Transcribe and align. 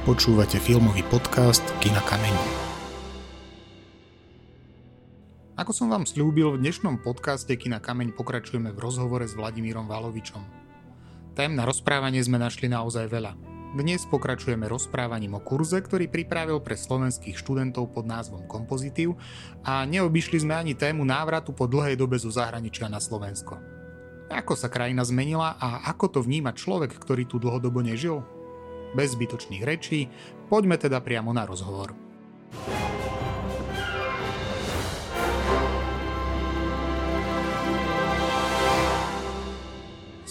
Počúvate 0.00 0.56
filmový 0.56 1.04
podcast 1.12 1.60
Kina 1.76 2.00
Kameň. 2.00 2.32
Ako 5.60 5.76
som 5.76 5.92
vám 5.92 6.08
slúbil, 6.08 6.56
v 6.56 6.64
dnešnom 6.64 7.04
podcaste 7.04 7.52
Kina 7.60 7.84
Kameň 7.84 8.16
pokračujeme 8.16 8.72
v 8.72 8.80
rozhovore 8.80 9.28
s 9.28 9.36
Vladimírom 9.36 9.84
Valovičom. 9.84 10.40
Tém 11.36 11.52
na 11.52 11.68
rozprávanie 11.68 12.24
sme 12.24 12.40
našli 12.40 12.72
naozaj 12.72 13.12
veľa. 13.12 13.36
Dnes 13.76 14.08
pokračujeme 14.08 14.72
rozprávaním 14.72 15.36
o 15.36 15.44
kurze, 15.44 15.84
ktorý 15.84 16.08
pripravil 16.08 16.64
pre 16.64 16.80
slovenských 16.80 17.36
študentov 17.36 17.92
pod 17.92 18.08
názvom 18.08 18.48
Kompozitív 18.48 19.20
a 19.68 19.84
neobyšli 19.84 20.48
sme 20.48 20.56
ani 20.56 20.72
tému 20.80 21.04
návratu 21.04 21.52
po 21.52 21.68
dlhej 21.68 22.00
dobe 22.00 22.16
zo 22.16 22.32
zahraničia 22.32 22.88
na 22.88 23.04
Slovensko. 23.04 23.60
Ako 24.32 24.56
sa 24.56 24.72
krajina 24.72 25.04
zmenila 25.04 25.60
a 25.60 25.92
ako 25.92 26.08
to 26.08 26.20
vníma 26.24 26.56
človek, 26.56 26.96
ktorý 26.96 27.28
tu 27.28 27.36
dlhodobo 27.36 27.84
nežil? 27.84 28.39
Bez 28.90 29.14
zbytočných 29.14 29.62
rečí, 29.62 30.10
poďme 30.50 30.74
teda 30.74 30.98
priamo 30.98 31.30
na 31.30 31.46
rozhovor. 31.46 31.94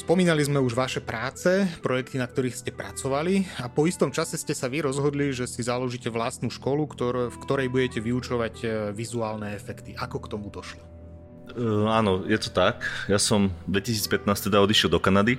Spomínali 0.09 0.41
sme 0.41 0.57
už 0.57 0.73
vaše 0.73 1.05
práce, 1.05 1.69
projekty, 1.85 2.17
na 2.17 2.25
ktorých 2.25 2.57
ste 2.57 2.73
pracovali 2.73 3.61
a 3.61 3.69
po 3.69 3.85
istom 3.85 4.09
čase 4.09 4.41
ste 4.41 4.57
sa 4.57 4.65
vy 4.65 4.81
rozhodli, 4.81 5.29
že 5.29 5.45
si 5.45 5.61
založíte 5.61 6.09
vlastnú 6.09 6.49
školu, 6.49 6.89
ktor- 6.89 7.29
v 7.29 7.37
ktorej 7.45 7.69
budete 7.69 8.01
vyučovať 8.01 8.55
e, 8.65 8.67
vizuálne 8.89 9.53
efekty. 9.53 9.93
Ako 9.93 10.17
k 10.25 10.33
tomu 10.33 10.49
došlo? 10.49 10.81
Uh, 11.53 11.85
áno, 11.93 12.25
je 12.25 12.41
to 12.41 12.49
tak. 12.49 12.81
Ja 13.05 13.21
som 13.21 13.53
v 13.69 13.85
2015 13.85 14.25
teda 14.49 14.65
odišiel 14.65 14.89
do 14.89 14.97
Kanady 14.97 15.37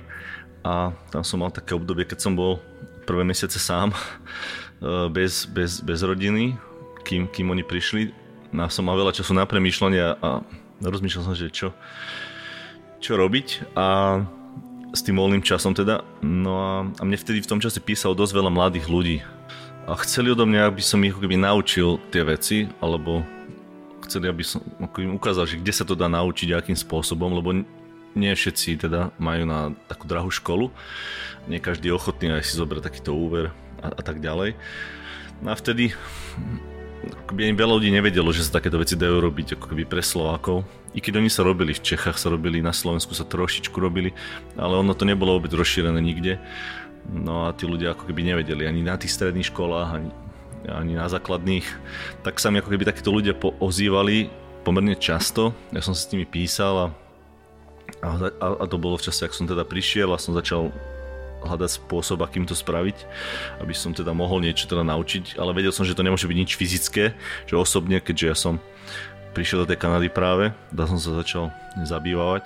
a 0.63 0.95
tam 1.11 1.23
som 1.27 1.43
mal 1.43 1.51
také 1.51 1.75
obdobie, 1.75 2.07
keď 2.07 2.31
som 2.31 2.39
bol 2.39 2.63
prvé 3.11 3.27
mesiace 3.27 3.59
sám, 3.59 3.91
eh, 3.95 5.07
bez, 5.11 5.45
bez, 5.45 5.83
bez 5.83 5.99
rodiny, 6.01 6.55
kým, 7.03 7.27
kým 7.27 7.51
oni 7.51 7.67
prišli. 7.67 8.15
No, 8.51 8.67
som 8.67 8.87
mal 8.87 8.99
veľa 8.99 9.15
času 9.15 9.31
na 9.31 9.47
premýšľanie 9.47 10.19
a 10.19 10.43
rozmýšľal 10.83 11.23
som, 11.23 11.35
že 11.35 11.47
čo, 11.47 11.71
čo 12.99 13.15
robiť 13.15 13.77
a 13.79 14.19
s 14.91 15.01
tým 15.07 15.15
voľným 15.15 15.39
časom 15.39 15.71
teda. 15.71 16.03
No 16.19 16.53
a, 16.59 16.73
a 16.83 17.01
mne 17.07 17.15
vtedy 17.15 17.39
v 17.39 17.47
tom 17.47 17.63
čase 17.63 17.79
písalo 17.79 18.11
dosť 18.11 18.35
veľa 18.35 18.51
mladých 18.51 18.91
ľudí. 18.91 19.17
A 19.87 19.95
chceli 20.03 20.35
odo 20.35 20.43
mňa, 20.43 20.67
aby 20.67 20.83
som 20.83 21.01
ich 21.01 21.15
keby 21.15 21.39
naučil 21.39 21.97
tie 22.11 22.21
veci, 22.27 22.67
alebo 22.83 23.23
chceli, 24.05 24.27
aby 24.27 24.43
som 24.43 24.59
ako 24.83 24.97
im 24.99 25.15
ukázal, 25.15 25.47
že 25.47 25.59
kde 25.63 25.73
sa 25.73 25.87
to 25.87 25.95
dá 25.95 26.11
naučiť, 26.11 26.51
akým 26.51 26.75
spôsobom, 26.75 27.31
lebo 27.31 27.63
nie 28.17 28.31
všetci 28.35 28.87
teda 28.87 29.15
majú 29.19 29.43
na 29.47 29.71
takú 29.87 30.05
drahú 30.07 30.27
školu 30.27 30.71
nie 31.49 31.57
každý 31.57 31.89
je 31.89 31.97
ochotný 31.97 32.27
aj 32.33 32.45
si 32.45 32.53
zobrať 32.57 32.83
takýto 32.85 33.17
úver 33.17 33.49
a, 33.81 33.89
a 33.89 34.01
tak 34.01 34.21
ďalej. 34.21 34.53
No 35.41 35.53
a 35.53 35.55
vtedy 35.57 35.95
akoby 37.25 37.49
ani 37.49 37.55
veľa 37.57 37.73
ľudí 37.81 37.89
nevedelo, 37.89 38.29
že 38.29 38.45
sa 38.45 38.61
takéto 38.61 38.77
veci 38.77 38.93
dajú 38.93 39.17
robiť 39.25 39.57
ako 39.57 39.65
keby 39.73 39.89
pre 39.89 40.05
Slovákov. 40.05 40.61
I 40.93 41.01
keď 41.01 41.17
oni 41.17 41.31
sa 41.31 41.41
robili 41.41 41.73
v 41.73 41.81
Čechách, 41.81 42.19
sa 42.19 42.29
robili 42.29 42.61
na 42.61 42.75
Slovensku, 42.75 43.17
sa 43.17 43.25
trošičku 43.25 43.73
robili, 43.79 44.13
ale 44.53 44.77
ono 44.77 44.93
to 44.93 45.07
nebolo 45.07 45.39
vôbec 45.39 45.49
rozšírené 45.49 45.97
nikde. 45.97 46.37
No 47.09 47.49
a 47.49 47.55
tí 47.57 47.65
ľudia 47.65 47.97
ako 47.97 48.05
keby 48.05 48.21
nevedeli 48.21 48.69
ani 48.69 48.85
na 48.85 48.99
tých 49.01 49.17
stredných 49.17 49.49
školách, 49.49 49.89
ani, 49.97 50.11
ani 50.69 50.93
na 50.93 51.09
základných. 51.09 51.65
Tak 52.21 52.37
sa 52.37 52.53
mi 52.53 52.61
ako 52.61 52.69
keby 52.69 52.85
takíto 52.85 53.09
ľudia 53.09 53.33
ozývali 53.39 54.29
pomerne 54.61 54.93
často. 54.93 55.57
Ja 55.73 55.81
som 55.81 55.97
sa 55.97 56.05
s 56.05 56.11
nimi 56.13 56.29
písal 56.29 56.75
a, 56.77 56.85
a, 57.99 58.31
a 58.39 58.65
to 58.65 58.79
bolo 58.79 58.95
v 58.95 59.05
čase, 59.11 59.27
ak 59.27 59.35
som 59.35 59.45
teda 59.45 59.67
prišiel 59.67 60.09
a 60.15 60.21
som 60.21 60.31
začal 60.33 60.71
hľadať 61.41 61.69
spôsob, 61.81 62.21
akým 62.21 62.45
to 62.45 62.53
spraviť, 62.53 62.97
aby 63.59 63.73
som 63.73 63.91
teda 63.91 64.13
mohol 64.13 64.45
niečo 64.45 64.69
teda 64.69 64.85
naučiť, 64.85 65.41
ale 65.41 65.57
vedel 65.57 65.73
som, 65.73 65.83
že 65.83 65.97
to 65.97 66.05
nemôže 66.05 66.29
byť 66.29 66.37
nič 66.37 66.51
fyzické, 66.53 67.17
že 67.49 67.57
osobne, 67.57 67.97
keďže 67.97 68.25
ja 68.25 68.35
som 68.37 68.61
prišiel 69.33 69.65
do 69.65 69.69
tej 69.69 69.79
Kanady 69.81 70.11
práve, 70.11 70.53
da 70.69 70.85
som 70.85 71.01
sa 71.01 71.17
začal 71.17 71.49
zabývať, 71.81 72.45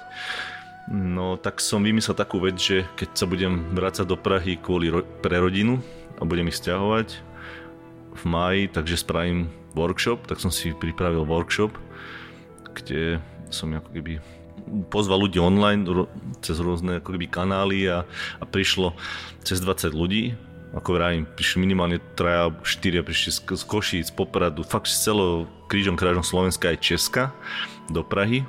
no 0.88 1.36
tak 1.36 1.60
som 1.60 1.84
vymyslel 1.84 2.16
takú 2.16 2.40
vec, 2.40 2.56
že 2.56 2.86
keď 2.96 3.10
sa 3.18 3.26
budem 3.26 3.74
vrácať 3.74 4.06
do 4.06 4.16
Prahy 4.16 4.56
kvôli 4.56 4.94
ro- 4.94 5.08
pre 5.20 5.42
rodinu 5.42 5.82
a 6.22 6.24
budem 6.24 6.48
ich 6.48 6.62
stiahovať 6.62 7.20
v 8.16 8.24
máji, 8.24 8.72
takže 8.72 9.02
spravím 9.02 9.52
workshop, 9.76 10.24
tak 10.30 10.40
som 10.40 10.54
si 10.54 10.72
pripravil 10.72 11.28
workshop, 11.28 11.76
kde 12.72 13.20
som 13.52 13.72
ako 13.76 13.92
keby 13.92 14.24
pozval 14.90 15.26
ľudí 15.26 15.38
online 15.38 15.86
cez 16.42 16.58
rôzne 16.58 17.00
ako 17.00 17.16
keby 17.16 17.28
kanály 17.30 17.86
a, 17.90 18.04
a 18.42 18.44
prišlo 18.46 18.98
cez 19.46 19.62
20 19.62 19.94
ľudí. 19.94 20.34
Ako 20.76 21.00
vravím, 21.00 21.24
prišli 21.24 21.64
minimálne 21.64 22.04
traja, 22.20 22.52
štyria 22.68 23.00
prišli 23.00 23.32
z, 23.32 23.40
z 23.48 23.64
Košíc, 23.64 24.08
Popradu, 24.12 24.66
fakt 24.68 24.92
z 24.92 25.08
celého 25.08 25.48
krížom 25.72 25.96
krážom 25.96 26.26
Slovenska 26.26 26.68
aj 26.68 26.84
Česka 26.84 27.24
do 27.88 28.04
Prahy. 28.04 28.44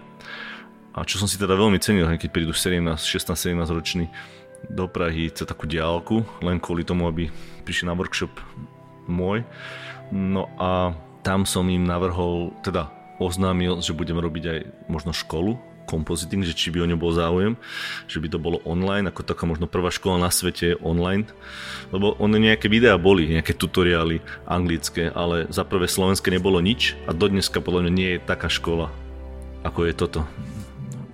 A 0.96 1.04
čo 1.06 1.22
som 1.22 1.28
si 1.28 1.38
teda 1.38 1.54
veľmi 1.54 1.78
cenil, 1.78 2.08
keď 2.08 2.30
prídu 2.32 2.50
17, 2.56 2.82
16-17 2.98 3.68
roční 3.70 4.06
do 4.72 4.90
Prahy 4.90 5.30
cez 5.30 5.46
takú 5.46 5.68
diálku, 5.68 6.24
len 6.42 6.58
kvôli 6.58 6.82
tomu, 6.82 7.06
aby 7.06 7.30
prišli 7.62 7.86
na 7.86 7.94
workshop 7.94 8.32
môj. 9.06 9.46
No 10.10 10.50
a 10.58 10.96
tam 11.22 11.46
som 11.46 11.68
im 11.70 11.86
navrhol, 11.86 12.50
teda 12.66 12.90
oznámil, 13.22 13.78
že 13.84 13.94
budem 13.94 14.18
robiť 14.18 14.44
aj 14.50 14.58
možno 14.90 15.14
školu 15.14 15.75
compositing, 15.86 16.42
že 16.42 16.52
či 16.52 16.74
by 16.74 16.82
o 16.82 16.88
ňom 16.90 16.98
bol 16.98 17.14
záujem, 17.14 17.54
že 18.10 18.18
by 18.18 18.28
to 18.28 18.42
bolo 18.42 18.58
online, 18.66 19.06
ako 19.06 19.22
taká 19.22 19.46
možno 19.46 19.70
prvá 19.70 19.94
škola 19.94 20.18
na 20.18 20.34
svete 20.34 20.74
online, 20.82 21.30
lebo 21.94 22.18
one 22.18 22.42
nejaké 22.42 22.66
videá 22.66 22.98
boli, 22.98 23.30
nejaké 23.30 23.54
tutoriály 23.54 24.20
anglické, 24.44 25.08
ale 25.14 25.46
za 25.54 25.62
prvé 25.62 25.86
slovenské 25.86 26.34
nebolo 26.34 26.58
nič 26.58 26.98
a 27.06 27.14
dodneska 27.14 27.62
podľa 27.62 27.86
mňa 27.86 27.92
nie 27.94 28.10
je 28.18 28.24
taká 28.26 28.50
škola, 28.50 28.90
ako 29.62 29.86
je 29.86 29.92
toto. 29.94 30.20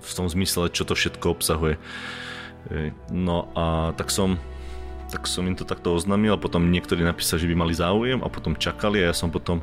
V 0.03 0.11
tom 0.11 0.27
zmysle, 0.27 0.67
čo 0.73 0.83
to 0.83 0.97
všetko 0.97 1.39
obsahuje. 1.39 1.79
No 3.13 3.47
a 3.55 3.95
tak 3.95 4.11
som 4.11 4.41
tak 5.13 5.29
som 5.29 5.45
im 5.45 5.53
to 5.53 5.61
takto 5.61 5.93
oznámil 5.93 6.33
a 6.33 6.41
potom 6.41 6.73
niektorí 6.73 7.05
napísali, 7.05 7.45
že 7.45 7.49
by 7.53 7.55
mali 7.61 7.77
záujem 7.77 8.25
a 8.25 8.33
potom 8.33 8.57
čakali 8.57 9.05
a 9.05 9.13
ja 9.13 9.15
som 9.15 9.29
potom 9.29 9.61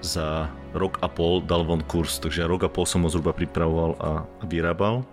za 0.00 0.48
rok 0.72 0.96
a 1.04 1.08
pol 1.12 1.44
dal 1.44 1.68
von 1.68 1.84
kurz, 1.84 2.16
takže 2.16 2.48
rok 2.48 2.64
a 2.64 2.72
pol 2.72 2.88
som 2.88 3.04
ho 3.04 3.12
zhruba 3.12 3.36
pripravoval 3.36 4.00
a 4.00 4.10
vyrábal. 4.48 5.04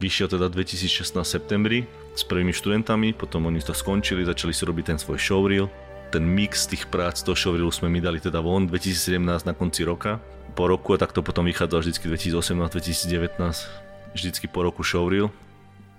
Vyšiel 0.00 0.32
teda 0.32 0.48
2016 0.48 1.20
septembri 1.20 1.84
s 2.16 2.24
prvými 2.24 2.56
študentami, 2.56 3.12
potom 3.12 3.44
oni 3.50 3.60
to 3.60 3.76
skončili, 3.76 4.24
začali 4.24 4.56
si 4.56 4.64
robiť 4.64 4.94
ten 4.94 4.98
svoj 4.98 5.20
showreel. 5.20 5.68
Ten 6.08 6.24
mix 6.24 6.64
tých 6.64 6.88
prác 6.88 7.20
toho 7.20 7.36
showreelu 7.36 7.68
sme 7.68 7.92
mi 7.92 8.00
dali 8.00 8.16
teda 8.16 8.40
von 8.40 8.64
2017 8.64 9.20
na 9.44 9.52
konci 9.52 9.84
roka. 9.84 10.16
Po 10.56 10.64
roku 10.64 10.96
a 10.96 11.02
takto 11.02 11.20
potom 11.20 11.44
vychádzal 11.44 11.84
vždycky 11.84 12.08
2018-2019, 12.08 13.36
vždycky 14.16 14.46
po 14.48 14.64
roku 14.64 14.80
showreel. 14.80 15.28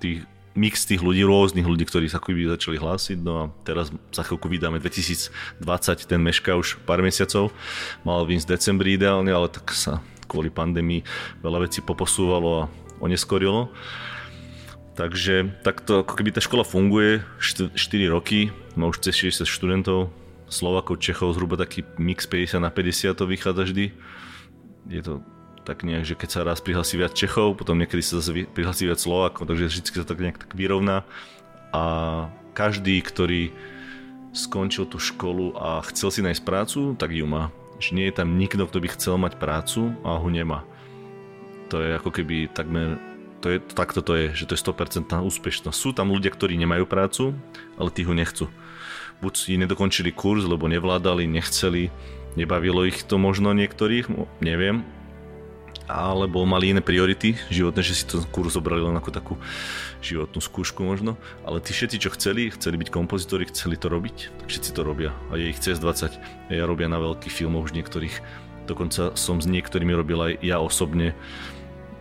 Tých 0.02 0.26
mix 0.60 0.84
tých 0.84 1.00
ľudí, 1.00 1.24
rôznych 1.24 1.64
ľudí, 1.64 1.88
ktorí 1.88 2.12
sa 2.12 2.20
akoby 2.20 2.52
začali 2.52 2.76
hlásiť. 2.76 3.18
No 3.24 3.34
a 3.40 3.44
teraz 3.64 3.96
za 4.12 4.28
chvíľku 4.28 4.52
vydáme 4.52 4.84
2020, 4.84 5.32
ten 6.04 6.20
meška 6.20 6.60
už 6.60 6.84
pár 6.84 7.00
mesiacov. 7.00 7.56
Mal 8.04 8.28
výjsť 8.28 8.46
v 8.46 8.54
decembri 8.60 8.90
ideálne, 9.00 9.32
ale 9.32 9.48
tak 9.48 9.72
sa 9.72 10.04
kvôli 10.28 10.52
pandémii 10.52 11.08
veľa 11.40 11.64
vecí 11.64 11.80
poposúvalo 11.80 12.50
a 12.52 12.70
oneskorilo. 13.00 13.72
Takže 15.00 15.64
takto 15.64 16.04
ako 16.04 16.14
keby 16.20 16.36
tá 16.36 16.44
škola 16.44 16.68
funguje 16.68 17.24
4 17.40 17.72
roky, 18.12 18.52
má 18.76 18.92
už 18.92 19.00
cez 19.00 19.16
60 19.32 19.48
študentov, 19.48 20.12
Slovakov, 20.52 21.00
Čechov, 21.00 21.32
zhruba 21.38 21.56
taký 21.56 21.88
mix 21.96 22.28
50 22.28 22.60
na 22.60 22.74
50 22.74 23.16
to 23.16 23.24
vychádza 23.30 23.64
vždy. 23.70 23.86
Je 24.92 25.02
to 25.06 25.24
tak 25.66 25.86
nejak, 25.86 26.06
že 26.06 26.16
keď 26.18 26.30
sa 26.30 26.42
raz 26.48 26.60
prihlasí 26.64 26.98
viac 26.98 27.14
Čechov, 27.14 27.60
potom 27.60 27.78
niekedy 27.78 28.02
sa 28.02 28.20
zase 28.20 28.48
prihlasí 28.50 28.90
viac 28.90 29.00
Slovákov, 29.00 29.46
takže 29.46 29.70
vždy 29.70 29.90
sa 30.02 30.08
tak 30.08 30.20
nejak 30.20 30.38
tak 30.42 30.52
vyrovná. 30.56 31.06
A 31.70 31.84
každý, 32.58 32.98
ktorý 33.06 33.54
skončil 34.34 34.86
tú 34.86 34.98
školu 34.98 35.58
a 35.58 35.82
chcel 35.90 36.10
si 36.10 36.22
nájsť 36.22 36.44
prácu, 36.46 36.80
tak 36.98 37.14
ju 37.14 37.26
má. 37.26 37.54
Že 37.80 37.90
nie 37.96 38.06
je 38.10 38.18
tam 38.18 38.36
nikto, 38.36 38.66
kto 38.66 38.78
by 38.82 38.88
chcel 38.94 39.16
mať 39.18 39.38
prácu 39.38 39.94
a 40.04 40.20
ho 40.20 40.28
nemá. 40.30 40.66
To 41.70 41.80
je 41.80 41.96
ako 41.98 42.10
keby 42.10 42.50
takmer 42.52 42.98
to 43.40 43.56
je, 43.56 43.58
takto 43.72 44.04
to 44.04 44.20
je, 44.20 44.26
že 44.36 44.46
to 44.52 44.54
je 44.56 44.64
100% 44.68 45.16
úspešnosť. 45.16 45.78
Sú 45.80 45.96
tam 45.96 46.12
ľudia, 46.12 46.28
ktorí 46.28 46.60
nemajú 46.60 46.84
prácu, 46.84 47.32
ale 47.80 47.90
tí 47.90 48.04
ho 48.04 48.12
nechcú. 48.12 48.52
Buď 49.24 49.34
si 49.36 49.56
nedokončili 49.56 50.12
kurz, 50.12 50.44
lebo 50.44 50.68
nevládali, 50.68 51.24
nechceli, 51.24 51.88
nebavilo 52.36 52.84
ich 52.84 53.04
to 53.08 53.16
možno 53.16 53.56
niektorých, 53.56 54.12
neviem, 54.44 54.84
alebo 55.90 56.46
mali 56.46 56.70
iné 56.70 56.86
priority 56.86 57.34
životné, 57.50 57.82
že 57.82 57.98
si 57.98 58.06
to 58.06 58.22
kurz 58.30 58.54
zobrali 58.54 58.86
len 58.86 58.94
ako 58.94 59.10
takú 59.10 59.34
životnú 60.06 60.38
skúšku 60.38 60.86
možno, 60.86 61.18
ale 61.42 61.58
tí 61.66 61.74
všetci, 61.74 61.98
čo 61.98 62.14
chceli, 62.14 62.54
chceli 62.54 62.78
byť 62.78 62.94
kompozitori, 62.94 63.50
chceli 63.50 63.74
to 63.74 63.90
robiť, 63.90 64.16
tak 64.38 64.48
všetci 64.48 64.70
to 64.78 64.82
robia 64.86 65.12
a 65.34 65.42
je 65.42 65.50
ich 65.50 65.58
cez 65.58 65.82
20. 65.82 66.54
Ja 66.54 66.70
robia 66.70 66.86
na 66.86 67.02
veľkých 67.02 67.34
filmoch 67.34 67.68
už 67.68 67.74
niektorých, 67.74 68.22
dokonca 68.70 69.18
som 69.18 69.42
s 69.42 69.50
niektorými 69.50 69.92
robil 69.98 70.22
aj 70.22 70.34
ja 70.46 70.62
osobne 70.62 71.18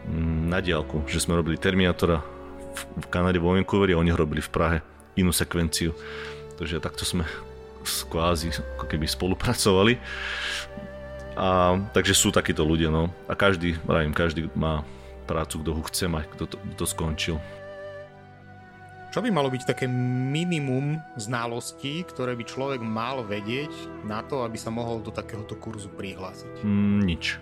mm, 0.04 0.52
na 0.52 0.60
diálku, 0.60 1.08
že 1.08 1.24
sme 1.24 1.40
robili 1.40 1.56
Terminátora 1.56 2.20
v 2.78 3.06
Kanade 3.08 3.40
vo 3.40 3.56
Vancouveri 3.56 3.96
a 3.96 4.00
oni 4.04 4.12
robili 4.12 4.44
v 4.44 4.52
Prahe 4.52 4.78
inú 5.18 5.34
sekvenciu. 5.34 5.96
Takže 6.60 6.78
takto 6.78 7.02
sme 7.02 7.26
kvázi 7.86 8.52
ako 8.78 8.84
keby 8.86 9.06
spolupracovali. 9.08 9.98
A, 11.38 11.78
takže 11.94 12.18
sú 12.18 12.34
takíto 12.34 12.66
ľudia, 12.66 12.90
no. 12.90 13.14
A 13.30 13.38
každý, 13.38 13.78
vravím, 13.86 14.10
každý 14.10 14.50
má 14.58 14.82
prácu, 15.30 15.62
kto 15.62 15.70
ho 15.70 15.82
chce 15.86 16.10
mať, 16.10 16.24
kto 16.34 16.44
to, 16.50 16.56
kto 16.58 16.74
to 16.82 16.86
skončil. 16.90 17.36
Čo 19.08 19.24
by 19.24 19.30
malo 19.32 19.48
byť 19.48 19.62
také 19.64 19.86
minimum 19.88 21.00
znalostí, 21.16 22.04
ktoré 22.04 22.36
by 22.36 22.44
človek 22.44 22.80
mal 22.82 23.24
vedieť 23.24 23.70
na 24.04 24.20
to, 24.20 24.42
aby 24.42 24.58
sa 24.60 24.68
mohol 24.68 25.00
do 25.00 25.14
takéhoto 25.14 25.56
kurzu 25.56 25.88
prihlásiť? 25.94 26.60
Mm, 26.60 27.00
nič. 27.06 27.40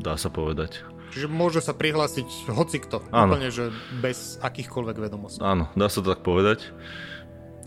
Dá 0.00 0.16
sa 0.16 0.32
povedať. 0.32 0.82
Čiže 1.12 1.28
môže 1.28 1.60
sa 1.60 1.76
prihlásiť 1.76 2.48
hocikto, 2.48 3.04
Áno. 3.12 3.36
úplne, 3.36 3.52
že 3.52 3.68
bez 4.00 4.40
akýchkoľvek 4.40 4.96
vedomostí. 4.96 5.44
Áno, 5.44 5.68
dá 5.76 5.92
sa 5.92 6.00
to 6.00 6.08
tak 6.08 6.24
povedať. 6.24 6.72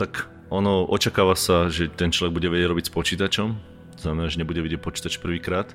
Tak 0.02 0.28
ono 0.50 0.82
očakáva 0.84 1.38
sa, 1.38 1.70
že 1.70 1.88
ten 1.94 2.10
človek 2.10 2.34
bude 2.34 2.50
vedieť 2.50 2.74
robiť 2.74 2.86
s 2.90 2.92
počítačom, 2.92 3.75
znamená, 4.00 4.28
že 4.28 4.42
nebude 4.42 4.60
vidieť 4.62 4.82
počítač 4.82 5.20
prvýkrát, 5.20 5.72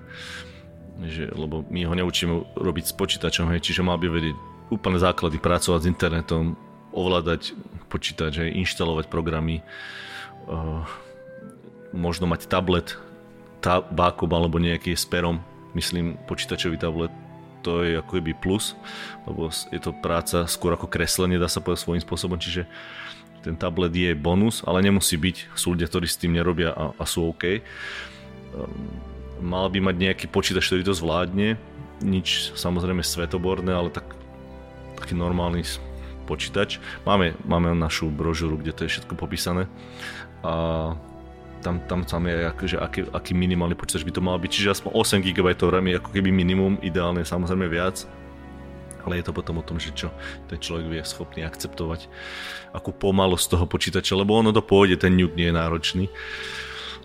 že, 1.05 1.29
lebo 1.33 1.65
my 1.69 1.89
ho 1.89 1.95
neučíme 1.97 2.57
robiť 2.57 2.85
s 2.93 2.95
počítačom, 2.97 3.49
hej, 3.55 3.65
čiže 3.65 3.87
mal 3.87 3.97
by 3.97 4.09
vedieť 4.09 4.37
úplne 4.71 5.01
základy, 5.01 5.41
pracovať 5.41 5.81
s 5.83 5.91
internetom, 5.91 6.55
ovládať 6.93 7.57
počítač, 7.89 8.45
hej, 8.45 8.51
inštalovať 8.61 9.09
programy, 9.09 9.65
uh, 10.47 10.85
možno 11.91 12.29
mať 12.29 12.47
tablet, 12.47 12.95
tabákom 13.61 14.31
alebo 14.33 14.57
nejaký 14.57 14.97
s 14.97 15.05
myslím 15.75 16.17
počítačový 16.27 16.81
tablet, 16.81 17.13
to 17.61 17.85
je 17.85 18.01
ako 18.01 18.19
keby 18.19 18.33
plus, 18.41 18.73
lebo 19.29 19.53
je 19.53 19.81
to 19.81 19.93
práca 19.93 20.49
skôr 20.49 20.73
ako 20.73 20.89
kreslenie, 20.89 21.37
dá 21.37 21.47
sa 21.47 21.61
povedať 21.61 21.85
svojím 21.85 22.03
spôsobom, 22.03 22.41
čiže 22.41 22.65
ten 23.41 23.57
tablet 23.57 23.93
je 23.93 24.13
bonus, 24.13 24.61
ale 24.69 24.85
nemusí 24.85 25.17
byť. 25.17 25.57
Sú 25.57 25.73
ľudia, 25.73 25.89
ktorí 25.89 26.05
s 26.05 26.21
tým 26.21 26.37
nerobia 26.37 26.77
a, 26.77 26.93
a 26.93 27.05
sú 27.09 27.25
OK. 27.33 27.65
Um, 28.55 28.91
mal 29.41 29.73
by 29.73 29.81
mať 29.81 29.97
nejaký 29.97 30.27
počítač, 30.29 30.69
ktorý 30.69 30.83
to 30.85 30.95
zvládne. 30.95 31.57
Nič 32.01 32.53
samozrejme 32.57 33.05
svetoborné, 33.05 33.73
ale 33.73 33.93
tak, 33.93 34.05
taký 35.01 35.17
normálny 35.17 35.65
počítač. 36.29 36.79
Máme, 37.03 37.35
máme 37.43 37.75
našu 37.75 38.09
brožúru, 38.09 38.61
kde 38.61 38.73
to 38.73 38.85
je 38.87 38.93
všetko 38.97 39.19
popísané. 39.19 39.67
A 40.47 40.95
tam, 41.61 41.81
tam, 41.85 42.07
tam 42.09 42.25
je 42.25 42.49
akože 42.49 42.77
aký, 42.81 43.01
aký 43.13 43.33
minimálny 43.37 43.77
počítač 43.77 44.07
by 44.07 44.13
to 44.15 44.25
mal 44.25 44.39
byť. 44.41 44.51
Čiže 44.51 44.73
aspoň 44.81 44.91
8 44.97 45.27
GB 45.27 45.49
RAM 45.61 45.87
je 45.91 45.99
ako 46.01 46.11
keby 46.15 46.31
minimum, 46.33 46.81
ideálne 46.81 47.27
samozrejme 47.27 47.69
viac. 47.69 48.09
Ale 49.01 49.17
je 49.17 49.25
to 49.25 49.33
potom 49.33 49.57
o 49.61 49.65
tom, 49.65 49.81
že 49.81 49.97
čo 49.97 50.13
ten 50.53 50.61
človek 50.61 50.87
vie 50.93 51.01
schopný 51.05 51.41
akceptovať, 51.45 52.05
akú 52.77 52.93
pomalosť 52.93 53.57
toho 53.57 53.65
počítača, 53.65 54.13
lebo 54.13 54.37
ono 54.37 54.53
to 54.53 54.61
pôjde, 54.61 55.01
ten 55.01 55.17
ňuk 55.17 55.33
nie 55.41 55.49
je 55.49 55.57
náročný. 55.57 56.05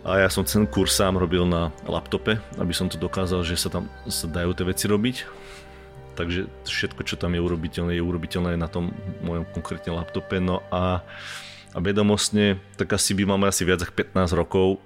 A 0.06 0.22
ja 0.22 0.30
som 0.30 0.46
ten 0.46 0.70
kurz 0.70 0.94
sám 0.94 1.18
robil 1.18 1.50
na 1.50 1.74
laptope, 1.90 2.38
aby 2.62 2.74
som 2.78 2.86
to 2.86 3.02
dokázal, 3.02 3.42
že 3.42 3.58
sa 3.58 3.74
tam 3.74 3.90
sa 4.06 4.30
dajú 4.30 4.54
tie 4.54 4.70
veci 4.70 4.86
robiť. 4.86 5.16
Takže 6.16 6.48
všetko, 6.64 7.02
čo 7.04 7.18
tam 7.18 7.34
je 7.36 7.42
urobiteľné, 7.44 7.98
je 7.98 8.06
urobiteľné 8.06 8.56
na 8.56 8.70
tom 8.70 8.94
mojom 9.26 9.44
konkrétne 9.52 9.98
laptope. 9.98 10.38
No 10.40 10.64
a 10.70 11.04
a 11.76 11.84
vedomostne, 11.84 12.56
tak 12.80 12.96
asi 12.96 13.12
by 13.12 13.28
mal 13.28 13.52
asi 13.52 13.68
viac 13.68 13.84
ako 13.84 13.92
15 13.92 14.32
rokov, 14.32 14.80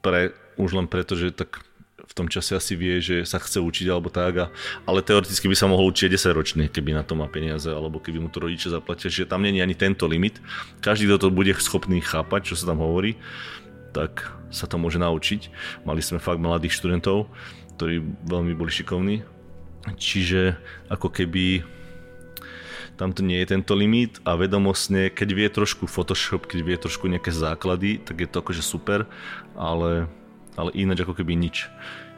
pre, 0.00 0.32
už 0.56 0.72
len 0.72 0.88
preto, 0.88 1.12
že 1.12 1.28
tak 1.28 1.60
v 2.06 2.12
tom 2.16 2.32
čase 2.32 2.56
asi 2.56 2.72
vie, 2.72 3.04
že 3.04 3.28
sa 3.28 3.36
chce 3.36 3.60
učiť 3.60 3.92
alebo 3.92 4.08
tak, 4.08 4.32
a, 4.40 4.46
ale 4.88 5.04
teoreticky 5.04 5.44
by 5.44 5.56
sa 5.58 5.68
mohol 5.68 5.92
učiť 5.92 6.08
10 6.08 6.32
ročný, 6.32 6.64
keby 6.72 6.96
na 6.96 7.04
to 7.04 7.12
má 7.12 7.28
peniaze, 7.28 7.68
alebo 7.68 8.00
keby 8.00 8.16
mu 8.16 8.32
to 8.32 8.40
rodičia 8.40 8.72
zaplatia, 8.72 9.12
že 9.12 9.28
tam 9.28 9.44
není 9.44 9.60
ani 9.60 9.76
tento 9.76 10.08
limit. 10.08 10.40
Každý, 10.80 11.04
kto 11.04 11.28
to 11.28 11.28
bude 11.28 11.52
schopný 11.60 12.00
chápať, 12.00 12.48
čo 12.48 12.54
sa 12.56 12.72
tam 12.72 12.80
hovorí, 12.80 13.20
tak 13.96 14.28
sa 14.52 14.68
to 14.68 14.76
môže 14.76 15.00
naučiť. 15.00 15.48
Mali 15.88 16.04
sme 16.04 16.20
fakt 16.20 16.36
mladých 16.36 16.76
študentov, 16.76 17.32
ktorí 17.80 18.04
veľmi 18.28 18.52
boli 18.52 18.68
šikovní, 18.68 19.24
čiže 19.96 20.60
ako 20.92 21.08
keby 21.08 21.64
tam 22.96 23.12
to 23.12 23.20
nie 23.20 23.40
je 23.44 23.52
tento 23.52 23.76
limit 23.76 24.20
a 24.24 24.40
vedomostne, 24.40 25.12
keď 25.12 25.28
vie 25.36 25.48
trošku 25.52 25.84
Photoshop, 25.84 26.48
keď 26.48 26.60
vie 26.64 26.76
trošku 26.80 27.08
nejaké 27.08 27.28
základy, 27.28 28.00
tak 28.00 28.24
je 28.24 28.28
to 28.28 28.40
akože 28.40 28.64
super, 28.64 29.04
ale, 29.52 30.08
ale 30.56 30.70
ináč 30.72 31.04
ako 31.04 31.12
keby 31.12 31.36
nič, 31.36 31.68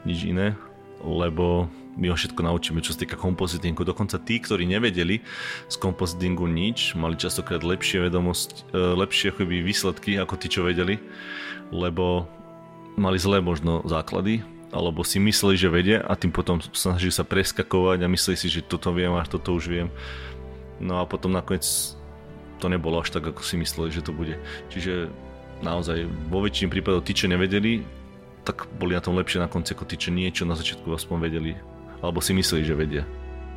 nič 0.06 0.22
iné, 0.22 0.54
lebo 1.02 1.66
my 1.98 2.14
ho 2.14 2.16
všetko 2.16 2.46
naučíme, 2.46 2.78
čo 2.78 2.94
sa 2.94 3.02
týka 3.02 3.19
kompozitingu. 3.19 3.82
Dokonca 3.82 4.22
tí, 4.22 4.38
ktorí 4.38 4.70
nevedeli 4.70 5.19
z 5.66 5.76
kompozitingu 5.82 6.46
nič, 6.46 6.94
mali 6.94 7.19
častokrát 7.19 7.66
lepšie 7.66 8.06
vedomosť, 8.06 8.70
e, 8.70 8.78
lepšie 9.02 9.34
akoby 9.34 9.66
výsledky 9.66 10.14
ako 10.14 10.38
tí, 10.38 10.46
čo 10.46 10.62
vedeli, 10.62 11.02
lebo 11.70 12.26
mali 12.98 13.18
zlé 13.20 13.38
možno 13.42 13.84
základy, 13.86 14.42
alebo 14.68 15.00
si 15.00 15.16
mysleli, 15.16 15.56
že 15.56 15.72
vedia 15.72 15.98
a 16.04 16.12
tým 16.12 16.28
potom 16.28 16.60
snažili 16.76 17.14
sa 17.14 17.24
preskakovať 17.24 18.04
a 18.04 18.12
mysleli 18.12 18.36
si, 18.36 18.52
že 18.52 18.66
toto 18.66 18.92
viem 18.92 19.14
a 19.16 19.24
toto 19.24 19.56
už 19.56 19.64
viem 19.70 19.88
No 20.78 21.02
a 21.02 21.04
potom 21.06 21.34
nakoniec 21.34 21.66
to 22.58 22.66
nebolo 22.70 23.02
až 23.02 23.10
tak, 23.10 23.26
ako 23.26 23.42
si 23.42 23.58
mysleli, 23.58 23.90
že 23.90 24.02
to 24.02 24.14
bude. 24.14 24.38
Čiže 24.70 25.10
naozaj 25.62 26.06
vo 26.30 26.42
väčšine 26.42 26.70
prípadov 26.70 27.06
tí, 27.06 27.14
čo 27.14 27.30
nevedeli, 27.30 27.82
tak 28.46 28.70
boli 28.78 28.94
na 28.94 29.02
tom 29.02 29.18
lepšie 29.18 29.42
na 29.42 29.50
konci 29.50 29.74
ako 29.74 29.86
tí, 29.86 29.98
čo 29.98 30.14
niečo 30.14 30.46
na 30.46 30.54
začiatku 30.54 30.86
aspoň 30.94 31.16
vedeli. 31.30 31.52
Alebo 31.98 32.22
si 32.22 32.30
mysleli, 32.34 32.62
že 32.62 32.78
vedia. 32.78 33.02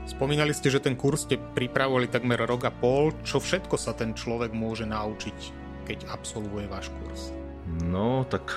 Spomínali 0.09 0.49
ste, 0.49 0.73
že 0.73 0.81
ten 0.81 0.97
kurz 0.97 1.29
ste 1.29 1.37
pripravovali 1.37 2.09
takmer 2.09 2.41
rok 2.41 2.65
a 2.65 2.73
pol. 2.73 3.13
Čo 3.21 3.37
všetko 3.37 3.77
sa 3.77 3.93
ten 3.93 4.17
človek 4.17 4.49
môže 4.49 4.89
naučiť, 4.89 5.37
keď 5.85 6.09
absolvuje 6.09 6.65
váš 6.65 6.89
kurz? 6.89 7.40
No, 7.79 8.27
tak 8.27 8.51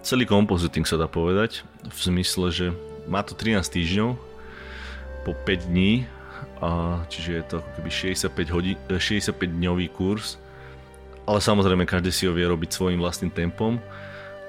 celý 0.00 0.24
kompoziting 0.24 0.88
sa 0.88 0.96
dá 0.96 1.04
povedať. 1.04 1.66
V 1.84 1.98
zmysle, 2.00 2.48
že 2.48 2.66
má 3.04 3.20
to 3.20 3.36
13 3.36 3.60
týždňov, 3.60 4.10
po 5.28 5.36
5 5.44 5.68
dní 5.68 6.08
a 6.64 7.02
čiže 7.12 7.30
je 7.36 7.44
to 7.44 7.54
ako 7.60 7.70
keby 7.76 7.90
65, 7.92 8.54
hodí, 8.54 8.72
65 8.88 9.36
dňový 9.36 9.86
kurz, 9.92 10.40
ale 11.28 11.44
samozrejme 11.44 11.84
každý 11.84 12.08
si 12.08 12.24
ho 12.24 12.32
vie 12.32 12.48
robiť 12.48 12.70
svojim 12.72 12.96
vlastným 12.96 13.28
tempom 13.28 13.76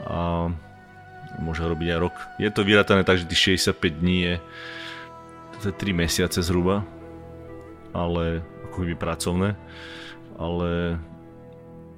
a 0.07 0.47
môže 1.43 1.61
robiť 1.67 1.87
aj 1.91 1.99
rok. 1.99 2.15
Je 2.39 2.49
to 2.49 2.63
vyratané 2.63 3.03
tak, 3.03 3.19
že 3.19 3.27
tých 3.27 3.59
65 3.59 3.99
dní 3.99 4.17
je, 4.23 4.35
to 5.59 5.65
je 5.69 5.75
3 5.75 6.01
mesiace 6.01 6.39
zhruba, 6.39 6.87
ale 7.91 8.39
ako 8.71 8.87
keby 8.87 8.95
pracovné, 8.95 9.59
ale 10.39 10.95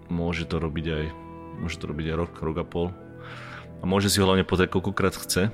môže 0.10 0.50
to 0.50 0.58
robiť 0.60 0.86
aj 0.90 1.06
môže 1.62 1.78
to 1.78 1.86
robiť 1.86 2.12
aj 2.12 2.18
rok, 2.18 2.34
rok 2.42 2.58
a 2.60 2.66
pol. 2.66 2.88
A 3.82 3.84
môže 3.86 4.10
si 4.10 4.18
ho 4.18 4.26
hlavne 4.26 4.46
pozrieť 4.46 4.74
koľkokrát 4.74 5.14
chce. 5.14 5.54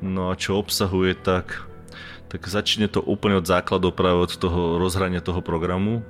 No 0.00 0.32
a 0.32 0.36
čo 0.36 0.56
obsahuje, 0.56 1.16
tak 1.16 1.68
tak 2.26 2.42
začne 2.50 2.90
to 2.90 2.98
úplne 2.98 3.38
od 3.38 3.46
základov 3.46 3.94
práve 3.94 4.18
od 4.26 4.32
toho 4.34 4.82
rozhrania 4.82 5.22
toho 5.22 5.38
programu, 5.38 6.02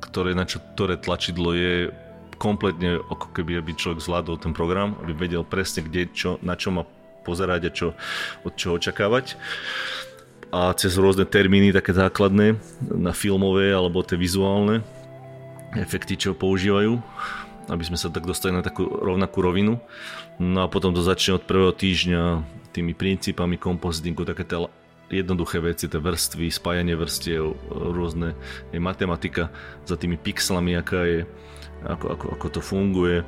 ktoré, 0.00 0.32
na 0.32 0.48
čo, 0.48 0.64
ktoré 0.74 0.96
tlačidlo 0.96 1.52
je 1.52 1.92
kompletne 2.36 3.00
ako 3.00 3.32
keby 3.32 3.60
aby 3.60 3.76
človek 3.76 4.00
zvládol 4.00 4.40
ten 4.40 4.52
program, 4.52 4.96
aby 5.04 5.12
vedel 5.12 5.44
presne 5.44 5.84
kde, 5.84 6.08
čo, 6.12 6.30
na 6.40 6.56
čo 6.56 6.72
má 6.72 6.84
pozerať 7.24 7.60
a 7.68 7.70
čo, 7.72 7.88
od 8.44 8.52
čo 8.56 8.76
očakávať. 8.76 9.36
A 10.52 10.72
cez 10.78 10.94
rôzne 10.96 11.26
termíny 11.28 11.74
také 11.74 11.92
základné 11.92 12.56
na 12.80 13.12
filmové 13.12 13.72
alebo 13.72 14.00
tie 14.04 14.16
vizuálne 14.16 14.80
efekty, 15.76 16.16
čo 16.16 16.32
používajú, 16.32 16.96
aby 17.66 17.82
sme 17.82 17.98
sa 17.98 18.08
tak 18.10 18.26
dostali 18.26 18.54
na 18.54 18.62
takú 18.62 18.86
rovnakú 18.86 19.42
rovinu. 19.42 19.82
No 20.38 20.66
a 20.66 20.70
potom 20.70 20.94
to 20.94 21.02
začne 21.02 21.38
od 21.38 21.46
prvého 21.46 21.74
týždňa 21.74 22.22
tými 22.70 22.92
princípami 22.92 23.56
kompozitingu, 23.58 24.28
také 24.28 24.44
tie 24.46 24.60
jednoduché 25.10 25.62
veci, 25.62 25.86
tie 25.86 26.02
vrstvy, 26.02 26.50
spájanie 26.50 26.98
vrstiev, 26.98 27.54
rôzne 27.70 28.34
je 28.74 28.78
matematika 28.82 29.54
za 29.86 29.94
tými 29.94 30.18
pixlami, 30.18 30.74
aká 30.74 31.06
je, 31.06 31.20
ako, 31.86 32.06
ako, 32.10 32.26
ako 32.38 32.46
to 32.50 32.60
funguje. 32.62 33.22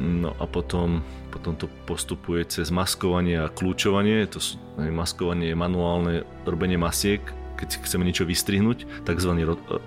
No 0.00 0.32
a 0.40 0.48
potom, 0.48 1.04
potom 1.30 1.52
to 1.54 1.68
postupuje 1.84 2.48
cez 2.48 2.72
maskovanie 2.72 3.38
a 3.38 3.52
kľúčovanie. 3.52 4.24
To 4.32 4.40
sú, 4.40 4.56
maskovanie 4.80 5.52
je 5.52 5.56
manuálne 5.56 6.14
robenie 6.48 6.80
masiek, 6.80 7.20
keď 7.60 7.84
chceme 7.86 8.02
niečo 8.02 8.24
vystrihnúť, 8.24 8.88
tzv. 9.04 9.30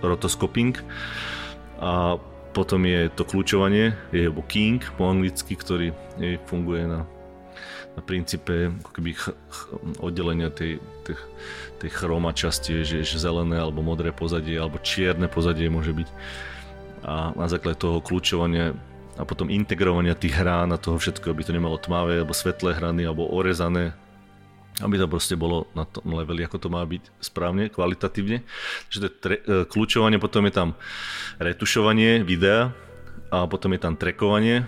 rotoskoping. 0.05 0.77
A 1.81 2.21
potom 2.55 2.87
je 2.87 3.11
to 3.11 3.27
kľúčovanie, 3.27 3.91
je 4.15 4.31
keying 4.47 4.79
po 4.95 5.11
anglicky, 5.11 5.59
ktorý 5.59 5.91
je, 6.15 6.39
funguje 6.47 6.87
na 6.87 7.03
na 7.95 8.03
princípe 8.03 8.75
keby 8.91 9.15
ch- 9.15 9.31
ch- 9.31 9.71
oddelenia 10.03 10.51
tej, 10.51 10.83
tej, 11.07 11.15
tej 11.79 11.89
chroma 11.95 12.35
časti, 12.35 12.83
že, 12.83 13.07
že 13.07 13.17
zelené 13.23 13.55
alebo 13.55 13.79
modré 13.79 14.11
pozadie 14.11 14.59
alebo 14.59 14.83
čierne 14.83 15.31
pozadie 15.31 15.71
môže 15.71 15.95
byť. 15.95 16.09
A 17.07 17.31
na 17.31 17.47
základe 17.47 17.79
toho 17.79 18.03
kľúčovania 18.03 18.75
a 19.15 19.23
potom 19.23 19.47
integrovania 19.47 20.11
tých 20.11 20.35
hrán 20.35 20.75
a 20.75 20.81
toho 20.81 20.99
všetko, 20.99 21.31
aby 21.31 21.47
to 21.47 21.55
nemalo 21.55 21.79
tmavé 21.79 22.19
alebo 22.19 22.35
svetlé 22.35 22.75
hrany 22.75 23.07
alebo 23.07 23.31
orezané, 23.31 23.95
aby 24.83 24.99
to 24.99 25.07
proste 25.07 25.39
bolo 25.39 25.71
na 25.71 25.87
tom 25.87 26.11
leveli, 26.11 26.43
ako 26.43 26.57
to 26.59 26.67
má 26.67 26.83
byť 26.83 27.03
správne, 27.23 27.71
kvalitatívne. 27.71 28.43
Takže 28.89 28.99
to 28.99 29.07
je 29.07 29.13
tre- 29.23 29.43
e, 29.43 29.63
kľúčovanie, 29.63 30.19
potom 30.19 30.43
je 30.47 30.53
tam 30.55 30.69
retušovanie 31.39 32.27
videa, 32.27 32.75
a 33.35 33.49
potom 33.49 33.73
je 33.73 33.81
tam 33.81 33.97
trekovanie, 33.97 34.63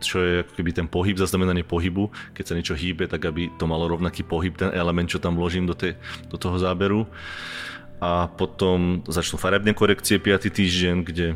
čo 0.00 0.20
je 0.20 0.32
ako 0.44 0.52
keby 0.56 0.70
ten 0.72 0.88
pohyb, 0.88 1.16
zaznamenanie 1.16 1.64
pohybu. 1.64 2.12
Keď 2.36 2.44
sa 2.44 2.56
niečo 2.56 2.76
hýbe, 2.76 3.08
tak 3.08 3.24
aby 3.24 3.52
to 3.56 3.64
malo 3.64 3.88
rovnaký 3.88 4.22
pohyb, 4.24 4.54
ten 4.54 4.70
element, 4.72 5.08
čo 5.08 5.20
tam 5.20 5.36
vložím 5.36 5.68
do, 5.68 5.74
tej, 5.74 5.96
do 6.28 6.36
toho 6.36 6.60
záberu. 6.60 7.08
A 8.04 8.28
potom 8.28 9.00
začnú 9.08 9.40
farebné 9.40 9.72
korekcie 9.72 10.20
5. 10.20 10.52
týždeň, 10.52 10.94
kde 11.08 11.26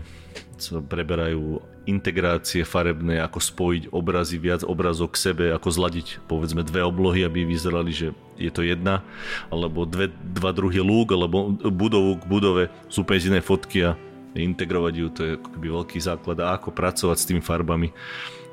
preberajú 0.89 1.63
integrácie 1.89 2.69
farebné, 2.69 3.23
ako 3.25 3.41
spojiť 3.41 3.83
obrazy, 3.95 4.37
viac 4.37 4.61
obrazov 4.67 5.17
k 5.17 5.31
sebe, 5.31 5.45
ako 5.57 5.69
zladiť 5.73 6.21
povedzme 6.29 6.61
dve 6.61 6.85
oblohy, 6.85 7.25
aby 7.25 7.49
vyzerali, 7.49 7.93
že 7.95 8.09
je 8.37 8.51
to 8.53 8.61
jedna, 8.61 9.01
alebo 9.49 9.89
dve, 9.89 10.13
dva 10.37 10.53
druhy 10.53 10.85
lúk, 10.85 11.17
alebo 11.17 11.57
budovu 11.73 12.21
k 12.21 12.25
budove 12.29 12.65
sú 12.93 13.03
úplne 13.03 13.21
z 13.25 13.29
iné 13.33 13.41
fotky 13.41 13.89
a 13.89 13.97
integrovať 14.37 14.93
ju, 14.95 15.07
to 15.09 15.21
je 15.25 15.31
ako 15.41 15.49
keby 15.57 15.67
veľký 15.73 15.99
základ 15.99 16.39
a 16.45 16.55
ako 16.55 16.77
pracovať 16.77 17.17
s 17.17 17.29
tými 17.29 17.41
farbami 17.41 17.91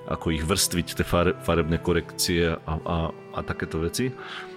ako 0.05 0.37
ich 0.37 0.45
vrstviť, 0.45 1.01
tie 1.01 1.05
farebné 1.41 1.81
korekcie 1.81 2.53
a, 2.53 2.73
a, 2.85 2.97
a 3.09 3.39
takéto 3.41 3.81
veci. 3.81 4.13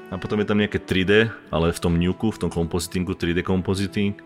A 0.09 0.17
potom 0.17 0.41
je 0.41 0.49
tam 0.49 0.61
nejaké 0.61 0.81
3D, 0.81 1.29
ale 1.53 1.73
v 1.73 1.81
tom 1.81 1.97
nuku, 1.97 2.33
v 2.33 2.41
tom 2.41 2.51
kompozitingu, 2.53 3.17
3D 3.17 3.45
kompoziting, 3.45 4.17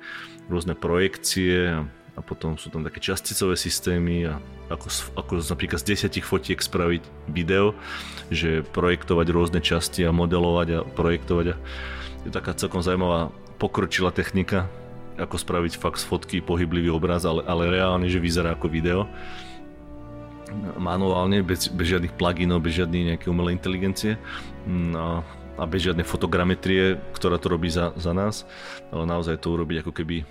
rôzne 0.47 0.75
projekcie 0.75 1.79
a, 2.17 2.21
potom 2.21 2.61
sú 2.61 2.69
tam 2.69 2.85
také 2.85 3.01
časticové 3.01 3.57
systémy 3.57 4.29
a 4.29 4.37
ako, 4.69 4.89
ako 5.17 5.33
napríklad 5.41 5.81
z 5.81 5.97
desiatich 5.97 6.25
fotiek 6.25 6.61
spraviť 6.61 7.03
video, 7.29 7.77
že 8.29 8.65
projektovať 8.73 9.27
rôzne 9.33 9.61
časti 9.61 10.05
a 10.05 10.13
modelovať 10.13 10.69
a 10.73 10.79
projektovať 10.85 11.47
a 11.53 11.57
je 12.23 12.31
taká 12.31 12.55
celkom 12.55 12.85
zaujímavá 12.85 13.35
pokročila 13.59 14.15
technika, 14.15 14.71
ako 15.19 15.37
spraviť 15.37 15.77
fakt 15.77 16.01
z 16.01 16.09
fotky 16.09 16.37
pohyblivý 16.41 16.89
obraz, 16.89 17.27
ale, 17.27 17.45
ale 17.45 17.69
reálne, 17.69 18.09
že 18.09 18.23
vyzerá 18.23 18.55
ako 18.55 18.67
video. 18.71 19.11
Manuálne, 20.77 21.41
bez, 21.41 21.73
bez 21.73 21.89
žiadnych 21.89 22.13
pluginov, 22.13 22.61
bez 22.61 22.77
žiadnej 22.77 23.15
nejaké 23.15 23.33
umelej 23.33 23.57
inteligencie 23.57 24.21
no, 24.69 25.25
a 25.57 25.65
bez 25.65 25.89
žiadnej 25.89 26.05
fotogrametrie, 26.05 27.01
ktorá 27.17 27.41
to 27.41 27.49
robí 27.49 27.73
za, 27.73 27.97
za 27.97 28.13
nás, 28.13 28.45
ale 28.93 29.09
naozaj 29.09 29.41
to 29.41 29.57
urobiť 29.57 29.81
ako 29.81 29.93
keby 29.97 30.29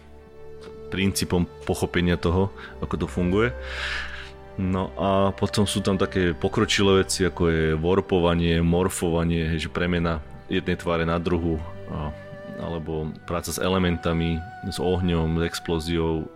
princípom 0.91 1.47
pochopenia 1.63 2.19
toho, 2.19 2.51
ako 2.83 2.95
to 2.99 3.07
funguje. 3.07 3.55
No 4.59 4.91
a 4.99 5.31
potom 5.31 5.63
sú 5.63 5.79
tam 5.79 5.95
také 5.95 6.35
pokročilé 6.35 7.07
veci, 7.07 7.23
ako 7.23 7.43
je 7.47 7.63
warpovanie, 7.79 8.59
morfovanie, 8.59 9.55
že 9.55 9.71
premena 9.71 10.19
jednej 10.51 10.75
tváre 10.75 11.07
na 11.07 11.15
druhu, 11.15 11.55
alebo 12.59 13.09
práca 13.23 13.55
s 13.55 13.57
elementami, 13.57 14.37
s 14.67 14.77
ohňom, 14.77 15.39
s 15.39 15.43
explóziou, 15.47 16.27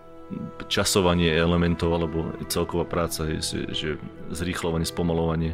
časovanie 0.71 1.29
elementov 1.37 1.93
alebo 1.93 2.33
celková 2.49 2.87
práca, 2.87 3.29
je, 3.29 3.69
že 3.69 3.89
zrýchlovanie, 4.33 4.87
spomalovanie 4.87 5.53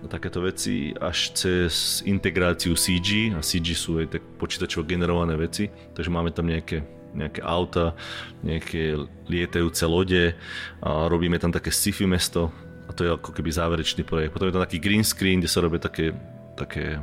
a 0.00 0.06
takéto 0.08 0.40
veci 0.40 0.96
až 0.96 1.32
cez 1.36 2.00
integráciu 2.08 2.72
CG 2.72 3.36
a 3.36 3.44
CG 3.44 3.76
sú 3.76 4.00
aj 4.00 4.16
tak 4.16 4.22
počítačovo 4.40 4.88
generované 4.88 5.36
veci, 5.36 5.68
takže 5.92 6.08
máme 6.12 6.32
tam 6.32 6.48
nejaké, 6.48 6.80
nejaké 7.14 7.42
auta, 7.42 7.94
nejaké 8.42 8.96
lietajúce 9.26 9.84
lode 9.86 10.34
a 10.82 11.10
robíme 11.10 11.38
tam 11.38 11.50
také 11.50 11.74
sci-fi 11.74 12.06
mesto 12.06 12.54
a 12.86 12.94
to 12.94 13.06
je 13.06 13.10
ako 13.14 13.30
keby 13.30 13.50
záverečný 13.54 14.02
projekt. 14.02 14.34
Potom 14.34 14.50
je 14.50 14.54
tam 14.54 14.66
taký 14.66 14.78
green 14.82 15.06
screen, 15.06 15.38
kde 15.38 15.50
sa 15.50 15.62
robia 15.62 15.78
také, 15.78 16.10
také 16.58 16.98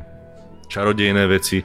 čarodejné 0.67 1.23
veci 1.31 1.63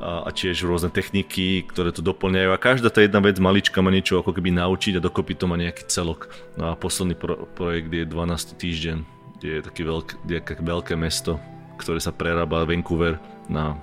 a, 0.00 0.24
a 0.24 0.30
tiež 0.32 0.64
rôzne 0.64 0.88
techniky, 0.88 1.66
ktoré 1.68 1.92
to 1.92 2.00
doplňajú 2.00 2.50
a 2.54 2.60
každá 2.60 2.88
tá 2.88 3.02
jedna 3.02 3.20
vec 3.20 3.36
malička 3.36 3.82
má 3.84 3.92
niečo 3.92 4.22
ako 4.22 4.32
keby 4.32 4.54
naučiť 4.54 4.96
a 4.96 5.04
dokopy 5.04 5.36
to 5.36 5.44
má 5.50 5.60
nejaký 5.60 5.84
celok. 5.90 6.32
No 6.56 6.72
a 6.72 6.78
posledný 6.78 7.18
pro, 7.18 7.44
projekt 7.52 7.92
je 7.92 8.06
12. 8.06 8.56
týždeň, 8.56 8.96
kde 9.38 9.48
je 9.58 9.60
také 9.60 9.82
veľké, 9.84 10.54
veľké 10.64 10.94
mesto, 10.96 11.36
ktoré 11.76 12.00
sa 12.00 12.14
prerába 12.14 12.64
Vancouver 12.64 13.18
na 13.50 13.76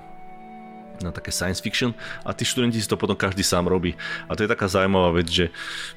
na 1.01 1.11
také 1.11 1.31
science 1.31 1.59
fiction 1.59 1.91
a 2.23 2.31
tí 2.31 2.45
študenti 2.47 2.79
si 2.79 2.87
to 2.87 2.99
potom 2.99 3.15
každý 3.15 3.43
sám 3.43 3.67
robí. 3.67 3.95
A 4.27 4.35
to 4.35 4.43
je 4.43 4.51
taká 4.51 4.67
zaujímavá 4.67 5.15
vec, 5.15 5.27
že 5.27 5.45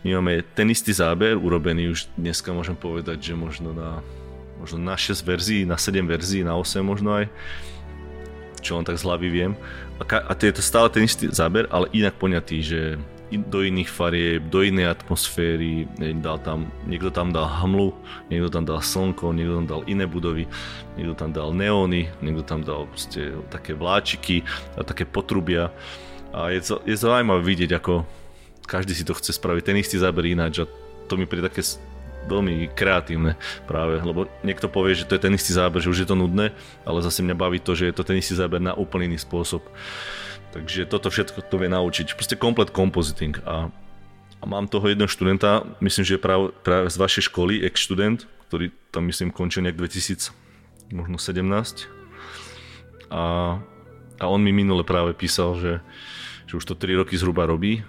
my 0.02 0.18
máme 0.18 0.42
ten 0.54 0.66
istý 0.70 0.90
záber 0.94 1.38
urobený 1.38 1.92
už 1.92 2.10
dneska 2.18 2.50
môžem 2.50 2.74
povedať, 2.74 3.20
že 3.20 3.34
možno 3.34 3.70
na, 3.70 4.02
možno 4.58 4.78
na 4.80 4.96
6 4.96 5.22
verzií, 5.22 5.62
na 5.62 5.78
7 5.78 6.02
verzií, 6.06 6.42
na 6.42 6.56
8 6.56 6.82
možno 6.82 7.14
aj 7.14 7.26
čo 8.58 8.74
len 8.74 8.82
tak 8.82 8.98
z 8.98 9.06
hlavy 9.06 9.28
viem. 9.30 9.52
A, 9.98 10.04
ka- 10.04 10.26
a 10.26 10.34
to 10.34 10.50
je 10.50 10.54
to 10.58 10.62
stále 10.62 10.90
ten 10.90 11.06
istý 11.06 11.30
záber, 11.30 11.70
ale 11.70 11.86
inak 11.94 12.18
poňatý, 12.18 12.58
že 12.58 12.80
do 13.28 13.60
iných 13.60 13.92
farieb, 13.92 14.48
do 14.48 14.64
inej 14.64 14.96
atmosféry, 14.96 15.84
dal 16.24 16.40
tam, 16.40 16.72
niekto 16.88 17.12
tam 17.12 17.28
dal 17.28 17.44
hmlu, 17.44 17.92
niekto 18.32 18.48
tam 18.48 18.64
dal 18.64 18.80
slnko, 18.80 19.36
niekto 19.36 19.60
tam 19.60 19.68
dal 19.68 19.82
iné 19.84 20.08
budovy, 20.08 20.48
niekto 20.96 21.12
tam 21.12 21.30
dal 21.36 21.52
neóny, 21.52 22.08
niekto 22.24 22.40
tam 22.40 22.64
dal 22.64 22.88
proste 22.88 23.36
také 23.52 23.76
vláčiky 23.76 24.48
a 24.80 24.84
také 24.84 25.04
potrubia. 25.04 25.68
A 26.32 26.48
je, 26.52 26.64
je 26.88 26.96
zaujímavé 26.96 27.44
vidieť, 27.44 27.76
ako 27.76 28.08
každý 28.64 28.96
si 28.96 29.04
to 29.04 29.16
chce 29.16 29.36
spraviť, 29.36 29.62
ten 29.64 29.80
istý 29.80 30.00
záber 30.00 30.24
ináč 30.28 30.64
a 30.64 30.68
to 31.08 31.16
mi 31.16 31.28
príde 31.28 31.48
také 31.48 31.64
veľmi 32.28 32.68
kreatívne 32.76 33.40
práve, 33.64 33.96
lebo 34.04 34.28
niekto 34.44 34.68
povie, 34.68 34.92
že 34.92 35.08
to 35.08 35.16
je 35.16 35.24
ten 35.24 35.32
istý 35.32 35.56
záber, 35.56 35.80
že 35.80 35.88
už 35.88 36.04
je 36.04 36.08
to 36.08 36.16
nudné, 36.16 36.52
ale 36.84 37.00
zase 37.00 37.24
mňa 37.24 37.36
baví 37.36 37.58
to, 37.60 37.72
že 37.72 37.88
je 37.88 37.94
to 37.96 38.04
ten 38.04 38.20
istý 38.20 38.36
záber 38.36 38.60
na 38.60 38.76
úplný 38.76 39.08
iný 39.08 39.18
spôsob. 39.20 39.64
Takže 40.52 40.88
toto 40.88 41.12
všetko 41.12 41.44
to 41.44 41.56
vie 41.60 41.68
naučiť. 41.68 42.16
Proste 42.16 42.36
komplet 42.40 42.72
compositing 42.72 43.36
a, 43.44 43.68
a 44.40 44.44
mám 44.48 44.64
toho 44.70 44.88
jedného 44.88 45.10
študenta, 45.10 45.66
myslím, 45.84 46.04
že 46.08 46.16
práve, 46.16 46.56
práve 46.64 46.88
z 46.88 46.96
vašej 46.96 47.22
školy, 47.28 47.60
ex-študent, 47.68 48.24
ktorý 48.48 48.72
tam 48.88 49.04
myslím 49.12 49.28
končil 49.28 49.60
nejak 49.60 49.76
2000, 49.76 50.32
možno 50.96 51.20
17. 51.20 51.44
A, 53.12 53.22
a 54.16 54.24
on 54.24 54.40
mi 54.40 54.56
minule 54.56 54.88
práve 54.88 55.12
písal, 55.12 55.52
že, 55.60 55.72
že 56.48 56.56
už 56.56 56.64
to 56.64 56.74
3 56.74 57.04
roky 57.04 57.20
zhruba 57.20 57.44
robí 57.44 57.84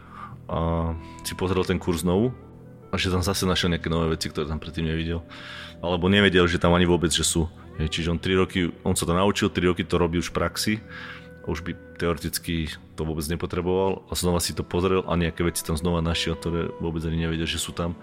a 0.51 0.91
si 1.23 1.37
pozrel 1.37 1.63
ten 1.63 1.79
kurz 1.79 2.03
znovu 2.03 2.35
a 2.89 2.97
že 2.97 3.13
tam 3.13 3.23
zase 3.23 3.45
našiel 3.45 3.71
nejaké 3.71 3.87
nové 3.87 4.17
veci, 4.17 4.27
ktoré 4.27 4.49
tam 4.49 4.59
predtým 4.59 4.83
nevidel. 4.89 5.23
Alebo 5.79 6.11
nevedel, 6.11 6.43
že 6.49 6.59
tam 6.59 6.75
ani 6.75 6.89
vôbec, 6.89 7.13
že 7.13 7.23
sú. 7.23 7.47
Čiže 7.79 8.11
on 8.11 8.19
3 8.19 8.41
roky, 8.43 8.67
on 8.83 8.97
sa 8.99 9.07
to 9.07 9.15
naučil, 9.15 9.47
3 9.47 9.71
roky 9.71 9.87
to 9.87 9.95
robí 9.95 10.19
už 10.19 10.33
v 10.33 10.35
praxi, 10.35 10.73
už 11.47 11.63
by 11.63 11.71
teoreticky 11.95 12.71
to 12.99 13.07
vôbec 13.07 13.23
nepotreboval 13.31 14.03
a 14.09 14.13
znova 14.15 14.43
si 14.43 14.51
to 14.51 14.65
pozrel 14.65 15.05
a 15.07 15.15
nejaké 15.15 15.45
veci 15.45 15.63
tam 15.63 15.79
znova 15.79 16.03
našiel, 16.03 16.35
ktoré 16.35 16.67
vôbec 16.83 17.03
ani 17.07 17.27
nevedel, 17.27 17.47
že 17.47 17.61
sú 17.61 17.71
tam. 17.71 17.95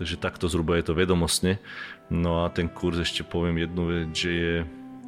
Takže 0.00 0.16
takto 0.16 0.48
zhruba 0.48 0.80
je 0.80 0.88
to 0.88 0.96
vedomostne. 0.96 1.60
No 2.08 2.42
a 2.42 2.50
ten 2.50 2.66
kurz 2.66 3.04
ešte 3.04 3.22
poviem 3.22 3.60
jednu 3.60 3.82
vec, 3.86 4.08
že 4.16 4.30
je 4.32 4.54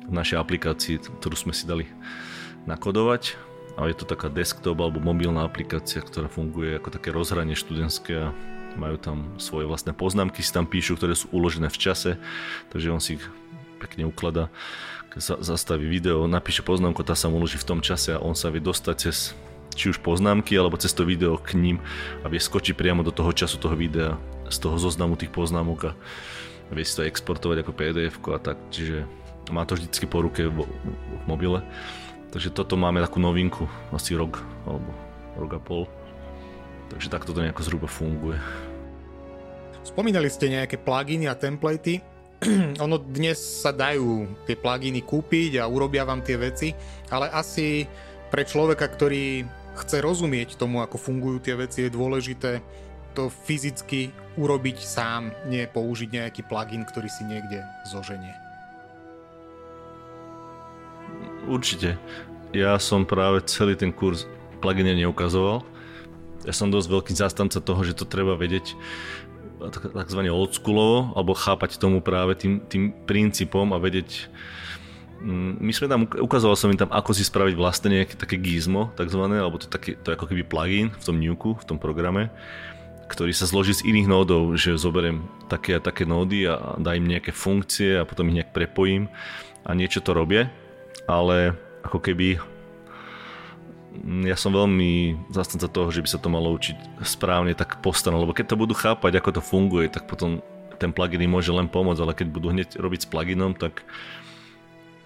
v 0.04 0.12
našej 0.12 0.36
aplikácii, 0.36 1.00
ktorú 1.20 1.36
sme 1.36 1.56
si 1.56 1.64
dali 1.64 1.88
nakodovať 2.68 3.40
a 3.74 3.88
je 3.90 3.96
to 3.96 4.06
taká 4.06 4.30
desktop 4.30 4.78
alebo 4.78 5.02
mobilná 5.02 5.42
aplikácia, 5.42 6.04
ktorá 6.04 6.30
funguje 6.30 6.78
ako 6.78 6.94
také 6.94 7.10
rozhranie 7.10 7.58
študentské 7.58 8.30
a 8.30 8.34
majú 8.78 8.98
tam 8.98 9.34
svoje 9.38 9.66
vlastné 9.66 9.94
poznámky, 9.94 10.42
si 10.42 10.50
tam 10.50 10.66
píšu, 10.66 10.98
ktoré 10.98 11.14
sú 11.14 11.30
uložené 11.30 11.70
v 11.70 11.78
čase, 11.78 12.10
takže 12.70 12.90
on 12.90 13.00
si 13.02 13.18
ich 13.18 13.24
pekne 13.78 14.06
ukladá. 14.06 14.50
Sa 15.14 15.38
zastaví 15.38 15.86
video, 15.86 16.26
napíše 16.26 16.66
poznámku, 16.66 17.06
tá 17.06 17.14
sa 17.14 17.30
mu 17.30 17.38
uloží 17.38 17.54
v 17.54 17.70
tom 17.70 17.78
čase 17.78 18.10
a 18.10 18.18
on 18.18 18.34
sa 18.34 18.50
vie 18.50 18.58
dostať 18.58 18.96
cez 18.98 19.30
či 19.78 19.86
už 19.94 20.02
poznámky, 20.02 20.58
alebo 20.58 20.74
cez 20.74 20.90
to 20.90 21.06
video 21.06 21.38
k 21.38 21.54
ním 21.54 21.78
a 22.22 22.30
vie 22.30 22.42
skočiť 22.42 22.74
priamo 22.74 23.06
do 23.06 23.14
toho 23.14 23.30
času 23.30 23.62
toho 23.62 23.78
videa, 23.78 24.18
z 24.50 24.58
toho 24.58 24.74
zoznamu 24.74 25.14
tých 25.14 25.30
poznámok 25.30 25.94
a 25.94 26.72
vie 26.74 26.82
si 26.82 26.98
to 26.98 27.06
exportovať 27.06 27.62
ako 27.62 27.72
pdf 27.78 28.14
a 28.26 28.38
tak, 28.42 28.58
čiže 28.74 29.06
má 29.54 29.62
to 29.62 29.78
vždycky 29.78 30.02
po 30.10 30.18
ruke 30.18 30.50
v, 30.50 30.66
v 30.66 31.22
mobile. 31.30 31.62
Takže 32.34 32.50
toto 32.50 32.74
máme 32.74 32.98
takú 32.98 33.22
novinku, 33.22 33.70
asi 33.94 34.18
rok 34.18 34.42
alebo 34.66 34.90
rok 35.38 35.50
a 35.54 35.60
pol. 35.62 35.86
Takže 36.90 37.06
takto 37.06 37.30
to 37.30 37.38
nejako 37.38 37.62
zhruba 37.62 37.86
funguje. 37.86 38.42
Spomínali 39.86 40.26
ste 40.26 40.50
nejaké 40.50 40.74
pluginy 40.74 41.30
a 41.30 41.38
templatey. 41.38 42.02
ono 42.84 42.96
dnes 43.00 43.36
sa 43.36 43.72
dajú 43.72 44.28
tie 44.44 44.56
pluginy 44.56 45.00
kúpiť 45.04 45.60
a 45.60 45.68
urobia 45.68 46.04
vám 46.04 46.20
tie 46.20 46.36
veci, 46.36 46.76
ale 47.08 47.30
asi 47.32 47.88
pre 48.28 48.44
človeka, 48.44 48.84
ktorý 48.88 49.46
chce 49.74 49.98
rozumieť 50.02 50.60
tomu, 50.60 50.84
ako 50.84 51.00
fungujú 51.00 51.38
tie 51.42 51.54
veci, 51.58 51.86
je 51.86 51.94
dôležité 51.94 52.62
to 53.14 53.30
fyzicky 53.30 54.10
urobiť 54.34 54.82
sám, 54.82 55.30
nie 55.46 55.70
použiť 55.70 56.08
nejaký 56.10 56.42
plugin, 56.50 56.82
ktorý 56.82 57.06
si 57.06 57.22
niekde 57.22 57.62
zoženie. 57.86 58.34
Určite. 61.46 61.94
Ja 62.50 62.78
som 62.78 63.06
práve 63.06 63.42
celý 63.46 63.78
ten 63.78 63.94
kurz 63.94 64.26
pluginy 64.58 64.98
neukazoval, 65.06 65.62
ja 66.44 66.52
som 66.52 66.68
dosť 66.68 66.88
veľký 66.92 67.12
zastanca 67.16 67.56
toho, 67.56 67.80
že 67.82 67.96
to 67.96 68.04
treba 68.04 68.36
vedieť 68.36 68.76
takzvané 69.72 70.28
oldschoolovo, 70.32 71.14
alebo 71.14 71.36
chápať 71.36 71.76
tomu 71.78 72.02
práve 72.04 72.34
tým, 72.36 72.60
tým 72.66 72.92
princípom 73.04 73.70
a 73.72 73.78
vedieť 73.80 74.28
mm, 75.22 75.60
my 75.60 75.72
sme 75.72 75.86
tam, 75.86 76.00
ukazoval 76.08 76.56
som 76.56 76.72
im 76.72 76.80
tam, 76.80 76.90
ako 76.92 77.14
si 77.16 77.24
spraviť 77.24 77.54
vlastne 77.54 77.92
nejaké 77.92 78.18
také 78.18 78.36
gizmo, 78.40 78.92
takzvané, 78.98 79.40
alebo 79.40 79.60
to, 79.60 79.68
také, 79.70 79.96
to 79.96 80.12
je 80.12 80.16
ako 80.16 80.26
keby 80.28 80.42
plugin 80.44 80.88
v 80.92 81.04
tom 81.04 81.16
nuku, 81.16 81.56
v 81.56 81.66
tom 81.68 81.78
programe. 81.80 82.32
ktorý 83.04 83.36
sa 83.36 83.44
zloží 83.44 83.76
z 83.76 83.84
iných 83.84 84.08
nódov, 84.08 84.56
že 84.56 84.80
zoberiem 84.80 85.28
také 85.52 85.76
a 85.76 85.84
také 85.84 86.08
nódy 86.08 86.48
a 86.48 86.80
dám 86.80 87.04
im 87.04 87.10
nejaké 87.16 87.36
funkcie 87.36 88.00
a 88.00 88.08
potom 88.08 88.32
ich 88.32 88.40
nejak 88.40 88.56
prepojím 88.56 89.12
a 89.64 89.76
niečo 89.76 90.00
to 90.00 90.16
robie, 90.16 90.48
ale 91.04 91.52
ako 91.84 92.00
keby 92.00 92.40
ja 94.02 94.34
som 94.34 94.50
veľmi 94.50 95.14
zastanca 95.30 95.70
toho, 95.70 95.88
že 95.94 96.02
by 96.02 96.08
sa 96.10 96.18
to 96.18 96.28
malo 96.32 96.50
učiť 96.54 97.02
správne 97.06 97.54
tak 97.54 97.78
postane, 97.78 98.18
lebo 98.18 98.34
keď 98.34 98.54
to 98.54 98.60
budú 98.60 98.74
chápať, 98.74 99.22
ako 99.22 99.30
to 99.38 99.42
funguje, 99.42 99.86
tak 99.86 100.10
potom 100.10 100.42
ten 100.82 100.90
plugin 100.90 101.22
im 101.22 101.30
môže 101.30 101.54
len 101.54 101.70
pomôcť, 101.70 102.02
ale 102.02 102.18
keď 102.18 102.26
budú 102.34 102.50
hneď 102.50 102.74
robiť 102.76 103.06
s 103.06 103.10
pluginom, 103.10 103.54
tak 103.54 103.86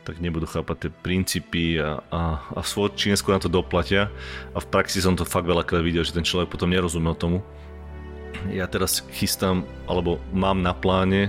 tak 0.09 0.25
nebudú 0.25 0.49
chápať 0.49 0.89
tie 0.89 0.91
princípy 1.05 1.65
a, 1.77 2.01
a, 2.09 2.41
a 2.41 2.61
v 2.65 2.69
skôr 3.13 3.37
na 3.37 3.45
to 3.45 3.53
doplatia 3.53 4.09
a 4.57 4.59
v 4.65 4.71
praxi 4.73 5.05
som 5.05 5.13
to 5.13 5.29
fakt 5.29 5.45
veľakrát 5.45 5.85
videl, 5.85 6.01
že 6.01 6.17
ten 6.17 6.25
človek 6.25 6.49
potom 6.49 6.73
nerozumel 6.73 7.13
tomu. 7.13 7.45
Ja 8.49 8.65
teraz 8.65 9.05
chystám, 9.13 9.69
alebo 9.85 10.17
mám 10.33 10.65
na 10.65 10.73
pláne, 10.73 11.29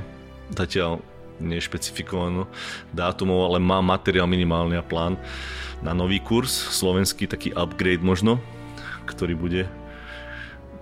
zatiaľ 0.56 1.04
nešpecifikovanú 1.40 2.46
dátumov, 2.92 3.50
ale 3.50 3.58
mám 3.64 3.84
materiál 3.88 4.28
minimálny 4.28 4.78
a 4.78 4.86
plán 4.86 5.16
na 5.80 5.96
nový 5.96 6.20
kurz, 6.20 6.52
slovenský 6.52 7.26
taký 7.26 7.56
upgrade 7.56 8.04
možno, 8.04 8.38
ktorý 9.08 9.36
bude 9.36 9.64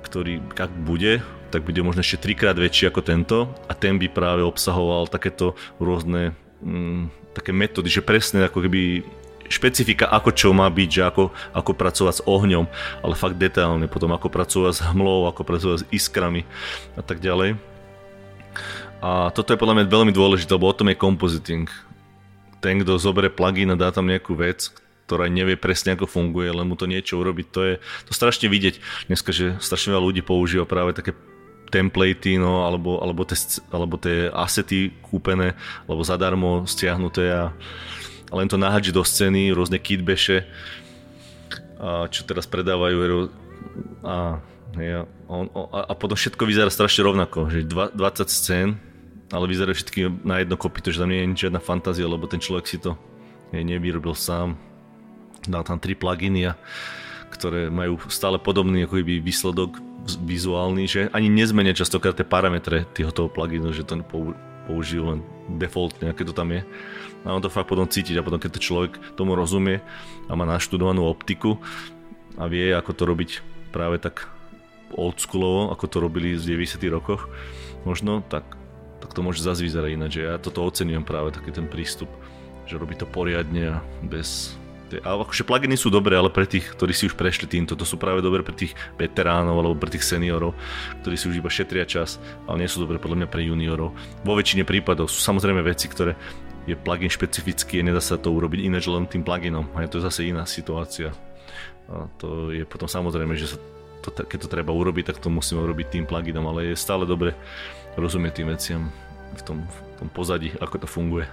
ktorý 0.08 0.40
ak 0.56 0.72
bude, 0.88 1.20
tak 1.52 1.68
bude 1.68 1.84
možno 1.84 2.00
ešte 2.00 2.32
trikrát 2.32 2.56
väčší 2.56 2.88
ako 2.88 3.02
tento 3.04 3.38
a 3.68 3.76
ten 3.76 4.00
by 4.00 4.08
práve 4.08 4.40
obsahoval 4.40 5.12
takéto 5.12 5.52
rôzne 5.84 6.32
mm, 6.64 7.36
také 7.36 7.52
metódy, 7.52 7.92
že 7.92 8.00
presne 8.00 8.48
ako 8.48 8.64
keby 8.64 9.04
špecifika, 9.48 10.08
ako 10.12 10.32
čo 10.32 10.50
má 10.56 10.68
byť, 10.68 10.90
že 10.92 11.04
ako, 11.08 11.32
ako 11.56 11.72
pracovať 11.76 12.14
s 12.20 12.26
ohňom, 12.28 12.66
ale 13.04 13.14
fakt 13.16 13.40
detailne, 13.40 13.88
potom 13.88 14.12
ako 14.16 14.28
pracovať 14.32 14.74
s 14.76 14.82
hmlou, 14.92 15.28
ako 15.28 15.44
pracovať 15.44 15.78
s 15.84 15.88
iskrami 15.92 16.44
a 16.96 17.04
tak 17.04 17.24
ďalej. 17.24 17.56
A 18.98 19.30
toto 19.30 19.54
je 19.54 19.62
podľa 19.62 19.82
mňa 19.82 19.94
veľmi 19.94 20.14
dôležité, 20.14 20.58
lebo 20.58 20.70
o 20.70 20.74
tom 20.74 20.90
je 20.90 20.98
compositing. 20.98 21.70
Ten, 22.58 22.82
kto 22.82 22.98
zoberie 22.98 23.30
plugin 23.30 23.70
a 23.70 23.78
dá 23.78 23.94
tam 23.94 24.10
nejakú 24.10 24.34
vec, 24.34 24.74
ktorá 25.06 25.30
nevie 25.30 25.56
presne 25.56 25.94
ako 25.94 26.10
funguje, 26.10 26.50
len 26.52 26.68
mu 26.68 26.76
to 26.76 26.90
niečo 26.90 27.22
urobiť, 27.22 27.48
to 27.48 27.60
je 27.64 27.74
to 28.10 28.12
strašne 28.12 28.52
vidieť 28.52 29.08
dneska, 29.08 29.32
že 29.32 29.56
strašne 29.64 29.96
veľa 29.96 30.04
ľudí 30.04 30.22
používa 30.26 30.68
práve 30.68 30.92
také 30.98 31.16
templatey, 31.72 32.36
no, 32.36 32.68
alebo, 32.68 33.00
alebo, 33.00 33.24
tie, 33.24 33.40
alebo 33.72 33.96
tie 33.96 34.28
asety 34.34 34.92
kúpené, 35.06 35.56
alebo 35.88 36.04
zadarmo 36.04 36.68
stiahnuté 36.68 37.32
a, 37.32 37.56
a 38.28 38.34
len 38.36 38.52
to 38.52 38.60
nahádži 38.60 38.92
do 38.92 39.04
scény, 39.06 39.56
rôzne 39.56 39.80
kitbeše, 39.80 40.44
a 41.78 42.10
čo 42.10 42.26
teraz 42.26 42.50
predávajú 42.50 43.30
a, 44.04 44.42
ja, 44.76 45.08
on, 45.32 45.48
a, 45.72 45.88
a 45.90 45.94
potom 45.96 46.20
všetko 46.20 46.44
vyzerá 46.44 46.68
strašne 46.68 47.08
rovnako, 47.08 47.48
že 47.48 47.64
20 47.64 47.96
scén, 48.28 48.76
ale 49.32 49.46
vyzerajú 49.48 49.76
všetky 49.80 50.28
na 50.28 50.44
jedno 50.44 50.60
kopito, 50.60 50.92
že 50.92 51.00
tam 51.00 51.12
nie 51.12 51.24
je 51.24 51.48
žiadna 51.48 51.64
fantázia, 51.64 52.08
lebo 52.08 52.28
ten 52.28 52.44
človek 52.44 52.66
si 52.68 52.78
to 52.80 53.00
nevyrobil 53.52 54.16
sám. 54.16 54.60
Dal 55.48 55.64
tam 55.64 55.80
tri 55.80 55.96
pluginy 55.96 56.52
a 56.52 56.60
ktoré 57.32 57.68
majú 57.72 58.00
stále 58.08 58.40
podobný 58.40 58.88
ako 58.88 59.04
výsledok 59.04 59.80
vizuálny, 60.24 60.88
že 60.88 61.02
ani 61.12 61.28
nezmenia 61.28 61.76
častokrát 61.76 62.16
tie 62.16 62.28
parametre 62.28 62.88
toho 62.96 63.28
pluginu, 63.28 63.76
že 63.76 63.84
to 63.84 64.00
použijú 64.68 65.16
len 65.16 65.20
defaultne, 65.60 66.12
aké 66.12 66.24
to 66.24 66.36
tam 66.36 66.52
je. 66.52 66.64
A 67.28 67.36
on 67.36 67.44
to 67.44 67.52
fakt 67.52 67.68
potom 67.68 67.88
cítiť 67.88 68.20
a 68.20 68.24
potom 68.24 68.40
keď 68.40 68.56
to 68.56 68.64
človek 68.64 68.92
tomu 69.20 69.36
rozumie 69.36 69.84
a 70.28 70.32
má 70.36 70.48
naštudovanú 70.48 71.04
optiku 71.04 71.60
a 72.40 72.48
vie, 72.48 72.72
ako 72.72 72.92
to 72.96 73.04
robiť 73.04 73.30
práve 73.76 74.00
tak 74.00 74.37
oldschoolovo, 74.94 75.74
ako 75.74 75.86
to 75.88 75.98
robili 76.00 76.38
v 76.38 76.64
90 76.64 76.80
rokoch 76.94 77.28
možno, 77.84 78.24
tak, 78.28 78.44
tak 79.04 79.12
to 79.12 79.20
môže 79.24 79.44
zase 79.44 79.64
vyzerať 79.64 79.90
ináč. 79.96 80.14
Ja 80.20 80.40
toto 80.40 80.64
ocenujem 80.64 81.04
práve 81.04 81.36
taký 81.36 81.52
ten 81.52 81.68
prístup, 81.68 82.12
že 82.68 82.80
robí 82.80 82.96
to 82.96 83.08
poriadne 83.08 83.80
a 83.80 83.84
bez, 84.04 84.56
a 85.04 85.20
akože 85.20 85.44
pluginy 85.44 85.76
sú 85.76 85.92
dobré, 85.92 86.16
ale 86.16 86.32
pre 86.32 86.48
tých, 86.48 86.72
ktorí 86.72 86.96
si 86.96 87.12
už 87.12 87.20
prešli 87.20 87.44
týmto, 87.44 87.76
to 87.76 87.84
sú 87.84 88.00
práve 88.00 88.24
dobré 88.24 88.40
pre 88.40 88.56
tých 88.56 88.72
veteránov 88.96 89.60
alebo 89.60 89.76
pre 89.76 89.92
tých 89.92 90.08
seniorov, 90.08 90.56
ktorí 91.04 91.16
si 91.20 91.28
už 91.28 91.44
iba 91.44 91.52
šetria 91.52 91.84
čas, 91.84 92.24
ale 92.48 92.64
nie 92.64 92.72
sú 92.72 92.80
dobré 92.80 92.96
podľa 92.96 93.24
mňa 93.24 93.28
pre 93.28 93.44
juniorov. 93.44 93.92
Vo 94.24 94.34
väčšine 94.40 94.64
prípadov 94.64 95.12
sú 95.12 95.20
samozrejme 95.20 95.60
veci, 95.60 95.92
ktoré 95.92 96.16
je 96.68 96.76
plugin 96.76 97.12
špecifický 97.12 97.80
a 97.80 97.88
nedá 97.88 98.04
sa 98.04 98.20
to 98.20 98.32
urobiť 98.32 98.68
ináč 98.68 98.92
len 98.92 99.08
tým 99.08 99.24
pluginom. 99.24 99.68
A 99.76 99.88
to 99.88 100.00
je 100.00 100.08
zase 100.08 100.28
iná 100.28 100.44
situácia. 100.44 101.16
A 101.88 102.12
to 102.20 102.52
je 102.52 102.68
potom 102.68 102.92
samozrejme, 102.92 103.40
že 103.40 103.56
sa 103.56 103.58
to, 104.06 104.10
keď 104.14 104.40
to 104.46 104.50
treba 104.52 104.72
urobiť, 104.74 105.14
tak 105.14 105.18
to 105.22 105.30
musíme 105.32 105.62
urobiť 105.64 105.88
tým 105.94 106.06
pluginom, 106.06 106.46
ale 106.50 106.74
je 106.74 106.76
stále 106.78 107.04
dobre 107.04 107.34
rozumieť 107.98 108.34
tým 108.42 108.48
veciam 108.54 108.82
v 109.34 109.42
tom, 109.42 109.58
v 109.66 109.80
tom 110.00 110.10
pozadí, 110.14 110.54
ako 110.62 110.86
to 110.86 110.88
funguje. 110.88 111.26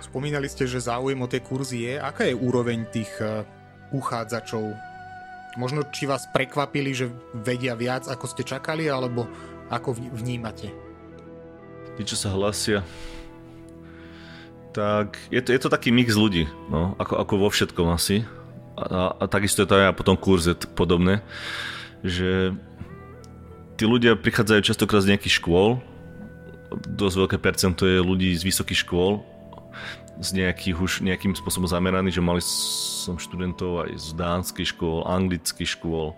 Spomínali 0.00 0.48
ste, 0.48 0.68
že 0.68 0.86
záujem 0.86 1.18
o 1.20 1.28
tie 1.28 1.40
kurzy 1.40 1.88
je. 1.88 1.94
Aká 2.00 2.24
je 2.28 2.36
úroveň 2.36 2.88
tých 2.88 3.10
uh, 3.20 3.42
uchádzačov? 3.92 4.76
Možno 5.56 5.88
či 5.88 6.04
vás 6.04 6.28
prekvapili, 6.30 6.92
že 6.92 7.08
vedia 7.32 7.72
viac, 7.72 8.08
ako 8.08 8.28
ste 8.28 8.44
čakali, 8.44 8.92
alebo 8.92 9.24
ako 9.72 9.96
vnímate? 10.14 10.68
Tí, 11.96 12.02
čo 12.04 12.16
sa 12.16 12.28
hlasia, 12.36 12.84
tak 14.76 15.16
je 15.32 15.40
to, 15.40 15.56
je 15.56 15.60
to 15.64 15.72
taký 15.72 15.88
mix 15.88 16.12
ľudí, 16.12 16.44
no, 16.68 16.92
ako, 17.00 17.24
ako 17.24 17.34
vo 17.40 17.48
všetkom 17.48 17.88
asi. 17.88 18.28
A, 18.76 18.84
a, 18.84 19.02
a 19.16 19.24
takisto 19.24 19.64
je 19.64 19.68
to 19.72 19.80
aj 19.80 19.96
potom 19.96 20.20
kurze 20.20 20.52
podobné, 20.76 21.24
že 22.06 22.54
tí 23.76 23.84
ľudia 23.84 24.16
prichádzajú 24.16 24.60
častokrát 24.64 25.04
z 25.04 25.14
nejakých 25.14 25.42
škôl, 25.42 25.82
dosť 26.96 27.16
veľké 27.26 27.36
percento 27.38 27.84
je 27.84 28.00
ľudí 28.00 28.32
z 28.34 28.42
vysokých 28.42 28.82
škôl, 28.86 29.22
z 30.16 30.28
nejakých 30.32 30.76
už 30.80 30.92
nejakým 31.04 31.36
spôsobom 31.36 31.68
zameraný, 31.68 32.08
že 32.08 32.24
mali 32.24 32.40
som 32.40 33.20
študentov 33.20 33.84
aj 33.86 33.90
z 34.00 34.08
dánskych 34.16 34.72
škôl, 34.72 35.04
anglických 35.04 35.76
škôl, 35.76 36.16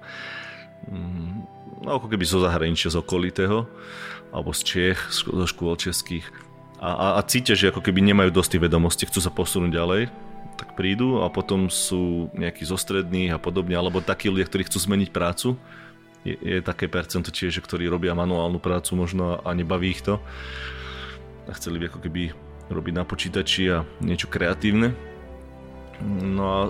mm, 0.86 1.34
no 1.82 1.88
ako 1.98 2.06
keby 2.06 2.22
zo 2.22 2.38
zahraničia, 2.38 2.94
z 2.94 3.02
okolitého, 3.02 3.66
alebo 4.30 4.54
z 4.54 4.60
Čech, 4.62 5.00
zo 5.10 5.46
škôl 5.48 5.74
českých. 5.74 6.24
A, 6.78 6.94
a, 6.94 7.06
a 7.18 7.20
cítia, 7.26 7.58
že 7.58 7.74
ako 7.74 7.82
keby 7.82 7.98
nemajú 8.06 8.30
dosť 8.30 8.54
tých 8.54 8.64
vedomostí, 8.70 9.02
chcú 9.10 9.18
sa 9.18 9.34
posunúť 9.34 9.74
ďalej, 9.74 10.02
tak 10.58 10.74
prídu 10.74 11.22
a 11.22 11.30
potom 11.30 11.70
sú 11.70 12.34
nejakí 12.34 12.66
zostrední 12.66 13.30
a 13.30 13.38
podobne, 13.38 13.78
alebo 13.78 14.02
takí 14.02 14.26
ľudia, 14.26 14.50
ktorí 14.50 14.66
chcú 14.66 14.78
zmeniť 14.82 15.14
prácu. 15.14 15.54
Je, 16.26 16.34
je 16.34 16.58
také 16.58 16.90
percento 16.90 17.30
tiež, 17.30 17.62
ktorí 17.62 17.86
robia 17.86 18.18
manuálnu 18.18 18.58
prácu 18.58 18.98
možno 18.98 19.38
a 19.38 19.48
nebaví 19.54 19.94
ich 19.94 20.02
to. 20.02 20.18
A 21.46 21.54
chceli 21.54 21.78
by 21.78 21.94
ako 21.94 22.02
keby 22.02 22.34
robiť 22.68 22.94
na 22.94 23.04
počítači 23.06 23.62
a 23.70 23.86
niečo 24.02 24.26
kreatívne. 24.26 24.92
No 26.04 26.42
a 26.42 26.60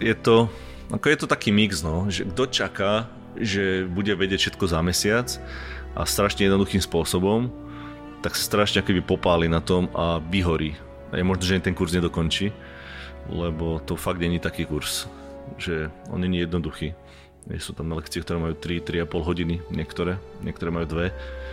je 0.00 0.16
to, 0.16 0.48
ako 0.88 1.06
je 1.12 1.18
to 1.20 1.26
taký 1.28 1.52
mix, 1.52 1.84
no, 1.84 2.08
že 2.08 2.24
kto 2.24 2.48
čaká, 2.48 3.06
že 3.36 3.84
bude 3.84 4.16
vedieť 4.16 4.48
všetko 4.48 4.64
za 4.64 4.80
mesiac 4.80 5.28
a 5.92 6.08
strašne 6.08 6.48
jednoduchým 6.48 6.80
spôsobom, 6.80 7.52
tak 8.24 8.34
sa 8.34 8.42
strašne 8.42 8.82
keby 8.82 9.04
popáli 9.04 9.46
na 9.46 9.62
tom 9.62 9.86
a 9.94 10.18
vyhorí. 10.18 10.87
Je 11.12 11.24
možno, 11.24 11.44
že 11.44 11.60
ten 11.60 11.76
kurz 11.76 11.96
nedokončí, 11.96 12.52
lebo 13.32 13.80
to 13.80 13.96
fakt 13.96 14.20
není 14.20 14.36
taký 14.40 14.68
kurz, 14.68 15.08
že 15.56 15.88
on 16.12 16.20
není 16.20 16.44
jednoduchý. 16.44 16.92
Sú 17.56 17.72
tam 17.72 17.96
lekcie, 17.96 18.20
ktoré 18.20 18.36
majú 18.36 18.54
3, 18.56 19.08
3,5 19.08 19.08
hodiny, 19.08 19.54
niektoré, 19.72 20.20
niektoré 20.44 20.68
majú 20.68 20.84
2 20.84 21.48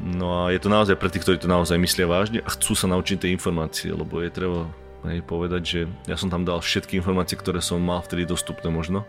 No 0.00 0.46
a 0.46 0.50
je 0.50 0.60
to 0.62 0.72
naozaj 0.72 0.96
pre 0.96 1.12
tých, 1.12 1.20
ktorí 1.20 1.36
to 1.36 1.50
naozaj 1.50 1.76
myslia 1.76 2.08
vážne 2.08 2.40
a 2.40 2.48
chcú 2.48 2.72
sa 2.72 2.88
naučiť 2.88 3.28
tie 3.28 3.34
informácie, 3.34 3.92
lebo 3.92 4.24
je 4.24 4.32
treba 4.32 4.72
hej, 5.04 5.20
povedať, 5.20 5.62
že 5.62 5.80
ja 6.08 6.16
som 6.16 6.32
tam 6.32 6.48
dal 6.48 6.64
všetky 6.64 6.96
informácie, 6.96 7.36
ktoré 7.36 7.60
som 7.60 7.76
mal 7.82 8.00
vtedy 8.00 8.24
dostupné 8.24 8.72
možno. 8.72 9.04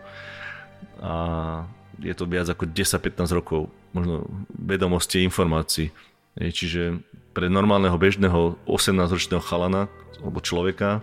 A 1.00 1.64
je 2.02 2.12
to 2.12 2.28
viac 2.28 2.52
ako 2.52 2.68
10-15 2.68 3.32
rokov 3.32 3.72
možno 3.96 4.28
vedomosti 4.52 5.24
informácií. 5.24 5.88
Čiže 6.36 7.00
pre 7.34 7.50
normálneho 7.50 7.98
bežného 7.98 8.56
18-ročného 8.64 9.42
chalana 9.42 9.90
alebo 10.22 10.38
človeka, 10.38 11.02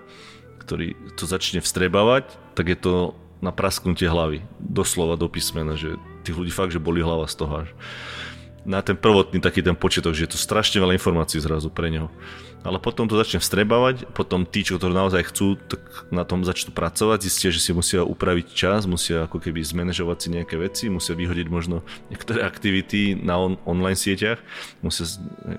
ktorý 0.63 0.95
to 1.19 1.27
začne 1.27 1.59
vstrebávať, 1.59 2.31
tak 2.55 2.71
je 2.71 2.77
to 2.79 2.93
na 3.43 3.51
prasknutie 3.51 4.07
hlavy. 4.07 4.41
Doslova 4.57 5.19
do 5.19 5.27
písmena, 5.27 5.75
že 5.75 5.99
tých 6.23 6.37
ľudí 6.37 6.53
fakt, 6.53 6.71
že 6.71 6.81
boli 6.81 7.03
hlava 7.03 7.27
z 7.27 7.35
toho 7.35 7.53
až 7.67 7.69
na 8.61 8.85
ten 8.85 8.93
prvotný 8.93 9.41
taký 9.41 9.65
ten 9.65 9.73
počiatok, 9.73 10.13
že 10.13 10.29
je 10.29 10.31
to 10.33 10.39
strašne 10.39 10.77
veľa 10.77 10.93
informácií 10.97 11.41
zrazu 11.41 11.73
pre 11.73 11.89
neho. 11.89 12.13
Ale 12.61 12.77
potom 12.77 13.09
to 13.09 13.17
začne 13.17 13.41
vstrebávať, 13.41 14.05
potom 14.13 14.45
tí, 14.45 14.61
čo 14.61 14.77
to 14.77 14.93
naozaj 14.93 15.33
chcú, 15.33 15.57
tak 15.57 15.81
na 16.13 16.21
tom 16.21 16.45
začnú 16.45 16.69
pracovať, 16.69 17.25
zistia, 17.25 17.49
že 17.49 17.57
si 17.57 17.73
musia 17.73 18.05
upraviť 18.05 18.53
čas, 18.53 18.85
musia 18.85 19.25
ako 19.25 19.41
keby 19.41 19.65
zmanéžovať 19.65 20.17
si 20.21 20.27
nejaké 20.29 20.61
veci, 20.61 20.85
musia 20.85 21.17
vyhodiť 21.17 21.47
možno 21.49 21.81
niektoré 22.13 22.45
aktivity 22.45 23.17
na 23.17 23.41
on, 23.41 23.57
online 23.65 23.97
sieťach, 23.97 24.37
musia 24.85 25.09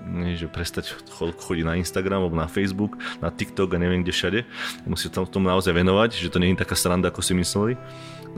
nie, 0.07 0.39
že 0.39 0.47
prestať 0.47 0.95
chodiť 1.19 1.65
na 1.67 1.75
Instagram 1.75 2.23
alebo 2.23 2.39
na 2.39 2.47
Facebook, 2.47 2.95
na 3.19 3.27
TikTok 3.27 3.75
a 3.75 3.81
neviem 3.83 4.07
kde 4.07 4.15
všade. 4.15 4.39
Musia 4.87 5.11
tam 5.11 5.27
tomu 5.27 5.51
naozaj 5.51 5.75
venovať, 5.75 6.23
že 6.23 6.31
to 6.31 6.39
nie 6.39 6.55
je 6.55 6.63
taká 6.63 6.79
sranda, 6.79 7.11
ako 7.11 7.19
si 7.19 7.35
mysleli. 7.35 7.75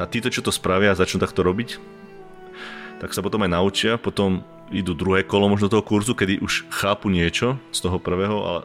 A 0.01 0.09
títo, 0.09 0.33
čo 0.33 0.41
to 0.41 0.49
spravia 0.49 0.89
a 0.89 0.97
začnú 0.97 1.21
takto 1.21 1.45
robiť, 1.45 1.77
tak 2.97 3.13
sa 3.13 3.21
potom 3.21 3.45
aj 3.45 3.51
naučia, 3.53 4.01
potom 4.01 4.41
idú 4.73 4.97
druhé 4.97 5.21
kolo 5.21 5.45
možno 5.51 5.69
toho 5.69 5.85
kurzu, 5.85 6.17
kedy 6.17 6.41
už 6.41 6.65
chápu 6.73 7.13
niečo 7.13 7.59
z 7.69 7.79
toho 7.85 8.01
prvého, 8.01 8.37
ale 8.41 8.61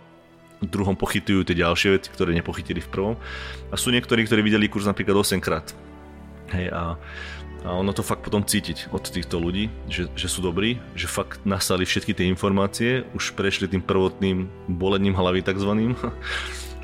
v 0.60 0.68
druhom 0.68 0.96
pochytujú 0.96 1.44
tie 1.44 1.56
ďalšie 1.56 1.88
veci, 1.96 2.08
ktoré 2.12 2.36
nepochytili 2.36 2.84
v 2.84 2.92
prvom. 2.92 3.14
A 3.72 3.74
sú 3.80 3.88
niektorí, 3.88 4.24
ktorí 4.28 4.44
videli 4.44 4.68
kurz 4.68 4.84
napríklad 4.84 5.16
8 5.16 5.40
krát. 5.40 5.72
Hej, 6.52 6.68
a, 6.72 7.00
a 7.64 7.68
ono 7.72 7.96
to 7.96 8.04
fakt 8.04 8.20
potom 8.20 8.44
cítiť 8.44 8.92
od 8.92 9.00
týchto 9.00 9.40
ľudí, 9.40 9.72
že, 9.88 10.12
že 10.12 10.28
sú 10.28 10.44
dobrí, 10.44 10.76
že 10.92 11.08
fakt 11.08 11.44
nasali 11.48 11.88
všetky 11.88 12.12
tie 12.12 12.28
informácie, 12.28 13.08
už 13.16 13.32
prešli 13.32 13.72
tým 13.72 13.80
prvotným 13.80 14.48
bolením 14.68 15.16
hlavy 15.16 15.40
takzvaným. 15.44 15.96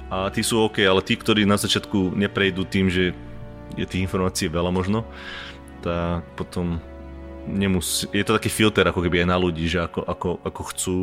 A 0.07 0.31
tí 0.31 0.39
sú 0.39 0.63
OK, 0.63 0.87
ale 0.87 1.03
tí, 1.03 1.19
ktorí 1.19 1.43
na 1.43 1.59
začiatku 1.59 2.15
neprejdú 2.15 2.63
tým, 2.63 2.87
že 2.87 3.11
je 3.75 3.83
tých 3.83 4.07
informácií 4.07 4.47
veľa 4.47 4.71
možno, 4.71 5.03
tak 5.83 6.23
potom 6.39 6.79
nemus- 7.47 8.11
je 8.11 8.25
to 8.27 8.37
taký 8.37 8.51
filter 8.51 8.85
ako 8.87 9.01
keby 9.07 9.23
aj 9.23 9.29
na 9.31 9.39
ľudí, 9.39 9.71
že 9.71 9.83
ako, 9.83 10.03
ako, 10.05 10.29
ako 10.43 10.63
chcú 10.75 10.99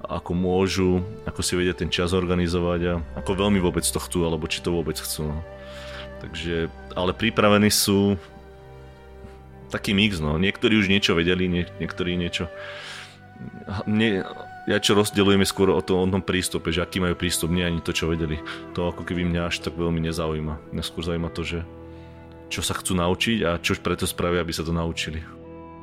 ako 0.00 0.32
môžu, 0.32 1.04
ako 1.28 1.44
si 1.44 1.52
vedia 1.60 1.76
ten 1.76 1.92
čas 1.92 2.16
organizovať 2.16 2.80
a 2.88 2.94
ako 3.20 3.36
veľmi 3.36 3.60
vôbec 3.60 3.84
to 3.84 4.00
chcú, 4.00 4.24
alebo 4.24 4.48
či 4.48 4.64
to 4.64 4.72
vôbec 4.72 4.96
chcú. 4.96 5.28
No. 5.28 5.38
Takže, 6.24 6.72
ale 6.96 7.12
pripravení 7.12 7.68
sú 7.68 8.16
taký 9.68 9.92
mix, 9.92 10.16
no. 10.16 10.40
Niektorí 10.40 10.80
už 10.80 10.88
niečo 10.88 11.12
vedeli, 11.12 11.48
nie, 11.48 11.64
niektorí 11.76 12.16
niečo... 12.16 12.48
Nie, 13.88 14.24
ja 14.68 14.76
čo 14.76 14.92
rozdeľujeme 14.92 15.48
skôr 15.48 15.72
o, 15.72 15.80
to, 15.80 15.96
o 15.96 16.04
tom 16.04 16.20
prístupe, 16.20 16.68
že 16.68 16.84
aký 16.84 17.00
majú 17.00 17.16
prístup, 17.16 17.48
nie 17.48 17.64
ani 17.64 17.80
to, 17.80 17.96
čo 17.96 18.12
vedeli. 18.12 18.36
To 18.76 18.92
ako 18.92 19.04
keby 19.04 19.24
mňa 19.24 19.48
až 19.48 19.64
tak 19.64 19.80
veľmi 19.80 20.00
nezaujíma. 20.04 20.76
Mňa 20.76 20.84
skôr 20.84 21.08
zaujíma 21.08 21.32
to, 21.32 21.44
že 21.44 21.60
čo 22.52 22.60
sa 22.60 22.76
chcú 22.76 22.98
naučiť 22.98 23.38
a 23.48 23.56
čo 23.56 23.78
preto 23.80 24.04
spravia, 24.04 24.44
aby 24.44 24.52
sa 24.52 24.66
to 24.66 24.76
naučili. 24.76 25.39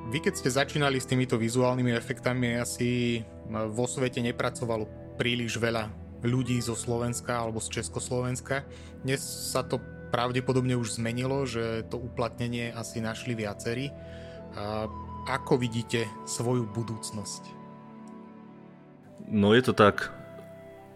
Vy 0.08 0.24
keď 0.24 0.40
ste 0.40 0.48
začínali 0.48 1.04
s 1.04 1.10
týmito 1.10 1.36
vizuálnymi 1.36 1.92
efektami, 1.92 2.56
asi 2.56 3.20
vo 3.52 3.84
svete 3.84 4.24
nepracovalo 4.24 4.88
príliš 5.20 5.60
veľa 5.60 5.92
ľudí 6.24 6.56
zo 6.64 6.80
Slovenska 6.80 7.36
alebo 7.36 7.60
z 7.60 7.84
Československa. 7.84 8.64
Dnes 9.04 9.20
sa 9.20 9.68
to 9.68 9.84
pravdepodobne 10.16 10.80
už 10.80 10.96
zmenilo, 10.96 11.44
že 11.44 11.84
to 11.92 12.00
uplatnenie 12.00 12.72
asi 12.72 13.04
našli 13.04 13.36
viacerí. 13.36 13.92
A 14.56 14.88
ako 15.28 15.60
vidíte 15.60 16.08
svoju 16.24 16.72
budúcnosť? 16.72 17.44
No 19.28 19.52
je 19.52 19.60
to 19.60 19.76
tak. 19.76 20.08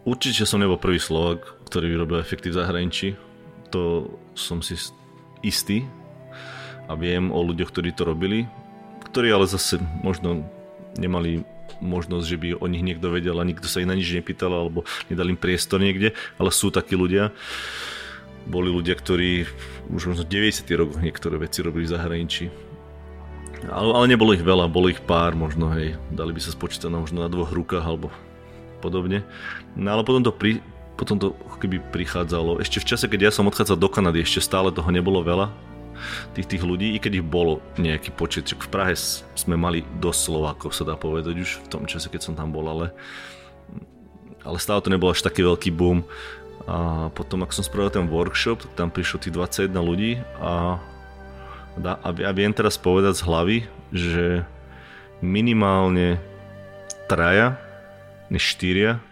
Určite 0.08 0.48
som 0.48 0.56
nebol 0.56 0.80
prvý 0.80 0.96
Slovak, 0.96 1.60
ktorý 1.68 2.00
vyrobil 2.00 2.16
efekty 2.16 2.48
v 2.48 2.56
zahraničí. 2.64 3.08
To 3.76 4.08
som 4.32 4.64
si 4.64 4.72
istý 5.44 5.84
a 6.88 6.96
viem 6.96 7.28
o 7.28 7.44
ľuďoch, 7.44 7.68
ktorí 7.68 7.92
to 7.92 8.08
robili 8.08 8.48
ktorí 9.12 9.28
ale 9.28 9.44
zase 9.44 9.76
možno 10.00 10.48
nemali 10.96 11.44
možnosť, 11.84 12.24
že 12.24 12.40
by 12.40 12.48
o 12.56 12.66
nich 12.70 12.80
niekto 12.80 13.12
vedel 13.12 13.36
a 13.36 13.44
nikto 13.44 13.68
sa 13.68 13.84
ich 13.84 13.90
na 13.90 13.92
nič 13.92 14.08
nepýtal 14.08 14.48
alebo 14.48 14.88
nedal 15.12 15.28
im 15.28 15.36
priestor 15.36 15.84
niekde, 15.84 16.16
ale 16.40 16.48
sú 16.48 16.72
takí 16.72 16.96
ľudia. 16.96 17.28
Boli 18.48 18.72
ľudia, 18.72 18.96
ktorí 18.96 19.46
už 19.92 20.16
možno 20.16 20.24
90. 20.24 20.64
rokoch 20.74 20.98
niektoré 21.04 21.36
veci 21.38 21.60
robili 21.62 21.86
v 21.86 21.92
zahraničí. 21.92 22.44
Ale, 23.70 23.94
ale 23.94 24.10
nebolo 24.10 24.34
ich 24.34 24.42
veľa, 24.42 24.66
bolo 24.66 24.90
ich 24.90 24.98
pár 24.98 25.38
možno, 25.38 25.70
hej. 25.70 25.94
Dali 26.10 26.34
by 26.34 26.40
sa 26.42 26.50
spočítať 26.50 26.90
na 26.90 26.98
možno 26.98 27.22
na 27.22 27.30
dvoch 27.30 27.54
rukách 27.54 27.86
alebo 27.86 28.10
podobne. 28.82 29.22
No 29.78 29.94
ale 29.94 30.02
potom 30.02 30.26
to, 30.26 30.34
pri, 30.34 30.58
potom 30.98 31.22
to 31.22 31.38
keby 31.62 31.78
prichádzalo. 31.94 32.58
Ešte 32.58 32.82
v 32.82 32.88
čase, 32.90 33.06
keď 33.06 33.30
ja 33.30 33.32
som 33.34 33.46
odchádzal 33.46 33.78
do 33.78 33.86
Kanady, 33.86 34.26
ešte 34.26 34.42
stále 34.42 34.74
toho 34.74 34.90
nebolo 34.90 35.22
veľa 35.22 35.71
tých, 36.34 36.46
tých 36.46 36.62
ľudí, 36.62 36.94
i 36.94 36.98
keď 36.98 37.22
ich 37.22 37.26
bolo 37.26 37.60
nejaký 37.78 38.14
počet. 38.14 38.50
V 38.50 38.68
Prahe 38.68 38.94
sme 39.36 39.56
mali 39.56 39.84
dosť 40.00 40.20
Slovákov, 40.30 40.76
sa 40.76 40.86
dá 40.86 40.94
povedať 40.94 41.34
už 41.42 41.50
v 41.64 41.68
tom 41.68 41.84
čase, 41.84 42.08
keď 42.08 42.20
som 42.30 42.34
tam 42.34 42.50
bol, 42.50 42.66
ale, 42.68 42.86
ale 44.42 44.58
stále 44.58 44.82
to 44.82 44.92
nebol 44.92 45.10
až 45.10 45.22
taký 45.22 45.42
veľký 45.42 45.70
boom. 45.74 46.04
A 46.62 47.10
potom, 47.10 47.42
ak 47.42 47.50
som 47.50 47.66
spravil 47.66 47.90
ten 47.90 48.06
workshop, 48.06 48.62
tak 48.62 48.72
tam 48.78 48.88
prišlo 48.88 49.18
tých 49.18 49.34
21 49.34 49.74
ľudí 49.82 50.12
a, 50.38 50.78
a, 51.82 52.08
a 52.10 52.30
viem 52.30 52.54
teraz 52.54 52.78
povedať 52.78 53.18
z 53.18 53.26
hlavy, 53.26 53.58
že 53.90 54.46
minimálne 55.18 56.22
traja, 57.10 57.58
než 58.30 58.54
štyria 58.54 59.02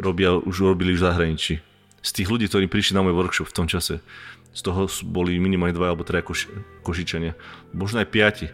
robia, 0.00 0.34
už 0.34 0.74
robili 0.74 0.96
v 0.96 1.02
zahraničí. 1.02 1.54
Z 2.02 2.10
tých 2.10 2.28
ľudí, 2.28 2.50
ktorí 2.50 2.66
prišli 2.66 2.98
na 2.98 3.06
môj 3.06 3.14
workshop 3.14 3.46
v 3.46 3.56
tom 3.56 3.66
čase 3.70 4.02
z 4.52 4.60
toho 4.60 4.84
boli 5.08 5.40
minimálne 5.40 5.72
dva 5.72 5.92
alebo 5.92 6.04
traja 6.04 6.20
koši, 6.20 6.52
košičania. 6.84 7.32
Možno 7.72 8.04
aj 8.04 8.08
piati. 8.12 8.46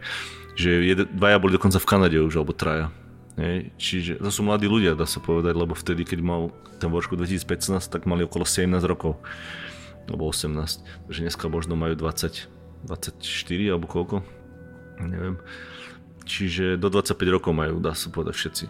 Že 0.54 0.70
jed, 0.86 1.00
dvaja 1.14 1.38
boli 1.42 1.54
dokonca 1.54 1.78
v 1.78 1.86
Kanade 1.86 2.18
už, 2.18 2.38
alebo 2.38 2.54
traja. 2.54 2.90
Hej. 3.38 3.70
Čiže 3.78 4.12
to 4.18 4.30
sú 4.30 4.42
mladí 4.42 4.66
ľudia, 4.66 4.98
dá 4.98 5.06
sa 5.06 5.22
povedať, 5.22 5.54
lebo 5.54 5.74
vtedy, 5.74 6.02
keď 6.02 6.18
mal 6.22 6.50
ten 6.82 6.90
workshop 6.90 7.18
2015, 7.22 7.90
tak 7.90 8.06
mali 8.06 8.26
okolo 8.26 8.42
17 8.42 8.78
rokov. 8.86 9.18
Alebo 10.10 10.30
18. 10.30 11.06
Takže 11.06 11.20
dneska 11.22 11.46
možno 11.50 11.74
majú 11.78 11.94
20, 11.94 12.50
24 12.86 13.70
alebo 13.70 13.86
koľko. 13.86 14.16
Neviem. 15.02 15.38
Čiže 16.26 16.78
do 16.78 16.90
25 16.90 17.14
rokov 17.30 17.52
majú, 17.54 17.78
dá 17.78 17.94
sa 17.94 18.10
povedať 18.10 18.34
všetci. 18.34 18.64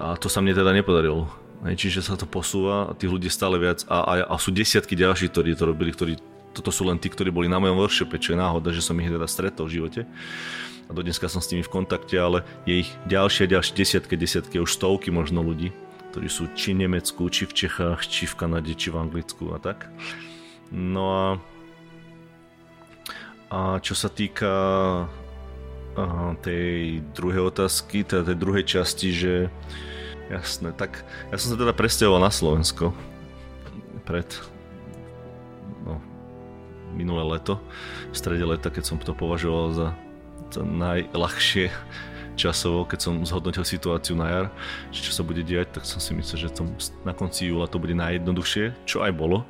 A 0.00 0.16
to 0.16 0.32
sa 0.32 0.40
mne 0.40 0.56
teda 0.56 0.72
nepodarilo 0.72 1.28
čiže 1.64 2.00
sa 2.00 2.16
to 2.16 2.24
posúva 2.24 2.88
a 2.88 2.96
tých 2.96 3.12
ľudí 3.12 3.28
stále 3.28 3.60
viac 3.60 3.84
a, 3.84 4.00
a, 4.00 4.12
a 4.32 4.34
sú 4.40 4.48
desiatky 4.48 4.96
ďalších, 4.96 5.28
ktorí 5.28 5.52
to 5.52 5.64
robili, 5.68 5.90
ktorí, 5.92 6.12
toto 6.56 6.72
sú 6.72 6.88
len 6.88 6.96
tí, 6.96 7.12
ktorí 7.12 7.28
boli 7.28 7.52
na 7.52 7.60
mojom 7.60 7.76
workshope, 7.84 8.16
čo 8.16 8.32
je 8.32 8.40
náhoda, 8.40 8.72
že 8.72 8.80
som 8.80 8.96
ich 8.96 9.12
teda 9.12 9.28
stretol 9.28 9.68
v 9.68 9.76
živote. 9.76 10.00
A 10.88 10.96
do 10.96 11.04
dneska 11.04 11.30
som 11.30 11.38
s 11.38 11.52
nimi 11.52 11.62
v 11.62 11.70
kontakte, 11.70 12.18
ale 12.18 12.42
je 12.66 12.82
ich 12.82 12.90
ďalšie, 13.06 13.46
ďalšie 13.46 13.76
desiatky, 13.76 14.18
desiatky, 14.18 14.56
už 14.58 14.74
stovky 14.74 15.12
možno 15.14 15.44
ľudí, 15.44 15.70
ktorí 16.10 16.26
sú 16.26 16.50
či 16.56 16.74
v 16.74 16.88
Nemecku, 16.88 17.28
či 17.30 17.46
v 17.46 17.54
Čechách, 17.54 18.08
či 18.08 18.26
v 18.26 18.34
Kanade, 18.34 18.74
či 18.74 18.90
v 18.90 18.98
Anglicku 18.98 19.54
a 19.54 19.62
tak. 19.62 19.86
No 20.74 21.04
a, 21.14 21.26
a 23.52 23.58
čo 23.78 23.94
sa 23.94 24.10
týka 24.10 24.50
tej 26.40 27.02
druhej 27.12 27.52
otázky, 27.52 28.02
teda 28.02 28.32
tej 28.32 28.38
druhej 28.38 28.64
časti, 28.64 29.08
že 29.12 29.34
Jasné, 30.30 30.70
tak 30.70 31.02
ja 31.34 31.36
som 31.42 31.50
sa 31.50 31.58
teda 31.58 31.74
presťahoval 31.74 32.22
na 32.22 32.30
Slovensko 32.30 32.94
pred 34.06 34.30
no, 35.82 35.98
minulé 36.94 37.34
leto, 37.34 37.58
v 38.10 38.16
strede 38.16 38.46
leta, 38.46 38.70
keď 38.70 38.84
som 38.86 38.96
to 39.02 39.10
považoval 39.10 39.74
za, 39.74 39.88
za 40.54 40.62
najľahšie 40.62 41.74
časovo, 42.38 42.86
keď 42.86 42.98
som 43.02 43.14
zhodnotil 43.26 43.66
situáciu 43.66 44.14
na 44.14 44.30
jar, 44.30 44.46
čo 44.94 45.10
sa 45.10 45.26
bude 45.26 45.42
diať, 45.42 45.74
tak 45.74 45.82
som 45.82 45.98
si 45.98 46.14
myslel, 46.14 46.46
že 46.46 46.54
tom, 46.54 46.78
na 47.02 47.10
konci 47.10 47.50
júla 47.50 47.66
to 47.66 47.82
bude 47.82 47.98
najjednoduchšie, 47.98 48.86
čo 48.86 49.02
aj 49.02 49.10
bolo. 49.10 49.42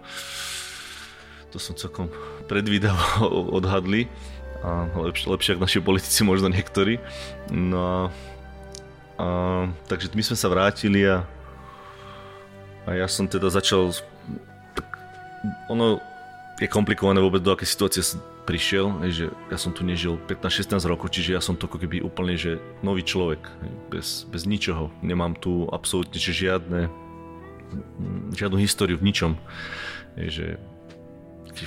To 1.52 1.60
som 1.60 1.76
celkom 1.76 2.08
predvídavo 2.48 3.28
odhadli 3.60 4.08
a 4.64 4.88
lepšie, 4.92 5.28
lepšie 5.28 5.50
ako 5.56 5.64
naši 5.64 5.80
politici 5.80 6.20
možno 6.24 6.48
niektorí. 6.52 7.00
No 7.52 7.78
a 7.80 7.96
a, 9.20 9.24
takže 9.84 10.08
my 10.16 10.22
sme 10.24 10.36
sa 10.38 10.48
vrátili 10.48 11.04
a, 11.04 11.28
a 12.88 12.96
ja 12.96 13.04
som 13.04 13.28
teda 13.28 13.52
začal... 13.52 13.92
Ono 15.68 16.00
je 16.60 16.68
komplikované 16.68 17.20
vôbec 17.20 17.40
do 17.40 17.52
aké 17.52 17.68
situácie 17.68 18.04
som 18.04 18.20
prišiel, 18.44 18.92
že 19.12 19.32
ja 19.48 19.56
som 19.60 19.72
tu 19.72 19.84
nežil 19.84 20.16
15-16 20.28 20.76
rokov, 20.88 21.12
čiže 21.12 21.36
ja 21.36 21.40
som 21.40 21.56
to 21.56 21.68
ako 21.68 21.80
keby 21.80 22.04
úplne, 22.04 22.36
že 22.36 22.60
nový 22.84 23.04
človek, 23.04 23.40
bez, 23.92 24.28
bez 24.28 24.44
ničoho. 24.44 24.92
Nemám 25.04 25.36
tu 25.36 25.68
absolútne 25.72 26.16
žiadne, 26.16 26.88
žiadnu 28.36 28.56
históriu 28.60 28.96
v 29.00 29.06
ničom. 29.08 29.36
Že 30.16 30.60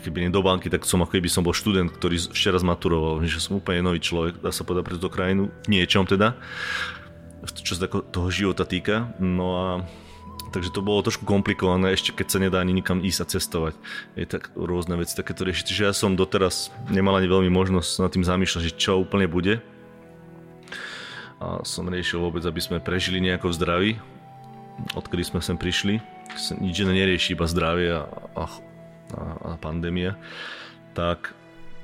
keby 0.03 0.25
nie 0.25 0.33
do 0.33 0.41
banky, 0.41 0.73
tak 0.73 0.85
som 0.89 1.05
ako 1.05 1.17
keby 1.17 1.29
som 1.29 1.45
bol 1.45 1.53
študent, 1.53 1.93
ktorý 1.93 2.17
včera 2.33 2.57
zmaturoval, 2.57 3.21
že 3.25 3.41
som 3.41 3.61
úplne 3.61 3.85
nový 3.85 4.01
človek, 4.01 4.41
dá 4.41 4.49
sa 4.49 4.65
povedať 4.65 4.83
pre 4.89 4.95
túto 4.97 5.13
krajinu, 5.13 5.53
niečom 5.69 6.05
teda 6.09 6.33
čo 7.51 7.75
sa 7.75 7.87
toho 7.87 8.29
života 8.31 8.63
týka. 8.63 9.11
No 9.19 9.47
a 9.59 9.67
takže 10.53 10.69
to 10.69 10.85
bolo 10.85 11.01
trošku 11.01 11.25
komplikované, 11.25 11.91
ešte 11.91 12.13
keď 12.13 12.27
sa 12.29 12.39
nedá 12.39 12.61
ani 12.61 12.77
nikam 12.77 13.01
ísť 13.01 13.19
a 13.19 13.25
cestovať. 13.25 13.73
Je 14.13 14.29
tak 14.29 14.53
rôzne 14.53 14.95
veci 14.95 15.17
takéto 15.17 15.43
riešiť. 15.43 15.65
Čiže 15.65 15.83
ja 15.89 15.93
som 15.97 16.13
doteraz 16.13 16.69
nemal 16.93 17.17
ani 17.17 17.27
veľmi 17.27 17.49
možnosť 17.49 17.91
nad 17.99 18.11
tým 18.13 18.23
zamýšľať, 18.23 18.61
že 18.69 18.77
čo 18.77 19.01
úplne 19.01 19.25
bude. 19.25 19.59
A 21.43 21.59
som 21.67 21.89
riešil 21.91 22.23
vôbec, 22.23 22.45
aby 22.47 22.61
sme 22.63 22.79
prežili 22.79 23.19
nejako 23.19 23.51
v 23.51 23.57
zdraví, 23.57 23.91
odkedy 24.95 25.27
sme 25.27 25.43
sem 25.43 25.59
prišli. 25.59 25.99
Nič 26.61 26.77
nerieši, 26.79 27.35
iba 27.35 27.45
zdravie 27.45 27.89
a, 27.91 28.07
a, 28.39 28.45
a 29.19 29.51
pandémia. 29.59 30.15
Tak 30.95 31.35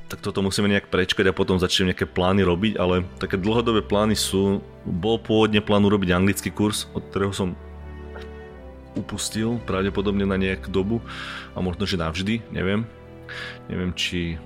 tak 0.09 0.25
toto 0.25 0.41
musíme 0.41 0.65
nejak 0.65 0.89
prečkať 0.89 1.29
a 1.29 1.37
potom 1.37 1.61
začneme 1.61 1.93
nejaké 1.93 2.09
plány 2.09 2.41
robiť, 2.41 2.81
ale 2.81 3.05
také 3.21 3.37
dlhodobé 3.37 3.85
plány 3.85 4.17
sú, 4.17 4.57
bol 4.81 5.21
pôvodne 5.21 5.61
plán 5.61 5.85
urobiť 5.85 6.09
anglický 6.09 6.49
kurz, 6.49 6.89
od 6.97 7.05
ktorého 7.13 7.29
som 7.29 7.53
upustil 8.97 9.61
pravdepodobne 9.69 10.25
na 10.25 10.33
nejakú 10.35 10.73
dobu 10.73 10.97
a 11.53 11.61
možno, 11.61 11.85
že 11.85 12.01
navždy, 12.01 12.41
neviem. 12.49 12.89
Neviem, 13.69 13.93
či 13.93 14.41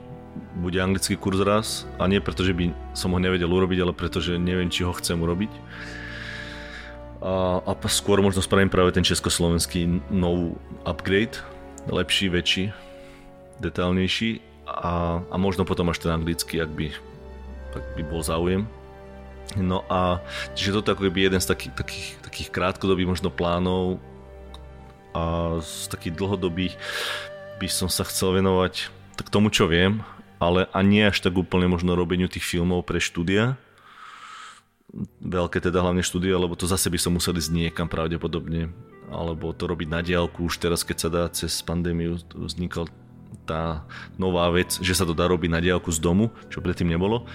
bude 0.59 0.83
anglický 0.83 1.15
kurz 1.15 1.39
raz 1.39 1.87
a 1.95 2.11
nie 2.11 2.19
preto, 2.19 2.43
že 2.43 2.51
by 2.51 2.75
som 2.91 3.15
ho 3.15 3.19
nevedel 3.23 3.47
urobiť, 3.47 3.79
ale 3.79 3.95
preto, 3.95 4.19
že 4.19 4.35
neviem, 4.35 4.67
či 4.67 4.83
ho 4.83 4.91
chcem 4.91 5.15
urobiť. 5.15 5.51
A, 7.23 7.63
a 7.63 7.71
skôr 7.87 8.19
možno 8.19 8.43
spravím 8.43 8.67
práve 8.67 8.91
ten 8.91 9.07
československý 9.07 10.11
nový 10.11 10.59
upgrade, 10.83 11.39
lepší, 11.87 12.27
väčší, 12.27 12.75
detálnejší 13.63 14.52
a, 14.67 15.19
a 15.27 15.35
možno 15.35 15.67
potom 15.67 15.89
až 15.91 15.99
ten 16.03 16.11
anglický, 16.13 16.63
ak 16.63 16.71
by, 16.71 16.87
ak 17.75 17.85
by 17.99 18.03
bol 18.07 18.21
záujem. 18.23 18.67
No 19.59 19.83
a 19.91 20.23
čiže 20.55 20.79
toto 20.81 20.95
ako 20.95 21.11
keby 21.11 21.29
jeden 21.29 21.41
z 21.43 21.47
takých, 21.51 21.73
takých, 21.75 22.07
takých 22.23 22.49
krátkodobých 22.49 23.11
možno 23.11 23.29
plánov 23.29 23.99
a 25.13 25.57
z 25.61 25.91
takých 25.93 26.15
dlhodobých 26.17 26.73
by 27.61 27.67
som 27.69 27.91
sa 27.91 28.07
chcel 28.07 28.39
venovať 28.39 28.89
k 29.19 29.29
tomu, 29.29 29.53
čo 29.53 29.69
viem 29.69 30.01
ale 30.43 30.67
a 30.75 30.79
nie 30.83 31.07
až 31.07 31.23
tak 31.23 31.39
úplne 31.39 31.71
možno 31.71 31.95
robeniu 31.95 32.27
tých 32.27 32.43
filmov 32.43 32.83
pre 32.83 32.99
štúdia. 32.99 33.55
Veľké 35.23 35.63
teda 35.63 35.79
hlavne 35.79 36.03
štúdia, 36.03 36.35
lebo 36.35 36.59
to 36.59 36.67
zase 36.67 36.91
by 36.91 36.99
som 36.99 37.15
musel 37.15 37.33
ísť 37.33 37.55
niekam 37.55 37.87
pravdepodobne. 37.87 38.69
Alebo 39.09 39.55
to 39.55 39.65
robiť 39.65 39.87
na 39.87 40.03
diálku 40.03 40.45
už 40.45 40.59
teraz, 40.59 40.83
keď 40.83 40.97
sa 40.99 41.09
dá 41.09 41.23
cez 41.31 41.63
pandémiu 41.63 42.19
vznikla 42.35 42.91
tá 43.43 43.83
nová 44.15 44.49
vec, 44.53 44.77
že 44.79 44.95
sa 44.95 45.03
to 45.03 45.17
dá 45.17 45.27
robiť 45.27 45.49
na 45.51 45.59
diálku 45.59 45.89
z 45.91 45.99
domu, 45.99 46.33
čo 46.49 46.63
predtým 46.63 46.89
nebolo. 46.89 47.25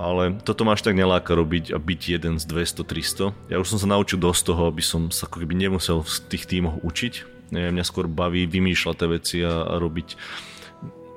Ale 0.00 0.40
toto 0.40 0.64
ma 0.64 0.72
až 0.72 0.86
tak 0.86 0.96
neláka 0.96 1.36
robiť 1.36 1.76
a 1.76 1.78
byť 1.78 2.00
jeden 2.08 2.34
z 2.40 2.44
200-300. 2.48 3.52
Ja 3.52 3.60
už 3.60 3.68
som 3.68 3.78
sa 3.82 3.90
naučil 3.90 4.16
dosť 4.16 4.54
toho, 4.54 4.62
aby 4.70 4.80
som 4.80 5.12
sa 5.12 5.28
ako 5.28 5.44
keby 5.44 5.52
nemusel 5.58 6.00
v 6.00 6.10
tých 6.32 6.48
tímoch 6.48 6.80
učiť. 6.80 7.14
Mňa 7.52 7.84
skôr 7.84 8.06
baví 8.06 8.46
vymýšľať 8.46 8.96
tie 8.96 9.08
veci 9.10 9.36
a, 9.42 9.66
a 9.66 9.74
robiť 9.76 10.08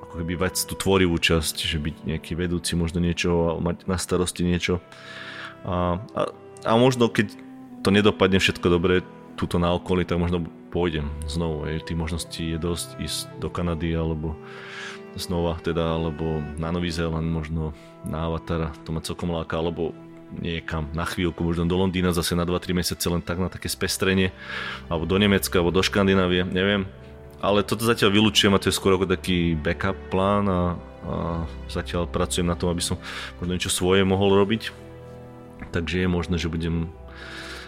ako 0.03 0.13
keby 0.19 0.33
vať 0.35 0.67
tú 0.67 0.73
tvorivú 0.75 1.15
časť, 1.15 1.55
že 1.63 1.77
byť 1.79 1.95
nejaký 2.05 2.33
vedúci 2.35 2.75
možno 2.75 2.99
niečo 2.99 3.55
a 3.55 3.61
mať 3.61 3.87
na 3.87 3.95
starosti 3.95 4.43
niečo. 4.43 4.83
A, 5.63 6.01
a, 6.17 6.21
a 6.65 6.71
možno 6.75 7.07
keď 7.07 7.31
to 7.85 7.89
nedopadne 7.93 8.41
všetko 8.41 8.67
dobre 8.67 9.05
túto 9.39 9.57
na 9.57 9.71
okolí, 9.73 10.03
tak 10.03 10.19
možno 10.19 10.45
pôjdem 10.73 11.05
znovu. 11.29 11.69
Aj 11.69 11.77
tých 11.85 11.99
možností 11.99 12.43
je 12.51 12.57
dosť 12.57 12.97
ísť 12.97 13.19
do 13.37 13.53
Kanady 13.53 13.93
alebo 13.93 14.33
znova 15.13 15.61
teda, 15.61 15.93
alebo 15.93 16.41
na 16.57 16.73
Nový 16.73 16.89
Zéland, 16.89 17.29
možno 17.29 17.77
na 18.01 18.25
Avatara, 18.25 18.73
to 18.81 18.89
ma 18.89 19.05
celkom 19.05 19.29
láka, 19.29 19.61
alebo 19.61 19.93
niekam 20.33 20.89
na 20.97 21.05
chvíľku, 21.05 21.45
možno 21.45 21.69
do 21.69 21.77
Londýna 21.77 22.09
zase 22.09 22.33
na 22.33 22.49
2-3 22.49 22.73
mesiace 22.73 23.05
len 23.05 23.21
tak 23.21 23.37
na 23.37 23.53
také 23.53 23.69
spestrenie, 23.69 24.33
alebo 24.89 25.05
do 25.05 25.21
Nemecka, 25.21 25.61
alebo 25.61 25.69
do 25.69 25.85
Škandinávie, 25.85 26.41
neviem 26.49 26.89
ale 27.43 27.59
toto 27.67 27.83
zatiaľ 27.83 28.15
vylúčujem 28.15 28.55
a 28.55 28.61
to 28.63 28.71
je 28.71 28.77
skôr 28.79 28.95
ako 28.95 29.03
taký 29.03 29.51
backup 29.59 29.99
plán 30.07 30.47
a, 30.47 30.79
a 31.03 31.15
zatiaľ 31.67 32.07
pracujem 32.07 32.47
na 32.47 32.55
tom, 32.55 32.71
aby 32.71 32.79
som 32.79 32.95
možno 33.43 33.51
niečo 33.51 33.67
svoje 33.67 34.07
mohol 34.07 34.31
robiť. 34.39 34.71
Takže 35.75 35.99
je 35.99 36.07
možné, 36.07 36.39
že 36.39 36.47
budem 36.47 36.87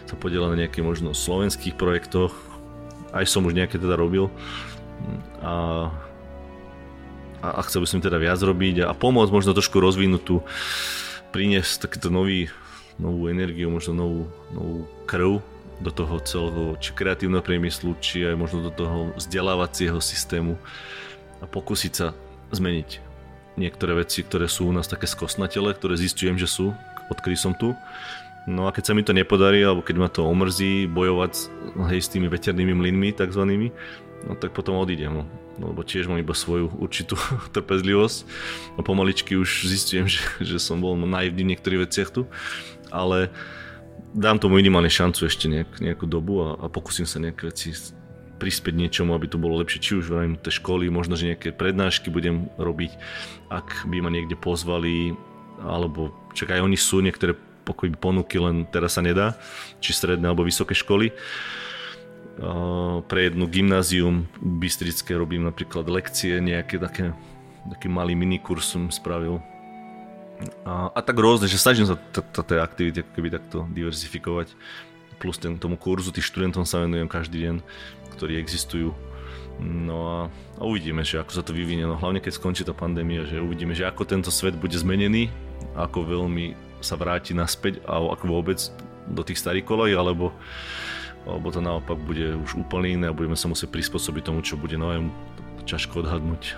sa 0.08 0.16
podielať 0.16 0.56
na 0.56 0.60
nejakých 0.64 0.88
možno 0.88 1.12
slovenských 1.12 1.76
projektoch. 1.76 2.32
Aj 3.16 3.24
som 3.24 3.48
už 3.48 3.56
nejaké 3.56 3.80
teda 3.80 3.96
robil. 3.96 4.28
A, 5.40 5.88
a, 7.40 7.48
a 7.56 7.62
chcel 7.64 7.82
by 7.84 7.88
som 7.88 8.04
teda 8.04 8.20
viac 8.20 8.44
robiť 8.44 8.84
a 8.84 8.92
pomôcť 8.92 9.32
možno 9.32 9.56
trošku 9.56 9.80
rozvinúť 9.80 10.22
tu, 10.28 10.36
priniesť 11.32 11.88
takýto 11.88 12.12
nový, 12.12 12.52
novú 13.00 13.28
energiu, 13.28 13.72
možno 13.72 13.92
novú, 13.96 14.22
novú 14.56 14.88
krv 15.08 15.44
do 15.84 15.92
toho 15.92 16.16
celého 16.24 16.80
či 16.80 16.96
kreatívneho 16.96 17.44
priemyslu, 17.44 18.00
či 18.00 18.24
aj 18.24 18.36
možno 18.40 18.64
do 18.64 18.72
toho 18.72 19.12
vzdelávacieho 19.20 20.00
systému 20.00 20.56
a 21.44 21.46
pokúsiť 21.48 21.92
sa 21.92 22.16
zmeniť 22.56 23.04
niektoré 23.60 24.00
veci, 24.00 24.24
ktoré 24.24 24.48
sú 24.48 24.72
u 24.72 24.74
nás 24.76 24.88
také 24.88 25.08
skosnatele, 25.08 25.76
ktoré 25.76 26.00
zistujem, 26.00 26.40
že 26.40 26.48
sú, 26.48 26.72
odkedy 27.12 27.36
som 27.36 27.52
tu. 27.56 27.76
No 28.46 28.70
a 28.70 28.74
keď 28.74 28.84
sa 28.86 28.94
mi 28.94 29.02
to 29.02 29.10
nepodarí, 29.10 29.66
alebo 29.66 29.82
keď 29.82 29.96
ma 29.98 30.10
to 30.10 30.22
omrzí, 30.22 30.86
bojovať 30.86 31.50
hej, 31.90 32.00
s 32.02 32.12
tými 32.14 32.30
veternými 32.30 32.78
mlynmi 32.78 33.10
takzvanými, 33.18 33.74
no 34.30 34.38
tak 34.38 34.54
potom 34.54 34.78
odídem. 34.78 35.10
No. 35.10 35.24
no 35.58 35.74
lebo 35.74 35.82
tiež 35.82 36.06
mám 36.06 36.22
iba 36.22 36.38
svoju 36.38 36.70
určitú 36.78 37.18
trpezlivosť. 37.58 38.18
No 38.78 38.86
pomaličky 38.86 39.34
už 39.34 39.66
zistujem, 39.66 40.06
že, 40.14 40.22
že 40.46 40.58
som 40.62 40.78
bol 40.78 40.94
naivný 40.94 41.42
v 41.42 41.52
niektorých 41.58 41.90
veciach 41.90 42.14
tu, 42.14 42.30
ale 42.94 43.34
dám 44.14 44.38
tomu 44.38 44.62
minimálne 44.62 44.94
šancu 44.94 45.26
ešte 45.26 45.50
nejak, 45.50 45.82
nejakú 45.82 46.06
dobu 46.06 46.46
a, 46.46 46.50
a 46.62 46.66
pokúsim 46.70 47.10
sa 47.10 47.18
nejaké 47.18 47.50
veci 47.50 47.74
prispieť 48.36 48.76
niečomu, 48.76 49.16
aby 49.16 49.32
to 49.32 49.40
bolo 49.40 49.58
lepšie, 49.64 49.80
či 49.82 49.92
už 49.98 50.12
v 50.12 50.38
tej 50.38 50.60
školy, 50.60 50.92
možno, 50.92 51.16
že 51.16 51.32
nejaké 51.32 51.56
prednášky 51.56 52.12
budem 52.12 52.52
robiť, 52.60 52.92
ak 53.48 53.88
by 53.88 54.04
ma 54.04 54.12
niekde 54.12 54.36
pozvali, 54.36 55.16
alebo 55.64 56.12
čak 56.36 56.52
oni 56.52 56.76
sú, 56.76 57.00
niektoré 57.00 57.40
ponuky, 57.98 58.38
len 58.38 58.70
teraz 58.70 58.96
sa 58.98 59.02
nedá, 59.02 59.34
či 59.82 59.92
stredné 59.92 60.30
alebo 60.30 60.46
vysoké 60.46 60.78
školy. 60.78 61.10
Pre 63.08 63.20
jednu 63.20 63.48
gymnázium 63.48 64.28
Bystrické 64.38 65.16
robím 65.16 65.48
napríklad 65.48 65.88
lekcie, 65.88 66.38
nejaké 66.44 66.78
také, 66.78 67.16
taký 67.72 67.88
malý 67.88 68.14
minikurs 68.14 68.70
som 68.76 68.92
spravil 68.92 69.40
a, 70.68 70.92
a 70.92 71.00
tak 71.00 71.16
rôzne, 71.16 71.48
že 71.48 71.56
snažím 71.56 71.88
sa 71.88 71.96
tie 72.44 72.60
aktivity 72.60 73.08
keby 73.16 73.32
takto 73.32 73.64
diverzifikovať. 73.72 74.52
Plus 75.16 75.40
ten, 75.40 75.56
tomu 75.56 75.80
kurzu, 75.80 76.12
tých 76.12 76.28
študentom 76.28 76.68
sa 76.68 76.84
venujem 76.84 77.08
každý 77.08 77.48
deň, 77.48 77.56
ktorí 78.20 78.36
existujú. 78.36 78.92
No 79.64 79.98
a, 80.12 80.20
a 80.60 80.62
uvidíme, 80.68 81.08
že 81.08 81.24
ako 81.24 81.32
sa 81.32 81.40
to 81.40 81.56
vyvinie, 81.56 81.88
no 81.88 81.96
hlavne 81.96 82.20
keď 82.20 82.36
skončí 82.36 82.68
tá 82.68 82.76
pandémia, 82.76 83.24
že 83.24 83.40
uvidíme, 83.40 83.72
že 83.72 83.88
ako 83.88 84.04
tento 84.04 84.28
svet 84.28 84.60
bude 84.60 84.76
zmenený, 84.76 85.32
ako 85.80 86.04
veľmi 86.04 86.52
sa 86.82 86.96
vráti 87.00 87.36
naspäť 87.36 87.84
a 87.86 88.00
ako 88.00 88.26
vôbec 88.28 88.60
do 89.06 89.22
tých 89.22 89.40
starých 89.40 89.66
kolej, 89.66 89.94
alebo, 89.96 90.34
alebo 91.28 91.48
to 91.54 91.62
naopak 91.62 91.98
bude 92.02 92.36
už 92.42 92.58
úplne 92.58 92.98
iné 93.02 93.06
a 93.10 93.16
budeme 93.16 93.38
sa 93.38 93.52
musieť 93.52 93.70
prispôsobiť 93.70 94.24
tomu, 94.26 94.42
čo 94.42 94.58
bude 94.58 94.76
novému. 94.76 95.10
Ťažko 95.66 96.06
odhadnúť. 96.06 96.58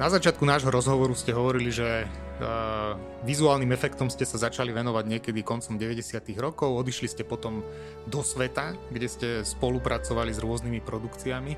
Na 0.00 0.08
začiatku 0.08 0.48
nášho 0.48 0.72
rozhovoru 0.72 1.12
ste 1.12 1.36
hovorili, 1.36 1.68
že 1.68 2.08
uh, 2.08 2.96
vizuálnym 3.20 3.68
efektom 3.76 4.08
ste 4.08 4.24
sa 4.24 4.40
začali 4.40 4.72
venovať 4.72 5.04
niekedy 5.04 5.44
koncom 5.44 5.76
90. 5.76 6.24
rokov, 6.40 6.72
odišli 6.72 7.04
ste 7.04 7.22
potom 7.22 7.60
do 8.08 8.24
sveta, 8.24 8.72
kde 8.88 9.08
ste 9.12 9.28
spolupracovali 9.44 10.32
s 10.32 10.40
rôznymi 10.40 10.80
produkciami 10.80 11.52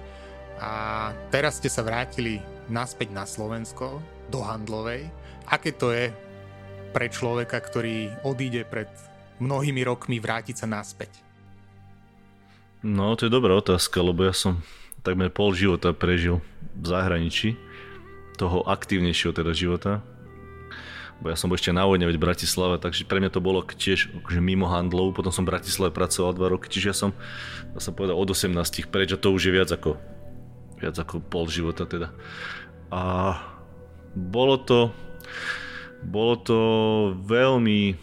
a 0.58 0.72
teraz 1.30 1.62
ste 1.62 1.70
sa 1.70 1.86
vrátili 1.86 2.42
naspäť 2.66 3.14
na 3.14 3.24
Slovensko, 3.30 4.02
do 4.26 4.42
Handlovej. 4.42 5.06
Aké 5.46 5.70
to 5.70 5.94
je 5.94 6.10
pre 6.92 7.08
človeka, 7.08 7.56
ktorý 7.56 8.12
odíde 8.22 8.68
pred 8.68 8.92
mnohými 9.40 9.82
rokmi 9.82 10.20
vrátiť 10.20 10.62
sa 10.62 10.66
naspäť? 10.68 11.10
No, 12.84 13.16
to 13.16 13.26
je 13.26 13.32
dobrá 13.32 13.56
otázka, 13.56 14.04
lebo 14.04 14.28
ja 14.28 14.34
som 14.36 14.60
takmer 15.02 15.32
pol 15.32 15.56
života 15.56 15.90
prežil 15.96 16.44
v 16.78 16.86
zahraničí 16.86 17.58
toho 18.38 18.62
aktívnejšieho 18.66 19.32
teda 19.34 19.54
života. 19.54 20.04
Bo 21.22 21.30
ja 21.30 21.38
som 21.38 21.46
bol 21.46 21.54
ešte 21.54 21.70
na 21.70 21.86
vojne 21.86 22.10
v 22.10 22.18
Bratislave, 22.18 22.82
takže 22.82 23.06
pre 23.06 23.22
mňa 23.22 23.30
to 23.30 23.38
bolo 23.38 23.62
tiež 23.62 24.10
akože 24.22 24.42
mimo 24.42 24.66
handlov, 24.66 25.14
potom 25.14 25.30
som 25.30 25.46
v 25.46 25.54
Bratislave 25.54 25.94
pracoval 25.94 26.34
dva 26.34 26.50
roky, 26.50 26.66
čiže 26.66 26.88
ja 26.90 26.96
som, 26.98 27.10
ja 27.70 27.78
som 27.78 27.94
povedal, 27.94 28.18
od 28.18 28.34
18 28.34 28.50
preč 28.90 29.14
a 29.14 29.18
to 29.18 29.30
už 29.30 29.46
je 29.46 29.52
viac 29.54 29.70
ako, 29.70 29.94
viac 30.82 30.98
ako 30.98 31.22
pol 31.22 31.46
života 31.46 31.86
teda. 31.86 32.10
A 32.90 33.38
bolo 34.18 34.58
to, 34.58 34.90
bolo 36.06 36.34
to 36.40 36.58
veľmi, 37.26 37.94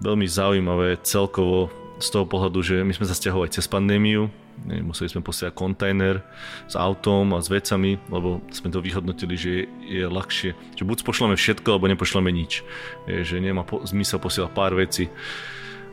veľmi 0.00 0.26
zaujímavé 0.26 1.00
celkovo 1.04 1.68
z 2.02 2.08
toho 2.10 2.26
pohľadu, 2.26 2.58
že 2.64 2.82
my 2.82 2.92
sme 2.96 3.06
sa 3.06 3.14
stiahovali 3.14 3.52
cez 3.52 3.68
pandémiu, 3.68 4.30
Museli 4.62 5.10
sme 5.10 5.26
posielať 5.26 5.58
kontajner 5.58 6.22
s 6.70 6.78
autom 6.78 7.34
a 7.34 7.42
s 7.42 7.50
vecami, 7.50 7.98
lebo 8.06 8.38
sme 8.54 8.70
to 8.70 8.78
vyhodnotili, 8.78 9.34
že 9.34 9.66
je, 9.82 10.06
ľahšie, 10.06 10.54
že 10.78 10.82
buď 10.86 11.02
pošleme 11.02 11.34
všetko, 11.34 11.66
alebo 11.74 11.90
nepošleme 11.90 12.30
nič. 12.30 12.62
Je, 13.10 13.26
že 13.26 13.36
nemá 13.42 13.66
po, 13.66 13.82
zmysel 13.82 14.22
posielať 14.22 14.54
pár 14.54 14.78
vecí. 14.78 15.10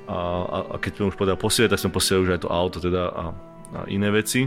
A, 0.05 0.17
a, 0.45 0.57
a 0.69 0.75
keď 0.77 1.01
sme 1.01 1.09
už 1.09 1.17
povedali 1.17 1.39
posielať, 1.41 1.69
tak 1.73 1.81
sme 1.81 1.97
posielali 1.97 2.23
už 2.29 2.33
aj 2.37 2.41
to 2.45 2.49
auto 2.53 2.77
teda 2.77 3.03
a, 3.09 3.25
a 3.73 3.79
iné 3.89 4.13
veci. 4.13 4.45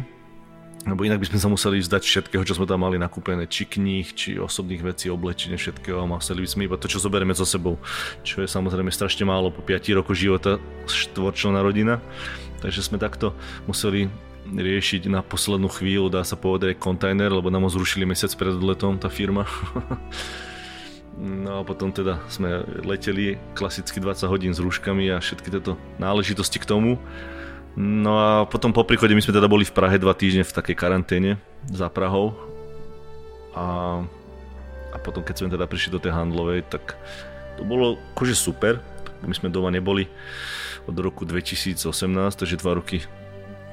Lebo 0.82 1.06
inak 1.06 1.22
by 1.22 1.30
sme 1.30 1.38
sa 1.38 1.46
museli 1.46 1.78
vzdať 1.78 2.02
všetkého, 2.02 2.42
čo 2.42 2.58
sme 2.58 2.66
tam 2.66 2.82
mali 2.82 2.98
nakúpené, 2.98 3.46
či 3.46 3.70
kníh, 3.70 4.06
či 4.18 4.34
osobných 4.34 4.82
vecí, 4.82 5.06
oblečenie, 5.06 5.54
všetkého 5.54 6.02
a 6.02 6.10
museli 6.10 6.42
by 6.42 6.48
sme 6.50 6.66
iba 6.66 6.74
to, 6.74 6.90
čo 6.90 6.98
zoberieme 6.98 7.38
so 7.38 7.46
sebou, 7.46 7.78
čo 8.26 8.42
je 8.42 8.50
samozrejme 8.50 8.90
strašne 8.90 9.22
málo 9.22 9.54
po 9.54 9.62
5 9.62 9.78
rokoch 9.94 10.18
života 10.18 10.58
štvorčlená 10.90 11.62
rodina. 11.62 12.02
Takže 12.58 12.82
sme 12.82 12.98
takto 12.98 13.30
museli 13.70 14.10
riešiť 14.42 15.06
na 15.06 15.22
poslednú 15.22 15.70
chvíľu, 15.70 16.10
dá 16.10 16.26
sa 16.26 16.34
povedať, 16.34 16.74
kontajner, 16.82 17.30
lebo 17.30 17.46
nám 17.46 17.62
ho 17.62 17.70
zrušili 17.70 18.02
mesiac 18.02 18.34
pred 18.34 18.58
letom 18.58 18.98
tá 18.98 19.06
firma. 19.06 19.46
No 21.12 21.60
a 21.60 21.62
potom 21.62 21.92
teda 21.92 22.24
sme 22.32 22.64
leteli 22.88 23.36
klasicky 23.52 24.00
20 24.00 24.32
hodín 24.32 24.52
s 24.56 24.64
rúškami 24.64 25.12
a 25.12 25.20
všetky 25.20 25.52
tieto 25.52 25.76
náležitosti 26.00 26.56
k 26.56 26.64
tomu. 26.64 26.96
No 27.72 28.12
a 28.20 28.28
potom 28.44 28.68
po 28.76 28.84
príchode 28.84 29.16
my 29.16 29.24
sme 29.24 29.32
teda 29.32 29.48
boli 29.48 29.64
v 29.64 29.72
Prahe 29.72 29.96
dva 29.96 30.12
týždne 30.12 30.44
v 30.44 30.52
takej 30.52 30.76
karanténe 30.76 31.40
za 31.72 31.88
Prahou. 31.88 32.36
A, 33.56 34.00
a 34.92 34.96
potom 35.00 35.24
keď 35.24 35.34
sme 35.40 35.48
teda 35.52 35.64
prišli 35.64 35.96
do 35.96 36.02
tej 36.02 36.12
handlovej, 36.12 36.68
tak 36.68 37.00
to 37.56 37.64
bolo 37.64 37.96
akože 38.12 38.36
super. 38.36 38.80
My 39.24 39.32
sme 39.32 39.48
doma 39.48 39.72
neboli 39.72 40.10
od 40.84 40.96
roku 40.98 41.24
2018, 41.24 41.80
takže 42.36 42.60
dva 42.60 42.76
roky 42.76 43.00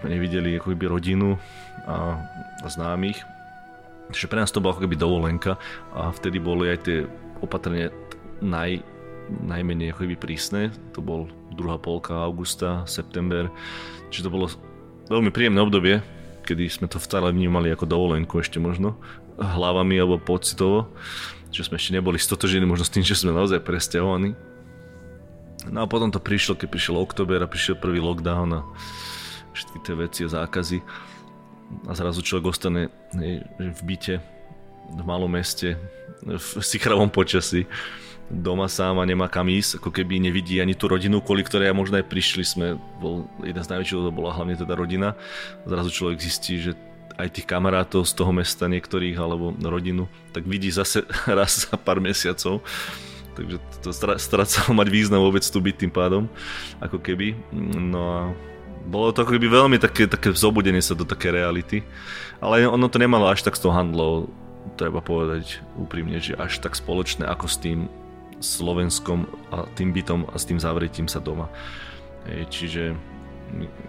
nevideli 0.05 0.55
ako 0.55 0.71
keby 0.71 0.85
rodinu 0.87 1.35
a, 1.83 2.23
a 2.63 2.67
známych. 2.69 3.19
Takže 4.09 4.29
pre 4.31 4.39
nás 4.39 4.53
to 4.53 4.63
bola 4.63 4.77
ako 4.77 4.87
keby 4.87 4.95
dovolenka 4.95 5.59
a 5.91 6.09
vtedy 6.15 6.39
boli 6.39 6.71
aj 6.71 6.79
tie 6.87 6.97
opatrenia 7.43 7.91
naj, 8.39 8.79
najmenej 9.29 9.93
ako 9.93 10.09
prísne. 10.17 10.73
To 10.97 10.99
bol 11.01 11.29
druhá 11.53 11.77
polka 11.77 12.17
augusta, 12.17 12.83
september. 12.89 13.49
Čiže 14.09 14.29
to 14.29 14.33
bolo 14.33 14.45
veľmi 15.09 15.29
príjemné 15.29 15.61
obdobie, 15.61 16.01
kedy 16.45 16.65
sme 16.69 16.87
to 16.89 16.97
stále 16.97 17.29
vnímali 17.29 17.69
ako 17.69 17.85
dovolenku 17.85 18.41
ešte 18.41 18.57
možno 18.57 18.97
hlavami 19.39 19.95
alebo 19.95 20.19
pocitovo. 20.19 20.89
Že 21.49 21.73
sme 21.73 21.75
ešte 21.81 21.95
neboli 21.97 22.17
stotožení 22.21 22.65
možno 22.65 22.85
s 22.85 22.93
tým, 22.93 23.05
že 23.05 23.17
sme 23.17 23.33
naozaj 23.33 23.65
presťahovaní. 23.65 24.37
No 25.69 25.83
a 25.83 25.89
potom 25.89 26.09
to 26.09 26.21
prišlo, 26.21 26.55
keď 26.55 26.67
prišiel 26.71 26.95
október 26.97 27.41
a 27.43 27.49
prišiel 27.49 27.75
prvý 27.75 27.99
lockdown 27.99 28.49
a 28.55 28.61
všetky 29.51 29.77
tie 29.83 29.95
veci 29.97 30.21
a 30.23 30.31
zákazy 30.31 30.79
a 31.85 31.91
zrazu 31.93 32.23
človek 32.23 32.49
ostane 32.49 32.89
v 33.59 33.81
byte, 33.85 34.17
v 34.89 35.03
malom 35.05 35.29
meste, 35.29 35.77
v 36.23 36.63
sichravom 36.63 37.11
počasí, 37.11 37.69
doma 38.29 38.69
sám 38.69 39.01
a 39.01 39.09
nemá 39.09 39.25
kam 39.25 39.49
ísť, 39.49 39.81
ako 39.81 39.89
keby 39.89 40.21
nevidí 40.21 40.61
ani 40.61 40.77
tú 40.77 40.85
rodinu, 40.85 41.19
kvôli 41.19 41.41
ktorej 41.41 41.73
možno 41.73 41.97
aj 41.97 42.05
prišli 42.05 42.45
sme, 42.45 42.77
bol 43.01 43.25
jeden 43.41 43.61
z 43.61 43.69
najväčších, 43.73 44.05
to 44.05 44.13
bola 44.13 44.37
hlavne 44.37 44.53
teda 44.53 44.77
rodina. 44.77 45.17
Zrazu 45.65 45.89
človek 45.89 46.21
zistí, 46.21 46.61
že 46.61 46.71
aj 47.19 47.35
tých 47.35 47.49
kamarátov 47.49 48.07
z 48.07 48.13
toho 48.15 48.31
mesta 48.31 48.69
niektorých, 48.69 49.17
alebo 49.17 49.51
rodinu, 49.59 50.07
tak 50.31 50.45
vidí 50.45 50.69
zase 50.69 51.03
raz 51.37 51.67
za 51.67 51.75
pár 51.75 51.97
mesiacov. 51.99 52.61
Takže 53.33 53.57
to 53.81 53.89
strácalo 53.95 54.75
mať 54.75 54.87
význam 54.91 55.23
vôbec 55.23 55.43
tu 55.43 55.59
byť 55.59 55.75
tým 55.75 55.91
pádom, 55.91 56.27
ako 56.83 56.99
keby. 56.99 57.33
No 57.75 58.01
a 58.03 58.19
bolo 58.85 59.11
to 59.11 59.23
ako 59.23 59.35
keby 59.35 59.47
veľmi 59.47 59.77
také, 59.79 60.07
také 60.07 60.31
zobudenie 60.35 60.83
sa 60.83 60.95
do 60.95 61.03
také 61.07 61.31
reality, 61.31 61.83
ale 62.43 62.67
ono 62.67 62.87
to 62.91 62.99
nemalo 62.99 63.31
až 63.31 63.43
tak 63.43 63.55
s 63.55 63.63
tou 63.63 63.71
handlou, 63.71 64.27
treba 64.75 64.99
povedať 64.99 65.63
úprimne, 65.79 66.19
že 66.19 66.35
až 66.35 66.59
tak 66.59 66.75
spoločné 66.75 67.27
ako 67.27 67.45
s 67.47 67.57
tým 67.59 67.87
Slovenskom 68.39 69.27
a 69.51 69.67
tým 69.75 69.91
bytom 69.91 70.27
a 70.31 70.35
s 70.39 70.47
tým 70.47 70.59
zavretím 70.59 71.07
sa 71.07 71.19
doma. 71.19 71.51
Hej, 72.27 72.47
čiže 72.51 72.83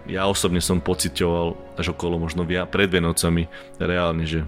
ja 0.09 0.25
osobne 0.25 0.59
som 0.59 0.81
pocitoval 0.81 1.53
až 1.77 1.93
okolo 1.93 2.17
možno 2.17 2.43
via, 2.43 2.65
pred 2.65 2.89
Vianocami 2.89 3.47
reálne, 3.77 4.25
že 4.25 4.47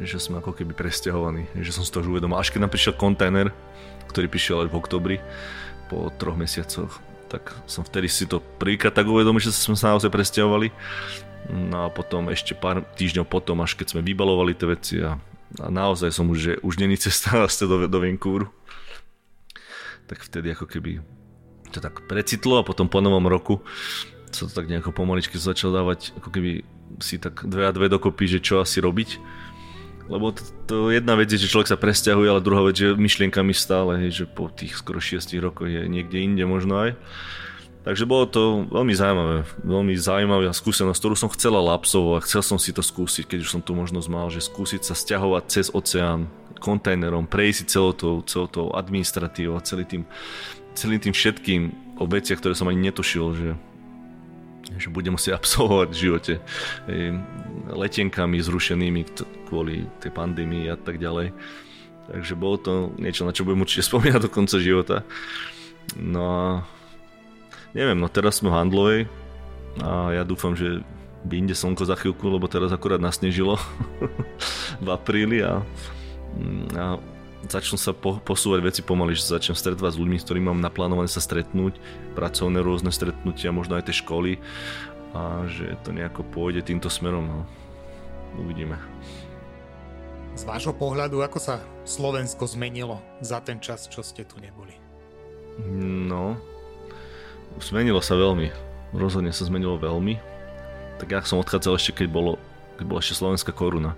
že 0.00 0.16
sme 0.16 0.40
ako 0.40 0.56
keby 0.56 0.72
presťahovaní, 0.72 1.46
že 1.60 1.70
som 1.70 1.84
si 1.84 1.92
to 1.92 2.00
už 2.00 2.16
uvedomil. 2.16 2.40
Až 2.40 2.50
keď 2.50 2.66
nám 2.66 2.72
prišiel 2.72 2.94
kontajner, 2.96 3.52
ktorý 4.08 4.26
prišiel 4.26 4.66
až 4.66 4.68
v 4.72 4.78
oktobri, 4.80 5.16
po 5.92 6.08
troch 6.16 6.34
mesiacoch, 6.34 7.02
tak 7.30 7.54
som 7.70 7.86
vtedy 7.86 8.10
si 8.10 8.24
to 8.26 8.42
prvýkrát 8.58 8.94
tak 8.94 9.06
uvedomil, 9.06 9.42
že 9.42 9.54
sme 9.54 9.78
sa 9.78 9.94
naozaj 9.94 10.10
presťahovali. 10.10 10.72
No 11.50 11.86
a 11.86 11.88
potom 11.92 12.30
ešte 12.30 12.54
pár 12.54 12.82
týždňov 12.94 13.26
potom, 13.26 13.62
až 13.62 13.74
keď 13.74 13.94
sme 13.94 14.06
vybalovali 14.06 14.54
tie 14.54 14.66
veci 14.70 14.94
a, 15.02 15.18
a 15.58 15.66
naozaj 15.66 16.14
som 16.14 16.30
už, 16.30 16.38
že 16.38 16.52
už 16.62 16.78
není 16.78 16.94
cesta 16.94 17.34
do, 17.66 17.90
do 17.90 17.98
Vancouveru, 17.98 18.46
tak 20.06 20.22
vtedy 20.22 20.54
ako 20.54 20.66
keby 20.70 21.02
to 21.70 21.78
tak 21.78 22.06
precitlo 22.06 22.62
a 22.62 22.66
potom 22.66 22.90
po 22.90 22.98
novom 22.98 23.26
roku 23.30 23.62
sa 24.30 24.46
to 24.46 24.52
tak 24.54 24.70
nejako 24.70 24.94
pomaličky 24.94 25.38
začal 25.38 25.74
dávať 25.74 26.14
ako 26.18 26.30
keby 26.30 26.62
si 26.98 27.18
tak 27.18 27.46
dve 27.46 27.66
a 27.66 27.74
dve 27.74 27.86
dokopy, 27.86 28.26
že 28.26 28.42
čo 28.42 28.58
asi 28.58 28.82
robiť. 28.82 29.22
Lebo 30.10 30.34
to, 30.34 30.42
to 30.66 30.74
jedna 30.90 31.14
vec 31.14 31.30
je, 31.30 31.38
že 31.38 31.46
človek 31.46 31.70
sa 31.70 31.78
presťahuje, 31.78 32.26
ale 32.26 32.42
druhá 32.42 32.66
vec, 32.66 32.74
že 32.74 32.98
myšlienkami 32.98 33.54
stále, 33.54 34.10
že 34.10 34.26
po 34.26 34.50
tých 34.50 34.74
skoro 34.74 34.98
6 34.98 35.22
rokoch 35.38 35.70
je 35.70 35.86
niekde 35.86 36.18
inde 36.18 36.42
možno 36.42 36.82
aj. 36.82 36.98
Takže 37.80 38.04
bolo 38.04 38.28
to 38.28 38.68
veľmi 38.68 38.92
zaujímavé, 38.92 39.48
veľmi 39.64 39.94
zaujímavá 39.96 40.52
skúsenosť, 40.52 41.00
ktorú 41.00 41.16
som 41.16 41.32
chcela 41.32 41.64
absolvovať, 41.64 42.28
chcel 42.28 42.42
som 42.44 42.58
si 42.60 42.76
to 42.76 42.84
skúsiť, 42.84 43.24
keď 43.24 43.38
už 43.40 43.52
som 43.56 43.64
tu 43.64 43.72
možnosť 43.72 44.08
mal, 44.12 44.28
že 44.28 44.44
skúsiť 44.44 44.84
sa 44.84 44.92
stiahovať 44.92 45.44
cez 45.48 45.66
oceán 45.72 46.28
kontajnerom, 46.60 47.24
prejsť 47.24 47.72
celou 47.72 47.96
tou, 47.96 48.20
celou 48.28 48.52
tou 48.52 48.66
administratívou, 48.76 49.64
celým 49.64 49.88
tým, 49.88 50.02
celým 50.76 51.00
tým 51.00 51.14
všetkým 51.16 51.60
o 51.96 52.04
veciach, 52.04 52.36
ktoré 52.36 52.52
som 52.52 52.68
ani 52.68 52.92
netušil, 52.92 53.26
že 53.32 53.50
že 54.78 54.86
budem 54.86 55.18
musieť 55.18 55.34
absolvovať 55.34 55.88
v 55.90 55.98
živote 55.98 56.34
letenkami 57.74 58.38
zrušenými 58.38 59.02
kvôli 59.50 59.82
tej 59.98 60.14
pandémii 60.14 60.70
a 60.70 60.78
tak 60.78 61.02
ďalej. 61.02 61.34
Takže 62.06 62.34
bolo 62.38 62.56
to 62.58 62.72
niečo, 62.98 63.26
na 63.26 63.34
čo 63.34 63.42
budem 63.42 63.66
určite 63.66 63.86
spomínať 63.90 64.20
do 64.22 64.30
konca 64.30 64.62
života. 64.62 65.02
No 65.98 66.22
a 66.22 66.44
neviem, 67.76 67.98
no 67.98 68.10
teraz 68.10 68.40
sme 68.40 68.50
v 68.50 68.56
Handlovej 68.56 69.00
a 69.80 70.14
ja 70.16 70.22
dúfam, 70.26 70.58
že 70.58 70.82
vyjde 71.24 71.52
slnko 71.52 71.84
za 71.84 71.96
chvíľku, 71.96 72.26
lebo 72.26 72.48
teraz 72.48 72.72
akurát 72.72 72.98
nasnežilo 72.98 73.60
v 74.84 74.88
apríli 74.88 75.44
a, 75.44 75.60
a 76.74 76.84
začnú 77.48 77.76
sa 77.76 77.92
po, 77.92 78.20
posúvať 78.20 78.60
veci 78.60 78.80
pomaly, 78.84 79.16
že 79.16 79.24
sa 79.24 79.36
začnem 79.40 79.56
stretávať 79.56 79.96
s 79.96 80.00
ľuďmi, 80.00 80.16
s 80.20 80.26
ktorými 80.26 80.46
mám 80.52 80.64
naplánované 80.64 81.08
sa 81.08 81.22
stretnúť, 81.22 81.76
pracovné 82.16 82.60
rôzne 82.60 82.92
stretnutia, 82.92 83.54
možno 83.54 83.76
aj 83.80 83.88
tie 83.88 83.96
školy 84.00 84.40
a 85.16 85.44
že 85.50 85.74
to 85.82 85.90
nejako 85.90 86.22
pôjde 86.30 86.62
týmto 86.62 86.86
smerom. 86.86 87.26
No. 87.26 87.40
Uvidíme. 88.38 88.78
Z 90.38 90.46
vášho 90.46 90.70
pohľadu, 90.70 91.20
ako 91.26 91.38
sa 91.42 91.58
Slovensko 91.82 92.46
zmenilo 92.46 93.02
za 93.18 93.42
ten 93.42 93.58
čas, 93.58 93.90
čo 93.90 94.00
ste 94.00 94.22
tu 94.22 94.38
neboli? 94.38 94.72
No, 96.06 96.38
zmenilo 97.62 98.00
sa 98.00 98.16
veľmi. 98.16 98.50
Rozhodne 98.96 99.30
sa 99.30 99.46
zmenilo 99.46 99.78
veľmi. 99.78 100.18
Tak 100.98 101.08
ja 101.08 101.20
som 101.24 101.40
odchádzal 101.40 101.78
ešte, 101.80 102.04
keď, 102.04 102.08
bolo, 102.12 102.32
keď 102.76 102.84
bola 102.84 103.00
ešte 103.00 103.16
slovenská 103.16 103.52
koruna. 103.54 103.96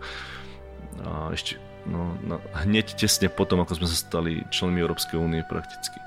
A 1.03 1.33
ešte 1.35 1.59
no, 1.87 2.15
no, 2.23 2.39
hneď 2.63 2.95
tesne 2.95 3.27
potom, 3.27 3.63
ako 3.63 3.83
sme 3.83 3.89
sa 3.91 3.99
stali 3.99 4.47
členmi 4.55 4.79
Európskej 4.83 5.19
únie 5.19 5.43
prakticky. 5.47 5.99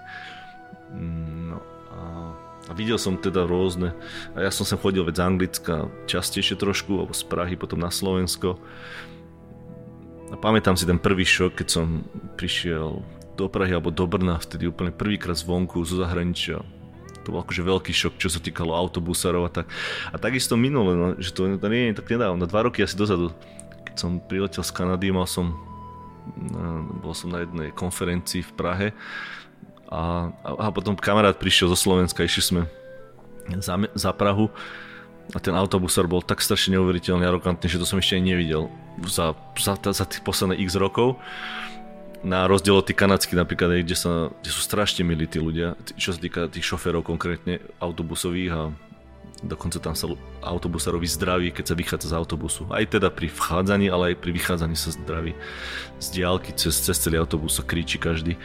No 0.95 1.59
a, 1.91 2.01
a 2.69 2.71
videl 2.71 2.95
som 2.95 3.19
teda 3.19 3.43
rôzne, 3.43 3.91
a 4.37 4.45
ja 4.45 4.51
som 4.53 4.63
sem 4.63 4.79
chodil 4.79 5.03
veď 5.03 5.15
z 5.19 5.25
Anglicka 5.25 5.75
častejšie 6.07 6.55
trošku, 6.55 7.03
alebo 7.03 7.11
z 7.11 7.23
Prahy, 7.27 7.59
potom 7.59 7.81
na 7.81 7.91
Slovensko. 7.91 8.55
A 10.31 10.35
pamätám 10.39 10.79
si 10.79 10.87
ten 10.87 10.97
prvý 10.97 11.27
šok, 11.27 11.61
keď 11.61 11.67
som 11.69 12.07
prišiel 12.39 13.03
do 13.35 13.45
Prahy 13.51 13.75
alebo 13.75 13.91
do 13.91 14.07
Brna, 14.07 14.39
vtedy 14.39 14.71
úplne 14.71 14.95
prvýkrát 14.95 15.35
zvonku 15.35 15.83
zo 15.83 15.99
zahraničia. 15.99 16.63
To 17.25 17.33
bol 17.33 17.41
akože 17.41 17.65
veľký 17.65 17.91
šok, 17.91 18.13
čo 18.21 18.29
sa 18.29 18.37
týkalo 18.37 18.77
autobusárov 18.77 19.49
a 19.49 19.51
tak. 19.51 19.67
A 20.13 20.21
takisto 20.21 20.53
minule, 20.53 20.93
no, 20.93 21.07
že 21.17 21.33
to, 21.33 21.49
to 21.57 21.67
nie 21.67 21.89
je 21.89 21.97
tak 21.97 22.13
nedávno, 22.13 22.37
na 22.37 22.47
dva 22.47 22.69
roky 22.69 22.85
asi 22.85 22.93
dozadu 22.93 23.33
keď 23.95 24.03
som 24.03 24.19
priletel 24.19 24.59
z 24.59 24.75
Kanady, 24.75 25.07
mal 25.15 25.23
som, 25.23 25.55
bol 26.99 27.15
som 27.15 27.31
na 27.31 27.47
jednej 27.47 27.71
konferencii 27.71 28.43
v 28.43 28.51
Prahe 28.51 28.87
a, 29.87 30.35
a, 30.43 30.49
a 30.51 30.73
potom 30.75 30.99
kamarát 30.99 31.39
prišiel 31.39 31.71
zo 31.71 31.79
Slovenska, 31.79 32.27
išli 32.27 32.43
sme 32.43 32.61
za, 33.63 33.79
za 33.95 34.11
Prahu 34.11 34.51
a 35.31 35.39
ten 35.39 35.55
autobusár 35.55 36.11
bol 36.11 36.19
tak 36.19 36.43
strašne 36.43 36.75
neuveriteľný 36.75 37.23
arogantný, 37.23 37.71
že 37.71 37.79
to 37.79 37.87
som 37.87 38.03
ešte 38.03 38.19
aj 38.19 38.23
nevidel 38.27 38.67
za, 39.07 39.31
za, 39.55 39.79
za 39.79 40.03
tých 40.03 40.27
posledných 40.27 40.59
x 40.59 40.75
rokov 40.75 41.15
na 42.25 42.49
rozdiel 42.49 42.81
od 42.81 42.89
tých 42.89 42.97
kanadských 42.97 43.37
napríklad, 43.37 43.85
kde, 43.85 43.93
sa, 43.93 44.33
kde 44.41 44.49
sú 44.49 44.61
strašne 44.65 45.05
milí 45.05 45.29
tí 45.29 45.37
ľudia, 45.37 45.77
čo 45.93 46.09
sa 46.09 46.19
týka 46.19 46.49
tých 46.49 46.65
šoférov 46.65 47.05
konkrétne 47.05 47.61
autobusových 47.77 48.51
a 48.51 48.61
Dokonca 49.43 49.83
tam 49.83 49.93
sa 49.93 50.07
autobusárovi 50.41 51.05
zdraví, 51.05 51.51
keď 51.51 51.65
sa 51.67 51.75
vychádza 51.75 52.07
z 52.09 52.17
autobusu. 52.17 52.65
Aj 52.71 52.87
teda 52.87 53.11
pri 53.11 53.27
vchádzaní, 53.27 53.91
ale 53.91 54.15
aj 54.15 54.23
pri 54.23 54.31
vychádzaní 54.31 54.79
sa 54.79 54.95
zdraví. 54.95 55.35
Z 55.99 56.07
diálky 56.15 56.55
cez, 56.55 56.73
cez 56.79 56.95
celý 56.95 57.19
autobus 57.19 57.59
sa 57.59 57.63
kríči 57.67 57.99
každý. 57.99 58.39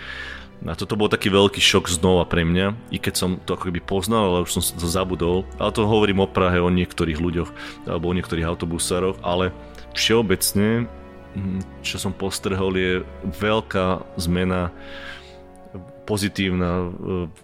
A 0.66 0.76
toto 0.76 0.98
bol 0.98 1.09
taký 1.09 1.32
veľký 1.32 1.57
šok 1.57 1.88
znova 1.88 2.28
pre 2.28 2.44
mňa, 2.44 2.92
i 2.92 3.00
keď 3.00 3.14
som 3.16 3.30
to 3.40 3.57
ako 3.57 3.72
keby 3.72 3.80
poznal, 3.80 4.28
ale 4.28 4.44
už 4.44 4.61
som 4.61 4.62
to 4.76 4.84
zabudol. 4.84 5.48
Ale 5.57 5.72
to 5.72 5.88
hovorím 5.88 6.20
o 6.20 6.28
Prahe, 6.28 6.61
o 6.61 6.68
niektorých 6.68 7.16
ľuďoch, 7.16 7.48
alebo 7.88 8.12
o 8.12 8.16
niektorých 8.18 8.44
autobusároch, 8.44 9.24
ale 9.24 9.57
všeobecne, 9.96 10.90
čo 11.80 11.96
som 11.96 12.10
postrhol, 12.10 12.74
je 12.74 12.92
veľká 13.38 14.02
zmena 14.18 14.74
pozitívna 16.08 16.90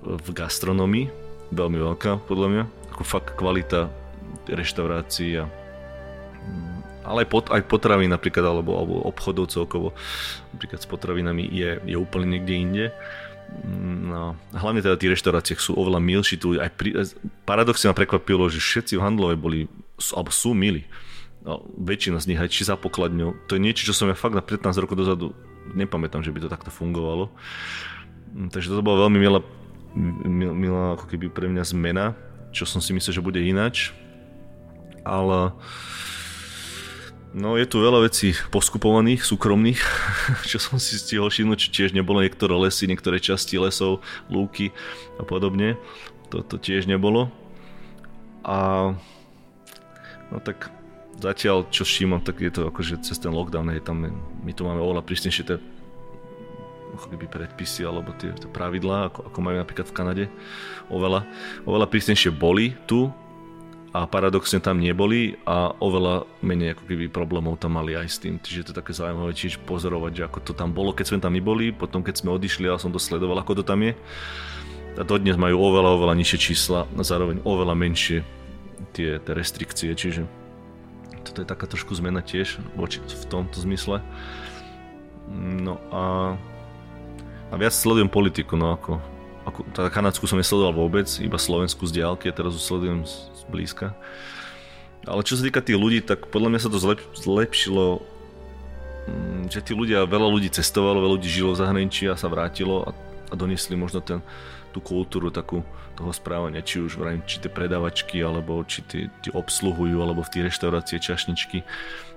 v 0.03 0.29
gastronomii, 0.35 1.07
veľmi 1.55 1.79
veľká 1.79 2.27
podľa 2.27 2.49
mňa 2.51 2.65
ako 2.97 3.03
fakt 3.07 3.39
kvalita 3.39 3.87
reštaurácií 4.51 5.39
a 5.39 5.45
mm, 5.47 6.75
ale 7.07 7.23
aj, 7.23 7.29
pot, 7.31 7.47
aj 7.55 7.63
potravy 7.71 8.11
napríklad, 8.11 8.43
alebo, 8.43 8.75
alebo 8.75 8.95
obchodov 9.07 9.47
celkovo, 9.47 9.95
napríklad 10.51 10.83
s 10.83 10.91
potravinami 10.91 11.47
je, 11.47 11.79
je 11.87 11.95
úplne 11.95 12.35
niekde 12.35 12.55
inde. 12.59 12.87
Mm, 13.63 14.11
no, 14.11 14.35
hlavne 14.51 14.83
teda 14.83 14.99
tie 14.99 15.15
reštaurácie 15.15 15.55
sú 15.55 15.79
oveľa 15.79 16.03
milší 16.03 16.35
tu. 16.35 16.59
Aj 16.59 16.67
pri, 16.67 17.07
paradoxne 17.47 17.95
ma 17.95 17.95
prekvapilo, 17.95 18.51
že 18.51 18.59
všetci 18.59 18.99
v 18.99 19.05
handlove 19.07 19.39
boli, 19.39 19.71
alebo 20.19 20.35
sú 20.35 20.51
milí. 20.51 20.83
No, 21.47 21.63
väčšina 21.79 22.19
z 22.19 22.35
nich 22.35 22.41
aj 22.43 22.51
či 22.51 22.67
za 22.67 22.75
pokladňou. 22.75 23.47
To 23.47 23.55
je 23.55 23.63
niečo, 23.63 23.87
čo 23.87 23.95
som 23.95 24.11
ja 24.11 24.19
fakt 24.19 24.35
na 24.35 24.43
15 24.43 24.83
rokov 24.83 24.99
dozadu 24.99 25.31
nepamätám, 25.73 26.23
že 26.23 26.35
by 26.35 26.43
to 26.43 26.53
takto 26.53 26.71
fungovalo. 26.75 27.31
Mm, 28.35 28.51
takže 28.51 28.71
to 28.71 28.85
bola 28.85 29.07
veľmi 29.09 29.19
milá, 29.19 29.41
milá 30.59 30.99
ako 30.99 31.07
keby 31.11 31.33
pre 31.33 31.47
mňa 31.47 31.65
zmena, 31.67 32.19
čo 32.51 32.69
som 32.69 32.83
si 32.83 32.93
myslel, 32.93 33.17
že 33.17 33.25
bude 33.25 33.41
inač. 33.41 33.95
Ale 35.07 35.55
No 37.37 37.61
je 37.61 37.69
tu 37.69 37.85
veľa 37.85 38.09
vecí 38.09 38.33
poskupovaných, 38.49 39.21
súkromných, 39.21 39.77
čo 40.51 40.57
som 40.57 40.81
si 40.81 40.97
stihol 40.97 41.29
všimnúť, 41.29 41.69
či 41.69 41.69
tiež 41.69 41.91
nebolo 41.93 42.25
niektoré 42.25 42.57
lesy, 42.57 42.89
niektoré 42.89 43.21
časti 43.21 43.61
lesov, 43.61 44.01
lúky 44.33 44.73
a 45.21 45.23
podobne. 45.27 45.77
Toto 46.33 46.57
tiež 46.57 46.89
nebolo. 46.89 47.29
A 48.41 48.89
no 50.33 50.39
tak 50.41 50.73
zatiaľ, 51.21 51.69
čo 51.73 51.83
všímam, 51.85 52.21
tak 52.21 52.41
je 52.41 52.53
to 52.53 52.69
akože 52.69 53.03
cez 53.05 53.17
ten 53.17 53.33
lockdown, 53.33 53.73
hej, 53.73 53.85
tam 53.85 54.05
my 54.43 54.53
tu 54.53 54.65
máme 54.65 54.81
oveľa 54.81 55.03
prísnejšie 55.05 55.45
tie 55.47 55.59
keby 56.97 57.29
predpisy 57.29 57.85
alebo 57.85 58.17
tie, 58.17 58.33
tie 58.33 58.49
pravidlá, 58.49 59.13
ako, 59.13 59.29
ako 59.29 59.39
majú 59.45 59.57
napríklad 59.61 59.85
v 59.85 59.97
Kanade, 59.97 60.25
oveľa, 60.89 61.29
oveľa 61.69 61.87
prísnejšie 61.93 62.33
boli 62.33 62.73
tu, 62.89 63.13
a 63.97 64.05
paradoxne 64.05 64.61
tam 64.61 64.77
neboli 64.77 65.41
a 65.49 65.73
oveľa 65.81 66.29
menej 66.45 66.77
ako 66.77 66.85
keby 66.85 67.09
problémov 67.09 67.57
tam 67.57 67.81
mali 67.81 67.97
aj 67.97 68.09
s 68.13 68.21
tým. 68.21 68.37
Čiže 68.37 68.69
to 68.69 68.71
je 68.77 68.81
také 68.85 68.93
zaujímavé 68.93 69.33
tiež 69.33 69.57
pozorovať, 69.65 70.13
že 70.13 70.23
ako 70.29 70.39
to 70.45 70.53
tam 70.53 70.77
bolo, 70.77 70.93
keď 70.93 71.07
sme 71.09 71.19
tam 71.25 71.33
my 71.33 71.41
boli, 71.41 71.73
potom 71.73 72.05
keď 72.05 72.21
sme 72.21 72.37
odišli, 72.37 72.69
ja 72.69 72.77
som 72.77 72.93
to 72.93 73.01
sledoval, 73.01 73.41
ako 73.41 73.57
to 73.57 73.65
tam 73.65 73.81
je. 73.81 73.97
A 75.01 75.03
dodnes 75.05 75.41
majú 75.41 75.65
oveľa, 75.65 75.97
oveľa 75.97 76.13
nižšie 76.13 76.39
čísla 76.41 76.85
a 76.85 77.03
zároveň 77.05 77.41
oveľa 77.41 77.73
menšie 77.73 78.21
tie, 78.93 79.17
tie 79.17 79.33
restrikcie, 79.33 79.97
čiže 79.97 80.29
toto 81.27 81.43
je 81.43 81.49
taká 81.49 81.67
trošku 81.67 81.91
zmena 81.99 82.23
tiež 82.23 82.63
v 82.79 83.25
tomto 83.27 83.59
zmysle. 83.59 83.99
No 85.35 85.83
a, 85.91 86.35
a 87.51 87.55
viac 87.59 87.75
sledujem 87.75 88.07
politiku, 88.07 88.55
no 88.55 88.79
ako, 88.79 89.03
ako 89.43 89.59
teda 89.75 89.91
Kanadsku 89.91 90.31
som 90.31 90.39
nesledoval 90.39 90.87
vôbec, 90.87 91.11
iba 91.19 91.35
Slovensku 91.35 91.83
z 91.91 92.03
diálky 92.03 92.31
a 92.31 92.37
teraz 92.37 92.55
už 92.55 92.63
sledujem 92.63 93.03
blízka. 93.51 93.95
Ale 95.07 95.23
čo 95.23 95.39
sa 95.39 95.47
týka 95.47 95.63
tých 95.63 95.79
ľudí, 95.79 96.03
tak 96.03 96.31
podľa 96.31 96.51
mňa 96.55 96.61
sa 96.63 96.71
to 96.71 96.83
zlep, 96.83 96.99
zlepšilo, 97.15 98.03
mm, 99.07 99.55
že 99.55 99.63
tí 99.63 99.73
ľudia, 99.75 100.07
veľa 100.07 100.29
ľudí 100.31 100.51
cestovalo, 100.51 101.03
veľa 101.03 101.15
ľudí 101.19 101.31
žilo 101.31 101.55
v 101.55 101.61
zahraničí 101.63 102.11
a 102.11 102.19
sa 102.19 102.27
vrátilo 102.27 102.87
a, 102.87 102.91
a 103.31 103.35
doniesli 103.39 103.79
možno 103.79 104.03
ten, 104.03 104.19
tú 104.77 104.85
kultúru 104.85 105.33
takú 105.33 105.65
toho 105.97 106.13
správania, 106.13 106.61
či 106.61 106.85
už 106.85 107.01
vrajím, 107.01 107.25
či 107.25 107.41
tie 107.41 107.49
predavačky, 107.49 108.21
alebo 108.21 108.61
či 108.69 108.85
tí, 108.85 109.09
tí 109.25 109.33
obsluhujú, 109.33 109.97
alebo 110.05 110.21
v 110.21 110.29
tie 110.37 110.45
reštaurácie, 110.45 111.01
čašničky. 111.01 111.65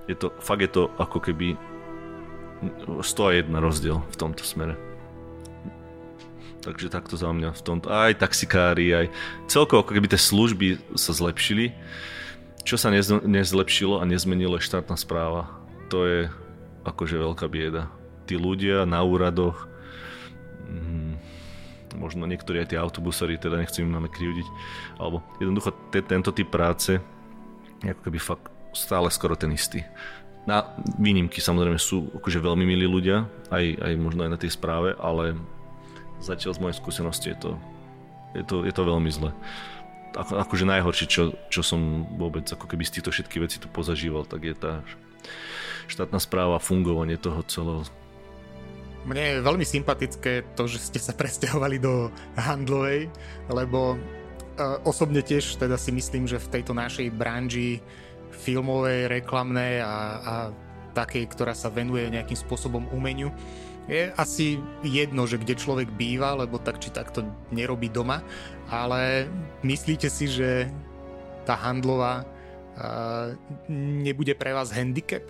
Je 0.04 0.14
to, 0.20 0.28
fakt 0.44 0.60
je 0.60 0.68
to 0.68 0.92
ako 1.00 1.24
keby 1.24 1.56
101 3.00 3.48
rozdiel 3.56 4.04
v 4.04 4.16
tomto 4.20 4.44
smere. 4.44 4.76
Takže 6.60 6.92
takto 6.92 7.16
za 7.16 7.32
mňa 7.32 7.56
v 7.56 7.62
tomto. 7.64 7.88
Aj 7.88 8.12
taxikári, 8.12 8.92
aj 8.92 9.06
celkovo 9.48 9.80
ako 9.80 9.96
keby 9.96 10.12
tie 10.12 10.20
služby 10.20 10.66
sa 10.92 11.16
zlepšili. 11.16 11.72
Čo 12.60 12.76
sa 12.76 12.92
nezlepšilo 13.24 13.96
a 13.96 14.04
nezmenilo 14.04 14.60
je 14.60 14.68
štátna 14.68 15.00
správa. 15.00 15.48
To 15.88 16.04
je 16.04 16.28
akože 16.84 17.16
veľká 17.16 17.48
bieda. 17.48 17.88
Tí 18.28 18.36
ľudia 18.36 18.84
na 18.84 19.00
úradoch, 19.00 19.64
hmm, 20.68 20.99
možno 21.96 22.26
niektorí 22.26 22.62
aj 22.62 22.74
tí 22.74 22.76
autobusari, 22.76 23.40
teda 23.40 23.58
nechcem 23.58 23.86
im 23.86 23.92
máme 23.94 24.10
alebo 24.98 25.22
jednoducho 25.38 25.70
te, 25.90 26.02
tento 26.04 26.30
typ 26.30 26.50
práce 26.50 27.00
je 27.80 27.88
ako 27.90 28.02
keby 28.06 28.18
fakt 28.20 28.46
stále 28.76 29.08
skoro 29.10 29.34
ten 29.34 29.50
istý. 29.54 29.82
Na 30.48 30.72
výnimky 30.96 31.40
samozrejme 31.42 31.76
sú 31.76 32.08
akože 32.16 32.40
veľmi 32.40 32.64
milí 32.64 32.86
ľudia, 32.88 33.28
aj, 33.52 33.64
aj 33.80 33.92
možno 34.00 34.24
aj 34.24 34.30
na 34.32 34.38
tej 34.40 34.56
správe, 34.56 34.96
ale 34.96 35.36
zatiaľ 36.20 36.56
z 36.56 36.62
mojej 36.62 36.76
skúsenosti 36.80 37.28
je 37.32 37.38
to, 37.38 37.50
je 38.36 38.44
to, 38.44 38.56
je 38.64 38.72
to 38.72 38.82
veľmi 38.84 39.10
zle. 39.12 39.30
Ako, 40.16 40.42
akože 40.42 40.64
najhoršie, 40.66 41.06
čo, 41.06 41.22
čo 41.52 41.62
som 41.62 42.08
vôbec 42.18 42.48
ako 42.48 42.66
keby 42.66 42.82
z 42.82 42.98
týchto 42.98 43.14
všetkých 43.14 43.42
vecí 43.42 43.56
tu 43.60 43.68
pozažíval, 43.70 44.26
tak 44.26 44.42
je 44.48 44.56
tá 44.56 44.72
štátna 45.86 46.18
správa, 46.22 46.62
fungovanie 46.62 47.18
toho 47.18 47.42
celého. 47.46 47.82
Mne 49.10 49.22
je 49.26 49.42
veľmi 49.42 49.66
sympatické 49.66 50.54
to, 50.54 50.70
že 50.70 50.78
ste 50.86 51.02
sa 51.02 51.10
presťahovali 51.10 51.82
do 51.82 52.14
handlovej, 52.38 53.10
lebo 53.50 53.98
uh, 53.98 54.78
osobne 54.86 55.18
tiež 55.18 55.58
teda 55.58 55.74
si 55.74 55.90
myslím, 55.90 56.30
že 56.30 56.38
v 56.38 56.50
tejto 56.54 56.70
našej 56.70 57.10
branži 57.10 57.82
filmovej, 58.30 59.10
reklamnej 59.10 59.82
a, 59.82 59.94
a 60.22 60.34
takej, 60.94 61.26
ktorá 61.26 61.58
sa 61.58 61.74
venuje 61.74 62.06
nejakým 62.06 62.38
spôsobom 62.38 62.86
umeniu, 62.94 63.34
je 63.90 64.14
asi 64.14 64.62
jedno, 64.86 65.26
že 65.26 65.42
kde 65.42 65.58
človek 65.58 65.90
býva, 65.90 66.38
lebo 66.38 66.62
tak 66.62 66.78
či 66.78 66.94
tak 66.94 67.10
to 67.10 67.26
nerobí 67.50 67.90
doma, 67.90 68.22
ale 68.70 69.26
myslíte 69.66 70.06
si, 70.06 70.30
že 70.30 70.70
tá 71.42 71.58
handlová 71.58 72.22
uh, 72.22 73.34
nebude 73.74 74.38
pre 74.38 74.54
vás 74.54 74.70
handicap? 74.70 75.26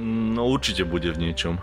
No 0.00 0.48
určite 0.48 0.88
bude 0.88 1.12
v 1.12 1.28
niečom. 1.28 1.60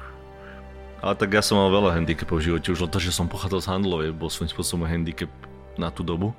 Ale 1.00 1.16
tak 1.16 1.32
ja 1.32 1.39
som 1.39 1.56
mal 1.56 1.72
veľa 1.72 1.95
handicapov 1.95 2.43
v 2.43 2.52
živote, 2.52 2.76
už 2.76 2.84
len 2.84 2.91
to, 2.91 3.00
že 3.00 3.16
som 3.16 3.32
pochádzal 3.32 3.64
z 3.64 3.72
handlovej, 3.72 4.12
bol 4.12 4.28
svojím 4.28 4.52
spôsobom 4.52 4.84
handicap 4.84 5.32
na 5.80 5.88
tú 5.88 6.04
dobu. 6.04 6.36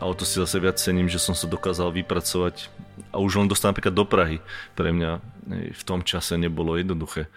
A 0.00 0.08
o 0.08 0.16
to 0.16 0.24
si 0.24 0.40
zase 0.40 0.56
viac 0.56 0.80
cením, 0.80 1.12
že 1.12 1.20
som 1.20 1.36
sa 1.36 1.44
dokázal 1.44 1.92
vypracovať 1.92 2.72
a 3.12 3.20
už 3.20 3.36
len 3.36 3.52
dostať 3.52 3.68
napríklad 3.68 3.92
do 3.92 4.08
Prahy. 4.08 4.40
Pre 4.72 4.88
mňa 4.88 5.20
v 5.76 5.82
tom 5.84 6.00
čase 6.00 6.40
nebolo 6.40 6.80
jednoduché. 6.80 7.28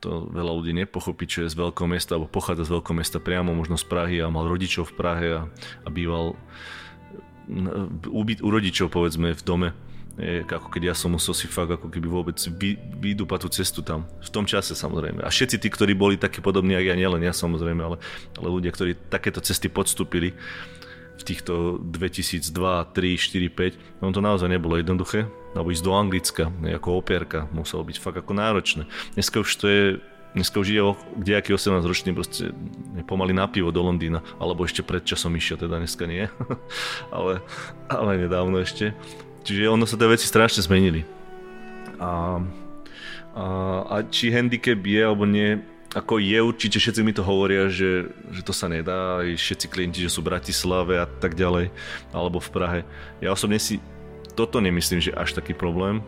To 0.00 0.32
veľa 0.32 0.48
ľudí 0.48 0.72
nepochopí, 0.72 1.28
čo 1.28 1.44
je 1.44 1.52
z 1.52 1.60
veľkého 1.60 1.84
mesta, 1.84 2.16
alebo 2.16 2.32
pochádza 2.32 2.64
z 2.64 2.80
veľkého 2.80 2.96
mesta 2.96 3.20
priamo, 3.20 3.52
možno 3.52 3.76
z 3.76 3.84
Prahy 3.84 4.16
a 4.24 4.32
mal 4.32 4.48
rodičov 4.48 4.88
v 4.88 4.96
Prahe 4.96 5.26
a, 5.36 5.40
a 5.84 5.88
býval 5.92 6.40
u, 8.08 8.20
u 8.24 8.48
rodičov 8.48 8.88
povedzme 8.88 9.36
v 9.36 9.42
dome 9.44 9.68
je, 10.18 10.42
ako 10.42 10.68
keď 10.72 10.90
ja 10.90 10.94
som 10.96 11.14
musel 11.14 11.36
si 11.36 11.46
fakt 11.46 11.70
ako 11.70 11.86
keby 11.86 12.08
vôbec 12.10 12.38
vy, 12.58 12.74
vydúpať 12.98 13.38
tú 13.46 13.48
cestu 13.52 13.80
tam. 13.84 14.08
V 14.18 14.30
tom 14.32 14.48
čase 14.48 14.74
samozrejme. 14.74 15.22
A 15.22 15.30
všetci 15.30 15.56
tí, 15.62 15.68
ktorí 15.70 15.94
boli 15.94 16.18
takí 16.18 16.42
podobní, 16.42 16.74
ako 16.74 16.88
ja, 16.90 16.96
nielen 16.98 17.22
ja 17.22 17.34
samozrejme, 17.36 17.80
ale, 17.80 17.96
ale 18.36 18.48
ľudia, 18.48 18.74
ktorí 18.74 18.98
takéto 19.08 19.38
cesty 19.38 19.70
podstúpili, 19.70 20.34
v 21.20 21.22
týchto 21.36 21.76
2002, 21.84 22.48
3, 22.48 22.96
4, 22.96 24.00
5, 24.00 24.00
no 24.00 24.08
to 24.08 24.24
naozaj 24.24 24.48
nebolo 24.48 24.80
jednoduché, 24.80 25.28
alebo 25.52 25.68
ísť 25.68 25.84
do 25.84 25.92
Anglicka, 25.92 26.48
ako 26.48 26.96
opierka, 26.96 27.44
muselo 27.52 27.84
byť 27.84 27.96
fakt 28.00 28.24
ako 28.24 28.32
náročné. 28.32 28.88
Dneska 29.20 29.44
už 29.44 29.52
to 29.60 29.66
je 29.68 29.84
Dneska 30.30 30.62
už 30.62 30.70
ide 30.70 30.82
o 30.86 30.94
kdejaký 31.18 31.58
18 31.58 31.82
ročný 31.82 32.14
proste 32.14 32.54
pomaly 33.10 33.34
na 33.34 33.50
pivo 33.50 33.74
do 33.74 33.82
Londýna, 33.82 34.22
alebo 34.38 34.62
ešte 34.62 34.86
pred 34.86 35.02
časom 35.02 35.34
išiel, 35.34 35.58
teda 35.58 35.82
dneska 35.82 36.06
nie, 36.06 36.30
ale, 37.16 37.42
ale 37.90 38.10
nedávno 38.14 38.62
ešte. 38.62 38.94
Čiže 39.44 39.72
ono 39.72 39.88
sa 39.88 39.96
tie 39.96 40.08
veci 40.08 40.28
strašne 40.28 40.60
zmenili. 40.60 41.04
A, 42.00 42.40
a, 43.34 43.44
a 43.88 43.94
či 44.08 44.32
handicap 44.32 44.80
je 44.80 45.00
alebo 45.00 45.24
nie, 45.24 45.60
ako 45.90 46.22
je 46.22 46.38
určite, 46.38 46.78
všetci 46.78 47.02
mi 47.02 47.10
to 47.10 47.26
hovoria, 47.26 47.66
že, 47.66 48.14
že 48.30 48.46
to 48.46 48.54
sa 48.54 48.70
nedá, 48.70 49.26
aj 49.26 49.34
všetci 49.34 49.66
klienti, 49.66 49.98
že 49.98 50.12
sú 50.12 50.22
v 50.22 50.30
Bratislave 50.30 51.02
a 51.02 51.06
tak 51.06 51.34
ďalej, 51.34 51.74
alebo 52.14 52.38
v 52.38 52.52
Prahe. 52.54 52.80
Ja 53.18 53.34
osobne 53.34 53.58
si 53.58 53.82
toto 54.38 54.62
nemyslím, 54.62 55.02
že 55.02 55.16
až 55.16 55.34
taký 55.34 55.50
problém, 55.50 55.98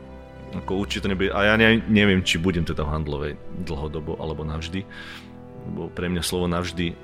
ako 0.54 0.86
určite 0.86 1.10
nebude, 1.10 1.34
a 1.34 1.50
ja 1.50 1.54
ne, 1.58 1.82
neviem, 1.90 2.22
či 2.22 2.38
budem 2.38 2.62
teda 2.62 2.86
v 2.86 2.92
handlovej 2.94 3.34
dlhodobo 3.66 4.20
alebo 4.22 4.46
navždy, 4.46 4.86
lebo 5.66 5.90
pre 5.90 6.06
mňa 6.06 6.22
slovo 6.22 6.46
navždy 6.46 6.94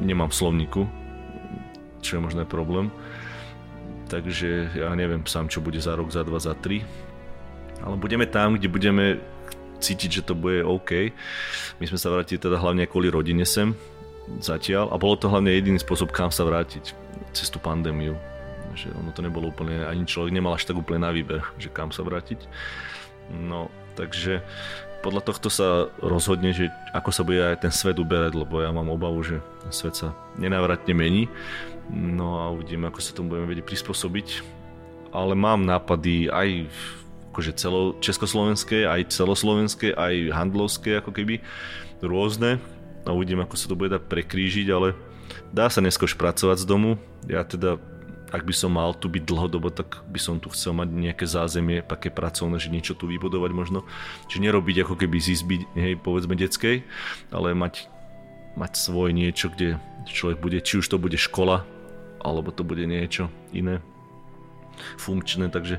nemám 0.00 0.32
v 0.32 0.38
slovníku, 0.38 0.82
čo 2.00 2.16
je 2.16 2.24
možno 2.24 2.48
problém. 2.48 2.88
Takže 4.12 4.76
ja 4.76 4.92
neviem 4.92 5.24
sám, 5.24 5.48
čo 5.48 5.64
bude 5.64 5.80
za 5.80 5.96
rok, 5.96 6.12
za 6.12 6.20
dva, 6.20 6.36
za 6.36 6.52
tri. 6.52 6.84
Ale 7.80 7.96
budeme 7.96 8.28
tam, 8.28 8.60
kde 8.60 8.68
budeme 8.68 9.16
cítiť, 9.80 10.20
že 10.20 10.26
to 10.28 10.36
bude 10.36 10.60
OK. 10.60 11.16
My 11.80 11.88
sme 11.88 11.96
sa 11.96 12.12
vrátili 12.12 12.36
teda 12.36 12.60
hlavne 12.60 12.84
kvôli 12.84 13.08
rodine 13.08 13.48
sem 13.48 13.72
zatiaľ 14.38 14.92
a 14.92 15.00
bolo 15.00 15.16
to 15.16 15.32
hlavne 15.32 15.48
jediný 15.48 15.80
spôsob, 15.80 16.12
kam 16.12 16.28
sa 16.28 16.44
vrátiť 16.44 16.92
cez 17.32 17.48
tú 17.48 17.56
pandémiu. 17.56 18.12
Že 18.76 18.92
ono 19.00 19.10
to 19.16 19.24
nebolo 19.24 19.48
úplne, 19.48 19.80
ani 19.88 20.04
človek 20.04 20.30
nemal 20.30 20.60
až 20.60 20.68
tak 20.68 20.76
úplne 20.76 21.08
na 21.08 21.10
výber, 21.10 21.40
že 21.56 21.72
kam 21.72 21.88
sa 21.88 22.04
vrátiť. 22.04 22.44
No, 23.32 23.72
takže 23.96 24.44
podľa 25.02 25.22
tohto 25.26 25.50
sa 25.50 25.90
rozhodne, 25.98 26.54
že 26.54 26.70
ako 26.94 27.10
sa 27.10 27.26
bude 27.26 27.42
aj 27.42 27.66
ten 27.66 27.74
svet 27.74 27.98
uberať, 27.98 28.38
lebo 28.38 28.62
ja 28.62 28.70
mám 28.70 28.86
obavu, 28.88 29.26
že 29.26 29.42
svet 29.74 29.98
sa 29.98 30.14
nenávratne 30.38 30.94
mení. 30.94 31.26
No 31.90 32.38
a 32.38 32.48
uvidíme, 32.54 32.88
ako 32.88 33.02
sa 33.02 33.12
tomu 33.12 33.34
budeme 33.34 33.50
vedieť 33.50 33.66
prispôsobiť. 33.66 34.28
Ale 35.12 35.34
mám 35.36 35.66
nápady 35.66 36.30
aj 36.30 36.70
akože 37.34 37.52
celo 37.58 37.98
československé, 38.00 38.86
aj 38.86 39.12
celoslovenské, 39.12 39.92
aj 39.92 40.32
handlovské 40.32 41.02
ako 41.02 41.10
keby, 41.12 41.42
rôzne. 42.00 42.62
A 43.02 43.10
uvidím, 43.10 43.42
ako 43.42 43.58
sa 43.58 43.66
to 43.66 43.74
bude 43.74 43.90
dať 43.90 44.06
prekrížiť, 44.06 44.70
ale 44.70 44.94
dá 45.50 45.66
sa 45.66 45.82
dneska 45.82 46.06
už 46.06 46.14
pracovať 46.14 46.62
z 46.62 46.68
domu. 46.68 46.96
Ja 47.26 47.42
teda 47.42 47.82
ak 48.32 48.42
by 48.48 48.54
som 48.56 48.72
mal 48.72 48.96
tu 48.96 49.12
byť 49.12 49.28
dlhodobo, 49.28 49.68
tak 49.68 50.00
by 50.08 50.16
som 50.16 50.40
tu 50.40 50.48
chcel 50.48 50.72
mať 50.72 50.88
nejaké 50.88 51.28
zázemie, 51.28 51.84
také 51.84 52.08
pracovné, 52.08 52.56
že 52.56 52.72
niečo 52.72 52.96
tu 52.96 53.04
vybudovať 53.04 53.52
možno. 53.52 53.84
Čiže 54.32 54.48
nerobiť 54.48 54.88
ako 54.88 54.94
keby 54.96 55.16
z 55.20 55.36
izby, 55.36 55.68
hej, 55.76 56.00
povedzme 56.00 56.32
detskej, 56.32 56.80
ale 57.28 57.52
mať, 57.52 57.92
mať 58.56 58.72
svoj 58.72 59.12
niečo, 59.12 59.52
kde 59.52 59.76
človek 60.08 60.40
bude, 60.40 60.58
či 60.64 60.80
už 60.80 60.88
to 60.88 60.96
bude 60.96 61.20
škola, 61.20 61.68
alebo 62.24 62.48
to 62.48 62.64
bude 62.64 62.88
niečo 62.88 63.28
iné 63.52 63.84
funkčné, 64.96 65.52
takže 65.52 65.78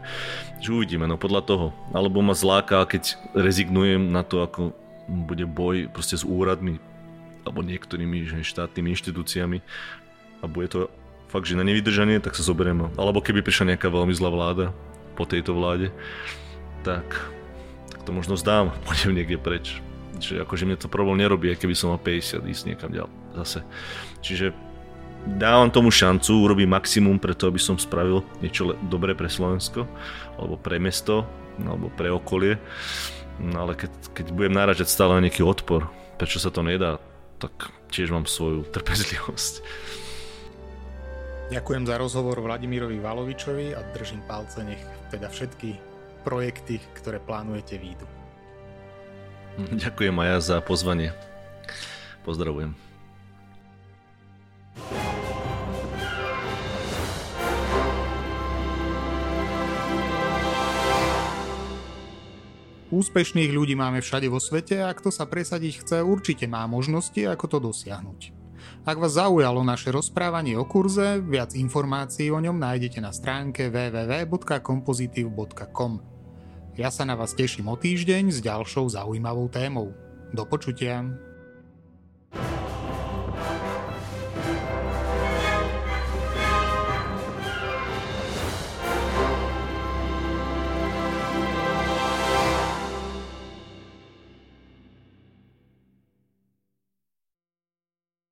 že 0.61 0.69
uvidíme, 0.69 1.09
no 1.09 1.17
podľa 1.17 1.41
toho. 1.43 1.67
Alebo 1.91 2.21
ma 2.21 2.37
zláka, 2.37 2.85
keď 2.85 3.17
rezignujem 3.33 4.13
na 4.13 4.21
to, 4.21 4.45
ako 4.45 4.77
bude 5.09 5.49
boj 5.49 5.89
proste 5.91 6.15
s 6.15 6.23
úradmi 6.23 6.79
alebo 7.43 7.59
niektorými 7.59 8.23
že 8.23 8.39
štátnymi 8.39 8.95
inštitúciami 8.95 9.59
a 10.39 10.45
bude 10.47 10.67
to 10.71 10.79
fakt, 11.33 11.49
že 11.49 11.57
na 11.57 11.65
nevydržanie, 11.65 12.21
tak 12.21 12.37
sa 12.37 12.45
zoberiem. 12.45 12.93
Alebo 12.93 13.17
keby 13.17 13.41
prišla 13.41 13.73
nejaká 13.73 13.89
veľmi 13.89 14.13
zlá 14.13 14.29
vláda 14.29 14.65
po 15.17 15.25
tejto 15.25 15.57
vláde, 15.57 15.89
tak, 16.85 17.09
tak 17.89 17.99
to 18.05 18.13
možno 18.13 18.37
zdám, 18.37 18.69
pôjdem 18.85 19.17
niekde 19.17 19.41
preč. 19.41 19.81
Čiže 20.21 20.45
akože 20.45 20.69
mne 20.69 20.77
to 20.77 20.93
problém 20.93 21.25
nerobí, 21.25 21.49
keby 21.57 21.73
som 21.73 21.89
mal 21.89 21.97
50 21.97 22.45
ísť 22.45 22.63
niekam 22.69 22.93
ďalej 22.93 23.13
zase. 23.33 23.59
Čiže 24.21 24.53
dávam 25.25 25.73
tomu 25.73 25.89
šancu, 25.89 26.45
urobím 26.45 26.69
maximum 26.69 27.17
preto, 27.17 27.49
aby 27.49 27.57
som 27.57 27.81
spravil 27.81 28.21
niečo 28.37 28.77
dobré 28.85 29.17
pre 29.17 29.25
Slovensko, 29.25 29.89
alebo 30.37 30.53
pre 30.61 30.77
mesto, 30.77 31.25
alebo 31.57 31.89
pre 31.89 32.13
okolie. 32.13 32.61
No 33.41 33.65
ale 33.65 33.73
keď, 33.73 33.89
keď 34.13 34.25
budem 34.29 34.53
náražať 34.53 34.93
stále 34.93 35.17
na 35.17 35.25
nejaký 35.25 35.41
odpor, 35.41 35.89
prečo 36.21 36.37
sa 36.37 36.53
to 36.53 36.61
nedá, 36.61 37.01
tak 37.41 37.73
tiež 37.89 38.13
mám 38.13 38.29
svoju 38.29 38.69
trpezlivosť. 38.69 39.65
Ďakujem 41.53 41.85
za 41.85 42.01
rozhovor 42.01 42.41
Vladimírovi 42.41 42.97
Valovičovi 42.97 43.77
a 43.77 43.85
držím 43.93 44.25
palce, 44.25 44.65
nech 44.65 44.81
teda 45.13 45.29
všetky 45.29 45.77
projekty, 46.25 46.81
ktoré 46.97 47.21
plánujete, 47.21 47.77
výjdu. 47.77 48.09
Ďakujem 49.77 50.17
aj 50.17 50.27
ja 50.33 50.37
za 50.41 50.57
pozvanie. 50.65 51.13
Pozdravujem. 52.25 52.73
Úspešných 62.89 63.53
ľudí 63.53 63.77
máme 63.77 64.01
všade 64.01 64.25
vo 64.25 64.41
svete 64.41 64.81
a 64.81 64.89
kto 64.89 65.13
sa 65.13 65.29
presadiť 65.29 65.85
chce, 65.85 65.97
určite 66.01 66.49
má 66.49 66.65
možnosti, 66.65 67.21
ako 67.29 67.45
to 67.45 67.57
dosiahnuť. 67.69 68.42
Ak 68.83 68.99
vás 68.99 69.15
zaujalo 69.15 69.63
naše 69.63 69.95
rozprávanie 69.95 70.59
o 70.59 70.67
kurze, 70.67 71.23
viac 71.23 71.55
informácií 71.55 72.27
o 72.35 72.39
ňom 72.43 72.59
nájdete 72.59 72.99
na 72.99 73.15
stránke 73.15 73.71
www.kompozitiv.com. 73.71 75.93
Ja 76.75 76.91
sa 76.91 77.07
na 77.07 77.15
vás 77.15 77.31
teším 77.31 77.71
o 77.71 77.79
týždeň 77.79 78.35
s 78.35 78.43
ďalšou 78.43 78.91
zaujímavou 78.91 79.47
témou. 79.47 79.95
Do 80.35 80.43
počutia. 80.43 80.99